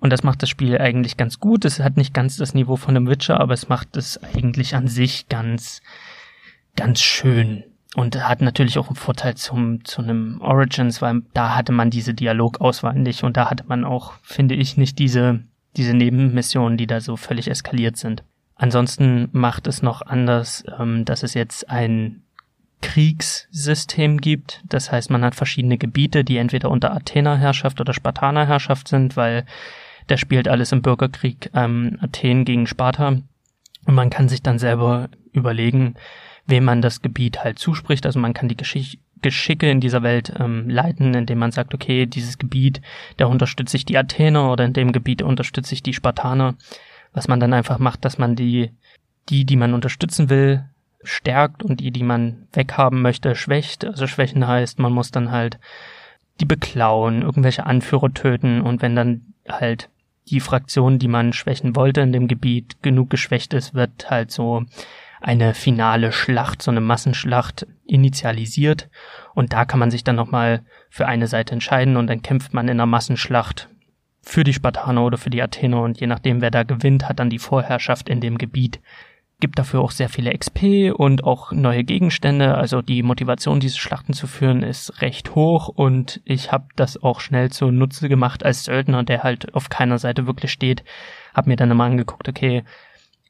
[0.00, 1.64] Und das macht das Spiel eigentlich ganz gut.
[1.64, 4.86] Es hat nicht ganz das Niveau von einem Witcher, aber es macht es eigentlich an
[4.86, 5.82] sich ganz,
[6.76, 7.64] ganz schön.
[7.96, 12.14] Und hat natürlich auch einen Vorteil zum, zu einem Origins, weil da hatte man diese
[12.14, 15.40] Dialogauswahl nicht und da hatte man auch, finde ich, nicht diese,
[15.76, 18.22] diese Nebenmissionen, die da so völlig eskaliert sind.
[18.58, 22.22] Ansonsten macht es noch anders, ähm, dass es jetzt ein
[22.82, 24.62] Kriegssystem gibt.
[24.68, 29.46] Das heißt, man hat verschiedene Gebiete, die entweder unter Athener-Herrschaft oder Spartaner-Herrschaft sind, weil
[30.08, 33.08] der spielt alles im Bürgerkrieg ähm, Athen gegen Sparta.
[33.08, 35.94] Und man kann sich dann selber überlegen,
[36.46, 38.06] wem man das Gebiet halt zuspricht.
[38.06, 42.06] Also man kann die Geschichte Geschicke in dieser Welt ähm, leiten, indem man sagt, okay,
[42.06, 42.80] dieses Gebiet,
[43.16, 46.54] da unterstütze ich die Athener oder in dem Gebiet unterstütze ich die Spartaner
[47.12, 48.70] was man dann einfach macht, dass man die,
[49.28, 50.64] die, die man unterstützen will,
[51.02, 53.84] stärkt und die, die man weghaben möchte, schwächt.
[53.84, 55.58] Also schwächen heißt, man muss dann halt
[56.40, 59.88] die beklauen, irgendwelche Anführer töten und wenn dann halt
[60.28, 64.64] die Fraktion, die man schwächen wollte in dem Gebiet, genug geschwächt ist, wird halt so
[65.20, 68.88] eine finale Schlacht, so eine Massenschlacht initialisiert
[69.34, 72.66] und da kann man sich dann nochmal für eine Seite entscheiden und dann kämpft man
[72.68, 73.68] in einer Massenschlacht
[74.22, 77.30] für die Spartaner oder für die Athener und je nachdem, wer da gewinnt, hat dann
[77.30, 78.80] die Vorherrschaft in dem Gebiet.
[79.40, 82.56] Gibt dafür auch sehr viele XP und auch neue Gegenstände.
[82.56, 87.20] Also die Motivation, diese Schlachten zu führen, ist recht hoch und ich habe das auch
[87.20, 90.82] schnell zunutze gemacht als Söldner, der halt auf keiner Seite wirklich steht.
[91.34, 92.64] Hab mir dann immer angeguckt, okay,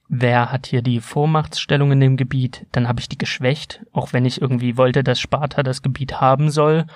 [0.09, 4.25] wer hat hier die Vormachtsstellung in dem Gebiet, dann habe ich die geschwächt, auch wenn
[4.25, 6.87] ich irgendwie wollte, dass Sparta das Gebiet haben soll,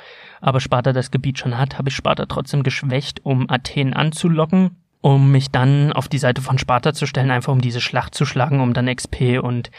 [0.43, 5.33] aber Sparta das Gebiet schon hat, habe ich Sparta trotzdem geschwächt, um Athen anzulocken um
[5.33, 8.61] mich dann auf die Seite von Sparta zu stellen, einfach um diese Schlacht zu schlagen,
[8.61, 9.71] um dann XP und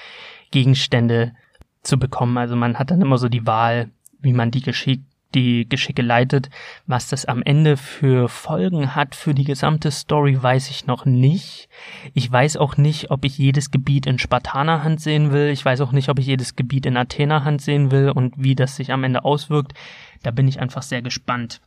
[0.52, 1.34] Gegenstände
[1.82, 2.38] zu bekommen.
[2.38, 3.90] Also man hat dann immer so die Wahl,
[4.20, 5.02] wie man die Geschick
[5.36, 6.50] die Geschicke leitet.
[6.88, 11.70] Was das am Ende für Folgen hat für die gesamte Story, weiß ich noch nicht.
[12.14, 15.50] Ich weiß auch nicht, ob ich jedes Gebiet in Spartaner Hand sehen will.
[15.50, 18.56] Ich weiß auch nicht, ob ich jedes Gebiet in Athener Hand sehen will und wie
[18.56, 19.74] das sich am Ende auswirkt.
[20.22, 21.62] Da bin ich einfach sehr gespannt.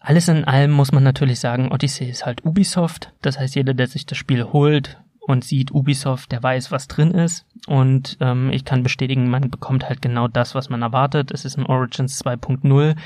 [0.00, 3.12] Alles in allem muss man natürlich sagen, Odyssey ist halt Ubisoft.
[3.20, 4.98] Das heißt, jeder, der sich das Spiel holt,
[5.28, 7.44] und sieht Ubisoft, der weiß, was drin ist.
[7.66, 11.30] Und ähm, ich kann bestätigen, man bekommt halt genau das, was man erwartet.
[11.30, 12.96] Es ist ein Origins 2.0.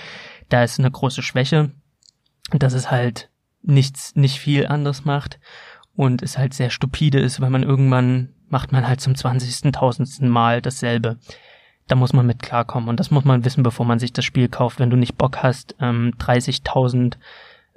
[0.49, 1.73] Da ist eine große Schwäche,
[2.53, 3.29] dass es halt
[3.62, 5.41] nichts, nicht viel anders macht
[5.97, 10.25] und es halt sehr stupide ist, weil man irgendwann macht man halt zum 20.000.
[10.25, 11.18] Mal dasselbe.
[11.89, 14.49] Da muss man mit klarkommen und das muss man wissen, bevor man sich das Spiel
[14.49, 14.79] kauft.
[14.79, 17.14] Wenn du nicht Bock hast, ähm, 30.000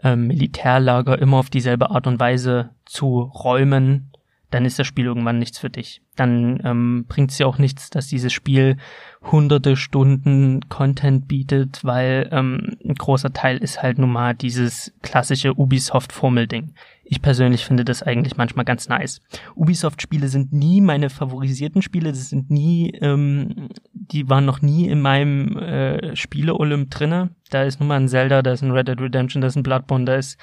[0.04, 4.12] ähm, Militärlager immer auf dieselbe Art und Weise zu räumen
[4.56, 6.01] dann ist das Spiel irgendwann nichts für dich.
[6.16, 8.78] Dann ähm, bringt es ja auch nichts, dass dieses Spiel
[9.22, 15.60] hunderte Stunden Content bietet, weil ähm, ein großer Teil ist halt nun mal dieses klassische
[15.60, 16.74] Ubisoft-Formelding.
[17.03, 19.20] Ich persönlich finde das eigentlich manchmal ganz nice.
[19.56, 25.01] Ubisoft-Spiele sind nie meine favorisierten Spiele, das sind nie, ähm, die waren noch nie in
[25.01, 27.32] meinem äh, Spiele-Olymp drinne.
[27.49, 29.64] Da ist nun mal ein Zelda, da ist ein Red Dead Redemption, da ist ein
[29.64, 30.39] Bloodborne, da ist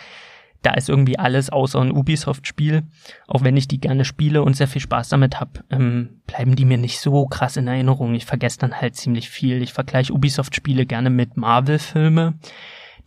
[0.63, 2.85] da ist irgendwie alles außer ein Ubisoft-Spiel.
[3.27, 6.65] Auch wenn ich die gerne spiele und sehr viel Spaß damit habe, ähm, bleiben die
[6.65, 8.15] mir nicht so krass in Erinnerung.
[8.15, 9.61] Ich vergesse dann halt ziemlich viel.
[9.63, 12.35] Ich vergleiche Ubisoft-Spiele gerne mit Marvel-Filme.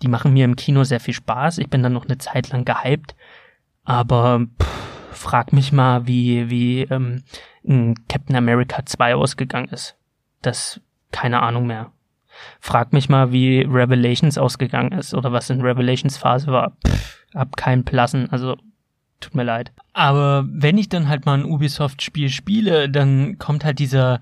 [0.01, 1.58] Die machen mir im Kino sehr viel Spaß.
[1.60, 3.16] Ich bin dann noch eine Zeit lang gehypt.
[3.86, 4.68] Aber pff,
[5.12, 7.24] frag mich mal, wie, wie ähm,
[8.10, 9.95] Captain America 2 ausgegangen ist.
[10.41, 10.82] Das
[11.12, 11.91] keine Ahnung mehr.
[12.59, 16.75] Frag mich mal, wie Revelations ausgegangen ist oder was in Revelations Phase war.
[16.86, 18.55] Pff, hab keinen Plassen, also
[19.19, 19.71] tut mir leid.
[19.93, 24.21] Aber wenn ich dann halt mal ein Ubisoft-Spiel spiele, dann kommt halt dieser,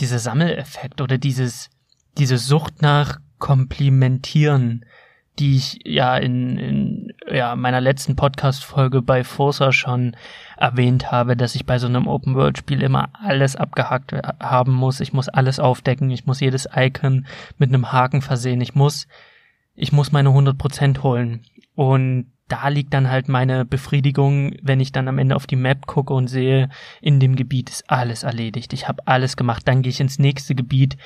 [0.00, 1.70] dieser Sammeleffekt oder dieses,
[2.18, 4.84] diese Sucht nach Komplimentieren,
[5.38, 10.16] die ich ja in, in ja, meiner letzten Podcast-Folge bei Forza schon
[10.56, 15.00] erwähnt habe, dass ich bei so einem Open-World-Spiel immer alles abgehackt haben muss.
[15.00, 17.26] Ich muss alles aufdecken, ich muss jedes Icon
[17.58, 19.06] mit einem Haken versehen, ich muss,
[19.74, 21.42] ich muss meine 100% holen.
[21.74, 25.86] Und da liegt dann halt meine Befriedigung, wenn ich dann am Ende auf die Map
[25.86, 26.68] gucke und sehe,
[27.00, 28.72] in dem Gebiet ist alles erledigt.
[28.72, 29.66] Ich habe alles gemacht.
[29.66, 30.96] Dann gehe ich ins nächste Gebiet,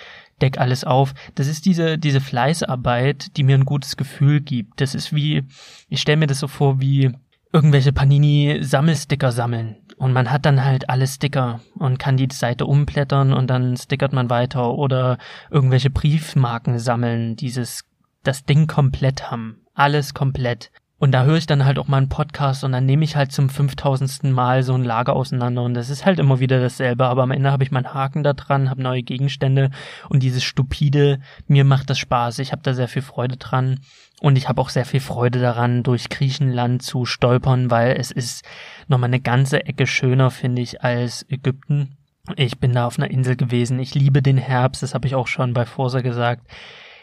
[0.41, 1.15] deck alles auf.
[1.35, 4.81] Das ist diese diese Fleißarbeit, die mir ein gutes Gefühl gibt.
[4.81, 5.45] Das ist wie
[5.89, 7.13] ich stelle mir das so vor wie
[7.53, 12.65] irgendwelche Panini Sammelsticker sammeln und man hat dann halt alle Sticker und kann die Seite
[12.65, 15.19] umblättern und dann stickert man weiter oder
[15.51, 17.85] irgendwelche Briefmarken sammeln, dieses
[18.23, 20.71] das Ding komplett haben, alles komplett.
[21.01, 23.33] Und da höre ich dann halt auch mal einen Podcast und dann nehme ich halt
[23.33, 24.23] zum 5000.
[24.25, 25.63] Mal so ein Lager auseinander.
[25.63, 28.35] Und das ist halt immer wieder dasselbe, aber am Ende habe ich meinen Haken da
[28.35, 29.71] dran, habe neue Gegenstände.
[30.11, 33.81] Und dieses stupide, mir macht das Spaß, ich habe da sehr viel Freude dran.
[34.21, 38.45] Und ich habe auch sehr viel Freude daran, durch Griechenland zu stolpern, weil es ist
[38.87, 41.97] nochmal eine ganze Ecke schöner, finde ich, als Ägypten.
[42.37, 45.29] Ich bin da auf einer Insel gewesen, ich liebe den Herbst, das habe ich auch
[45.29, 46.47] schon bei Forsa gesagt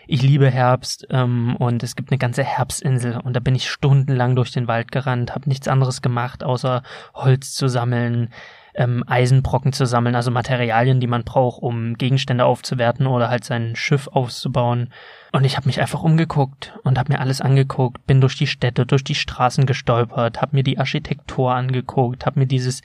[0.08, 4.36] ich liebe Herbst ähm, und es gibt eine ganze Herbstinsel und da bin ich stundenlang
[4.36, 6.84] durch den Wald gerannt, habe nichts anderes gemacht, außer
[7.14, 8.30] Holz zu sammeln,
[8.74, 13.76] ähm, Eisenbrocken zu sammeln, also Materialien, die man braucht, um Gegenstände aufzuwerten oder halt sein
[13.76, 14.89] Schiff aufzubauen.
[15.32, 18.86] Und ich habe mich einfach umgeguckt und habe mir alles angeguckt, bin durch die Städte,
[18.86, 22.82] durch die Straßen gestolpert, habe mir die Architektur angeguckt, habe mir dieses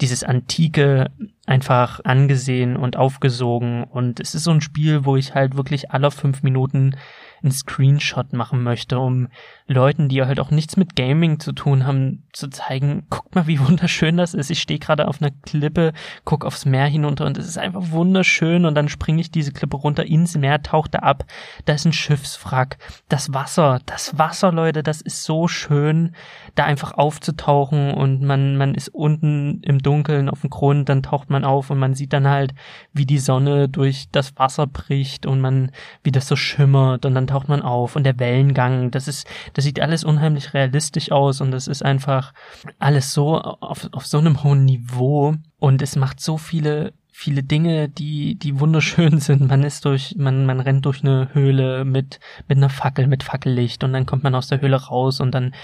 [0.00, 1.10] dieses antike
[1.46, 3.84] einfach angesehen und aufgesogen.
[3.84, 6.96] Und es ist so ein Spiel, wo ich halt wirklich alle fünf Minuten
[7.42, 9.28] einen Screenshot machen möchte, um
[9.68, 13.58] Leuten, die halt auch nichts mit Gaming zu tun haben, zu zeigen, guckt mal, wie
[13.66, 14.50] wunderschön das ist.
[14.50, 15.92] Ich stehe gerade auf einer Klippe,
[16.24, 19.76] guck aufs Meer hinunter und es ist einfach wunderschön und dann springe ich diese Klippe
[19.76, 21.24] runter ins Meer, taucht da ab,
[21.64, 22.78] da ist ein Schiffswrack,
[23.08, 26.14] das Wasser, das Wasser, Leute, das ist so schön,
[26.54, 31.28] da einfach aufzutauchen und man, man ist unten im Dunkeln auf dem Grund, dann taucht
[31.28, 32.54] man auf und man sieht dann halt,
[32.92, 35.72] wie die Sonne durch das Wasser bricht und man,
[36.04, 39.26] wie das so schimmert und dann taucht man auf und der Wellengang, das ist,
[39.56, 42.34] das sieht alles unheimlich realistisch aus und es ist einfach
[42.78, 47.88] alles so auf, auf so einem hohen Niveau und es macht so viele viele Dinge,
[47.88, 49.48] die, die wunderschön sind.
[49.48, 53.82] Man ist durch, man, man rennt durch eine Höhle mit, mit einer Fackel, mit Fackellicht
[53.82, 55.54] und dann kommt man aus der Höhle raus und dann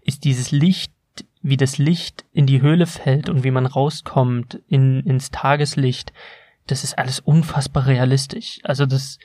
[0.00, 0.94] ist dieses Licht,
[1.42, 6.14] wie das Licht in die Höhle fällt und wie man rauskommt in, ins Tageslicht,
[6.66, 8.60] das ist alles unfassbar realistisch.
[8.62, 9.18] Also das,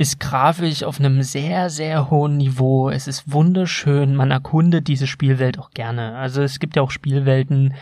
[0.00, 2.88] ist grafisch auf einem sehr, sehr hohen Niveau.
[2.88, 4.16] Es ist wunderschön.
[4.16, 6.16] Man erkundet diese Spielwelt auch gerne.
[6.16, 7.74] Also es gibt ja auch Spielwelten,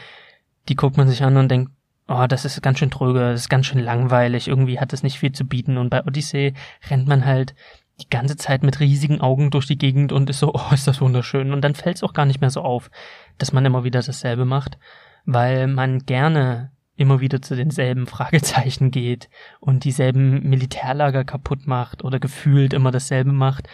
[0.69, 1.71] die guckt man sich an und denkt,
[2.09, 5.17] oh, das ist ganz schön tröge, das ist ganz schön langweilig, irgendwie hat es nicht
[5.17, 5.79] viel zu bieten.
[5.79, 6.55] Und bei Odyssey
[6.91, 7.55] rennt man halt
[8.01, 11.01] die ganze Zeit mit riesigen Augen durch die Gegend und ist so, oh, ist das
[11.01, 11.53] wunderschön.
[11.53, 12.91] Und dann fällt es auch gar nicht mehr so auf,
[13.39, 14.77] dass man immer wieder dasselbe macht,
[15.25, 19.31] weil man gerne immer wieder zu denselben Fragezeichen geht
[19.61, 23.69] und dieselben Militärlager kaputt macht oder gefühlt immer dasselbe macht,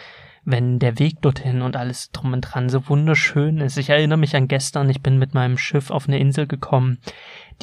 [0.45, 3.79] wenn der Weg dorthin und alles drum und dran so wunderschön ist.
[3.79, 6.99] Ich erinnere mich an gestern, ich bin mit meinem Schiff auf eine Insel gekommen,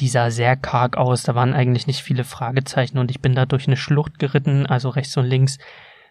[0.00, 3.46] die sah sehr karg aus, da waren eigentlich nicht viele Fragezeichen und ich bin da
[3.46, 5.58] durch eine Schlucht geritten, also rechts und links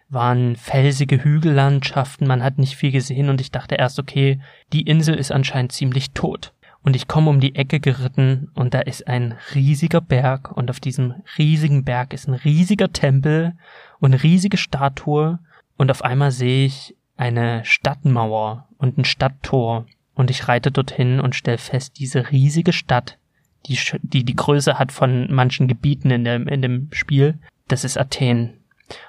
[0.08, 4.40] waren felsige Hügellandschaften, man hat nicht viel gesehen und ich dachte erst, okay,
[4.72, 6.52] die Insel ist anscheinend ziemlich tot
[6.84, 10.80] und ich komme um die Ecke geritten und da ist ein riesiger Berg und auf
[10.80, 13.54] diesem riesigen Berg ist ein riesiger Tempel
[14.00, 15.38] und eine riesige Statue
[15.76, 21.36] und auf einmal sehe ich eine Stadtmauer und ein Stadttor und ich reite dorthin und
[21.36, 23.18] stelle fest, diese riesige Stadt,
[23.66, 27.38] die, die die Größe hat von manchen Gebieten in dem, in dem Spiel,
[27.68, 28.58] das ist Athen.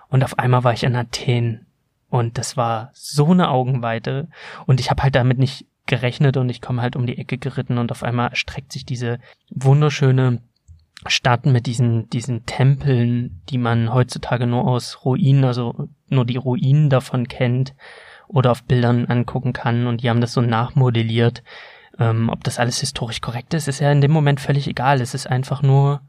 [0.10, 1.66] Und auf einmal war ich in Athen
[2.10, 4.30] und das war so eine Augenweite
[4.68, 7.78] und ich habe halt damit nicht gerechnet und ich komme halt um die Ecke geritten
[7.78, 9.20] und auf einmal erstreckt sich diese
[9.50, 10.42] wunderschöne
[11.06, 16.90] Stadt mit diesen, diesen Tempeln, die man heutzutage nur aus Ruinen, also nur die Ruinen
[16.90, 17.74] davon kennt
[18.28, 21.44] oder auf Bildern angucken kann und die haben das so nachmodelliert.
[22.00, 25.02] Ähm, ob das alles historisch korrekt ist, ist ja in dem Moment völlig egal.
[25.02, 26.02] Es ist einfach nur,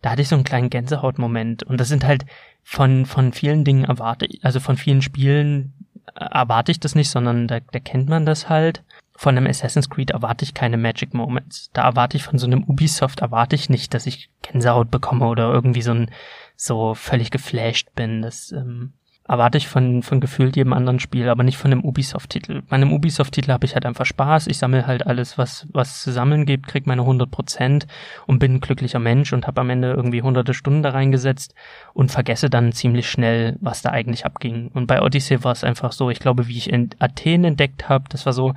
[0.00, 2.24] da hatte ich so einen kleinen Gänsehautmoment und das sind halt
[2.62, 5.74] von, von vielen Dingen erwarte, also von vielen Spielen
[6.14, 8.84] erwarte ich das nicht, sondern da, da kennt man das halt
[9.18, 11.70] von einem Assassin's Creed erwarte ich keine Magic Moments.
[11.72, 15.52] Da erwarte ich von so einem Ubisoft erwarte ich nicht, dass ich Gänsehaut bekomme oder
[15.52, 16.08] irgendwie so ein
[16.54, 18.22] so völlig geflasht bin.
[18.22, 18.92] Das ähm,
[19.26, 22.62] erwarte ich von von gefühlt jedem anderen Spiel, aber nicht von einem Ubisoft-Titel.
[22.68, 24.46] Bei einem Ubisoft-Titel habe ich halt einfach Spaß.
[24.46, 27.88] Ich sammle halt alles, was was zu sammeln gibt, krieg meine 100 Prozent
[28.28, 31.56] und bin ein glücklicher Mensch und habe am Ende irgendwie hunderte Stunden da reingesetzt
[31.92, 34.68] und vergesse dann ziemlich schnell, was da eigentlich abging.
[34.74, 36.08] Und bei Odyssey war es einfach so.
[36.08, 38.54] Ich glaube, wie ich in Athen entdeckt habe, das war so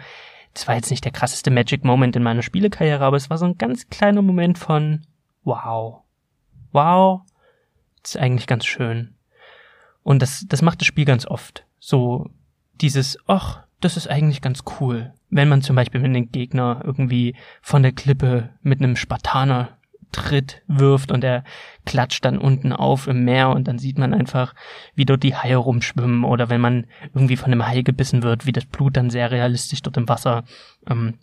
[0.54, 3.46] das war jetzt nicht der krasseste Magic Moment in meiner Spielekarriere, aber es war so
[3.46, 5.02] ein ganz kleiner Moment von
[5.44, 6.02] wow.
[6.72, 7.22] Wow.
[8.02, 9.16] Das ist eigentlich ganz schön.
[10.04, 11.66] Und das, das macht das Spiel ganz oft.
[11.80, 12.30] So
[12.82, 15.14] dieses, ach, das ist eigentlich ganz cool.
[15.30, 19.78] Wenn man zum Beispiel mit dem Gegner irgendwie von der Klippe mit einem Spartaner
[20.12, 21.44] Tritt wirft und er
[21.86, 24.54] klatscht dann unten auf im Meer und dann sieht man einfach,
[24.96, 28.52] wie dort die Haie rumschwimmen oder wenn man irgendwie von einem Hai gebissen wird, wie
[28.52, 30.44] das Blut dann sehr realistisch dort im Wasser
[30.90, 31.20] ähm,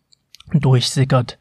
[0.53, 1.39] durchsickert.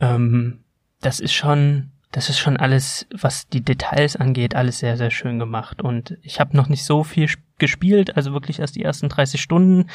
[0.00, 0.60] Ähm,
[1.00, 5.38] das ist schon, das ist schon alles, was die Details angeht, alles sehr, sehr schön
[5.38, 5.82] gemacht.
[5.82, 7.28] Und ich habe noch nicht so viel
[7.58, 9.88] gespielt, also wirklich erst die ersten 30 Stunden.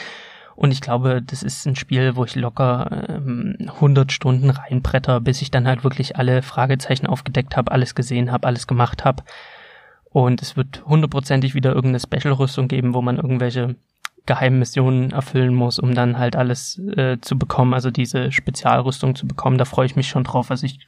[0.57, 5.43] Und ich glaube, das ist ein Spiel, wo ich locker ähm, 100 Stunden reinbretter, bis
[5.43, 9.21] ich dann halt wirklich alle Fragezeichen aufgedeckt habe, alles gesehen habe, alles gemacht habe.
[10.09, 13.75] Und es wird hundertprozentig wieder irgendeine Special-Rüstung geben, wo man irgendwelche
[14.25, 19.27] geheimen Missionen erfüllen muss, um dann halt alles äh, zu bekommen, also diese Spezialrüstung zu
[19.27, 19.59] bekommen.
[19.59, 20.49] Da freue ich mich schon drauf.
[20.49, 20.79] Also ich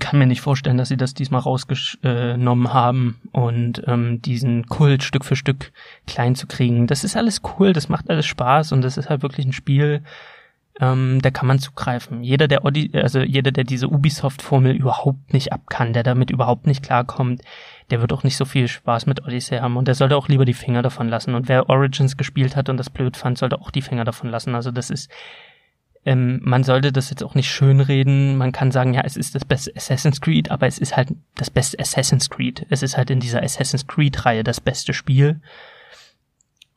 [0.00, 5.24] kann mir nicht vorstellen, dass sie das diesmal rausgenommen haben und ähm, diesen Kult Stück
[5.24, 5.72] für Stück
[6.06, 6.86] klein zu kriegen.
[6.86, 10.02] Das ist alles cool, das macht alles Spaß und das ist halt wirklich ein Spiel,
[10.80, 12.22] ähm, da kann man zugreifen.
[12.24, 16.82] Jeder, der Audi also jeder, der diese Ubisoft-Formel überhaupt nicht abkann, der damit überhaupt nicht
[16.82, 17.42] klarkommt,
[17.90, 20.46] der wird auch nicht so viel Spaß mit Odyssey haben und der sollte auch lieber
[20.46, 21.34] die Finger davon lassen.
[21.34, 24.54] Und wer Origins gespielt hat und das blöd fand, sollte auch die Finger davon lassen.
[24.54, 25.10] Also das ist
[26.04, 28.36] ähm, man sollte das jetzt auch nicht schönreden.
[28.36, 31.50] Man kann sagen, ja, es ist das beste Assassin's Creed, aber es ist halt das
[31.50, 32.66] beste Assassin's Creed.
[32.70, 35.40] Es ist halt in dieser Assassin's Creed-Reihe das beste Spiel.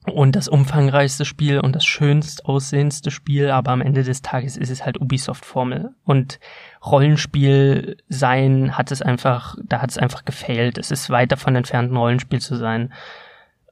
[0.05, 4.69] Und das umfangreichste Spiel und das schönst aussehendste Spiel, aber am Ende des Tages ist
[4.69, 5.95] es halt Ubisoft-Formel.
[6.03, 6.39] Und
[6.85, 10.77] Rollenspiel sein hat es einfach, da hat es einfach gefailt.
[10.77, 12.93] Es ist weit davon entfernt, ein Rollenspiel zu sein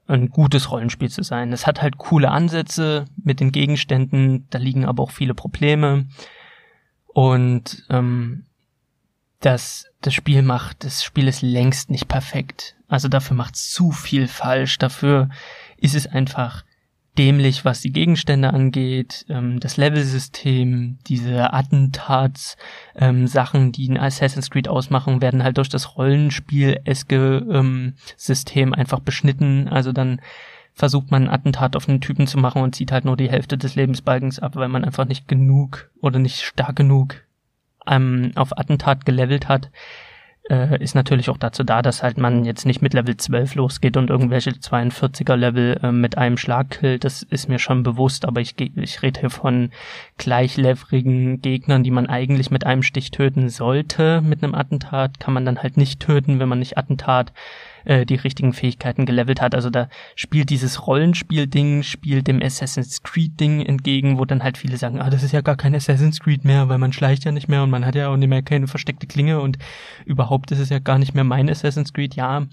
[0.07, 1.53] ein gutes Rollenspiel zu sein.
[1.53, 6.07] Es hat halt coole Ansätze mit den Gegenständen, da liegen aber auch viele Probleme.
[7.07, 8.45] Und ähm,
[9.39, 12.75] das, das Spiel macht, das Spiel ist längst nicht perfekt.
[12.87, 14.77] Also dafür macht es zu viel falsch.
[14.77, 15.29] Dafür
[15.77, 16.63] ist es einfach
[17.17, 24.67] dämlich, was die Gegenstände angeht, ähm, das Levelsystem, diese Attentats-Sachen, ähm, die ein Assassin's Creed
[24.67, 29.67] ausmachen, werden halt durch das Rollenspiel-eske ähm, System einfach beschnitten.
[29.67, 30.21] Also dann
[30.73, 33.57] versucht man ein Attentat auf einen Typen zu machen und zieht halt nur die Hälfte
[33.57, 37.23] des Lebensbalkens ab, weil man einfach nicht genug oder nicht stark genug
[37.87, 39.69] ähm, auf Attentat gelevelt hat.
[40.49, 43.95] Äh, ist natürlich auch dazu da, dass halt man jetzt nicht mit Level 12 losgeht
[43.97, 47.03] und irgendwelche 42er Level äh, mit einem Schlag killt.
[47.03, 49.71] Das ist mir schon bewusst, aber ich, ich rede hier von
[50.17, 54.21] gleichleverigen Gegnern, die man eigentlich mit einem Stich töten sollte.
[54.21, 57.31] Mit einem Attentat kann man dann halt nicht töten, wenn man nicht Attentat
[57.85, 59.55] äh, die richtigen Fähigkeiten gelevelt hat.
[59.55, 64.99] Also da spielt dieses Rollenspiel-Ding, spielt dem Assassin's Creed-Ding entgegen, wo dann halt viele sagen,
[64.99, 67.63] ah, das ist ja gar kein Assassin's Creed mehr, weil man schleicht ja nicht mehr
[67.63, 69.57] und man hat ja auch nicht mehr keine versteckte Klinge und
[70.05, 72.15] überhaupt ist es ja gar nicht mehr mein Assassin's Creed.
[72.15, 72.47] Ja,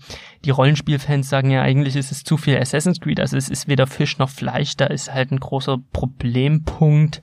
[0.44, 3.86] die Rollenspielfans sagen ja eigentlich, ist es zu viel Assassin's Creed, also es ist weder
[3.86, 7.22] Fisch noch Fleisch, da ist halt ein großer Problempunkt,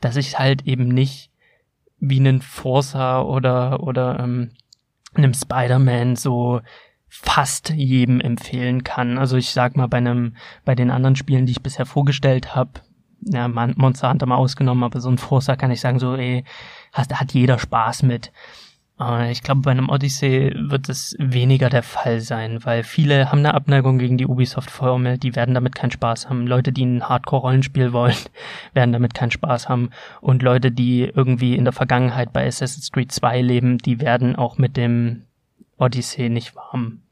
[0.00, 1.30] dass ich halt eben nicht
[2.00, 4.52] wie einen Forza oder oder ähm,
[5.14, 6.60] einem Spider-Man so
[7.08, 9.18] fast jedem empfehlen kann.
[9.18, 12.80] Also ich sag mal bei einem, bei den anderen Spielen, die ich bisher vorgestellt habe,
[13.20, 16.44] ja, Monster Hunter mal ausgenommen, aber so ein Forza kann ich sagen, so, ey,
[16.92, 18.32] hat, hat jeder Spaß mit.
[19.00, 23.40] Äh, ich glaube, bei einem Odyssey wird es weniger der Fall sein, weil viele haben
[23.40, 26.46] eine Abneigung gegen die Ubisoft-Formel, die werden damit keinen Spaß haben.
[26.46, 28.16] Leute, die ein Hardcore-Rollenspiel wollen,
[28.74, 29.90] werden damit keinen Spaß haben.
[30.20, 34.58] Und Leute, die irgendwie in der Vergangenheit bei Assassin's Creed 2 leben, die werden auch
[34.58, 35.24] mit dem
[35.78, 37.02] Odyssey nicht warm.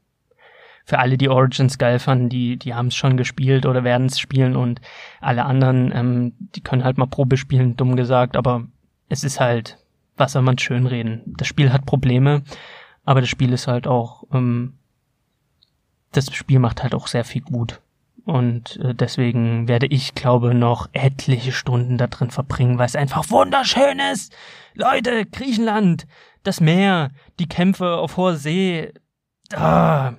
[0.85, 4.19] Für alle, die Origins geil fanden, die, die haben es schon gespielt oder werden es
[4.19, 4.79] spielen und
[5.19, 8.65] alle anderen, ähm, die können halt mal Probe spielen, dumm gesagt, aber
[9.09, 9.77] es ist halt,
[10.15, 11.35] was soll man schönreden?
[11.37, 12.43] Das Spiel hat Probleme,
[13.03, 14.77] aber das Spiel ist halt auch, ähm,
[16.13, 17.81] das Spiel macht halt auch sehr viel gut.
[18.27, 23.29] Und äh, deswegen werde ich, glaube, noch etliche Stunden da drin verbringen, weil es einfach
[23.29, 24.35] wunderschön ist.
[24.73, 26.07] Leute, Griechenland,
[26.47, 28.91] das Meer, die Kämpfe auf hoher See,
[29.53, 30.13] ah,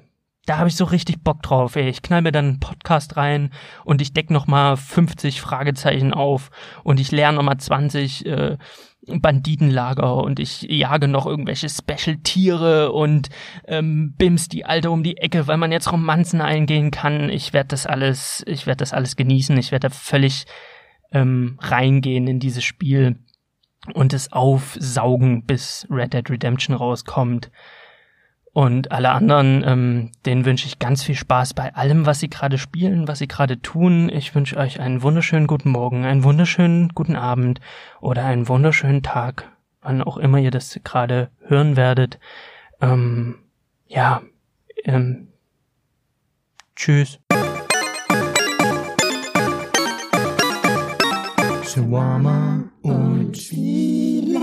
[0.49, 1.77] da habe ich so richtig Bock drauf.
[1.77, 1.89] Ey.
[1.89, 3.51] Ich knall mir dann einen Podcast rein
[3.85, 6.51] und ich deck noch mal 50 Fragezeichen auf
[6.85, 8.57] und ich lerne noch mal 20 äh,
[9.07, 13.31] Banditenlager und ich jage noch irgendwelche Special-Tiere und
[13.67, 17.31] ähm, bims die Alte um die Ecke, weil man jetzt Romanzen eingehen kann.
[17.31, 19.57] Ich werde das alles, ich werde das alles genießen.
[19.57, 20.47] Ich werde da völlig
[21.11, 23.17] ähm, reingehen in dieses Spiel
[23.95, 27.51] und es aufsaugen, bis Red Dead Redemption rauskommt.
[28.53, 32.59] Und alle anderen, ähm, denen wünsche ich ganz viel Spaß bei allem, was sie gerade
[32.59, 34.09] spielen, was sie gerade tun.
[34.09, 37.61] Ich wünsche euch einen wunderschönen guten Morgen, einen wunderschönen guten Abend
[38.01, 39.49] oder einen wunderschönen Tag,
[39.81, 42.19] wann auch immer ihr das gerade hören werdet.
[42.81, 43.37] Ähm,
[43.87, 44.23] ja,
[44.85, 45.29] ähm,
[46.75, 47.21] tschüss.
[51.79, 54.38] Shawarma und Chile.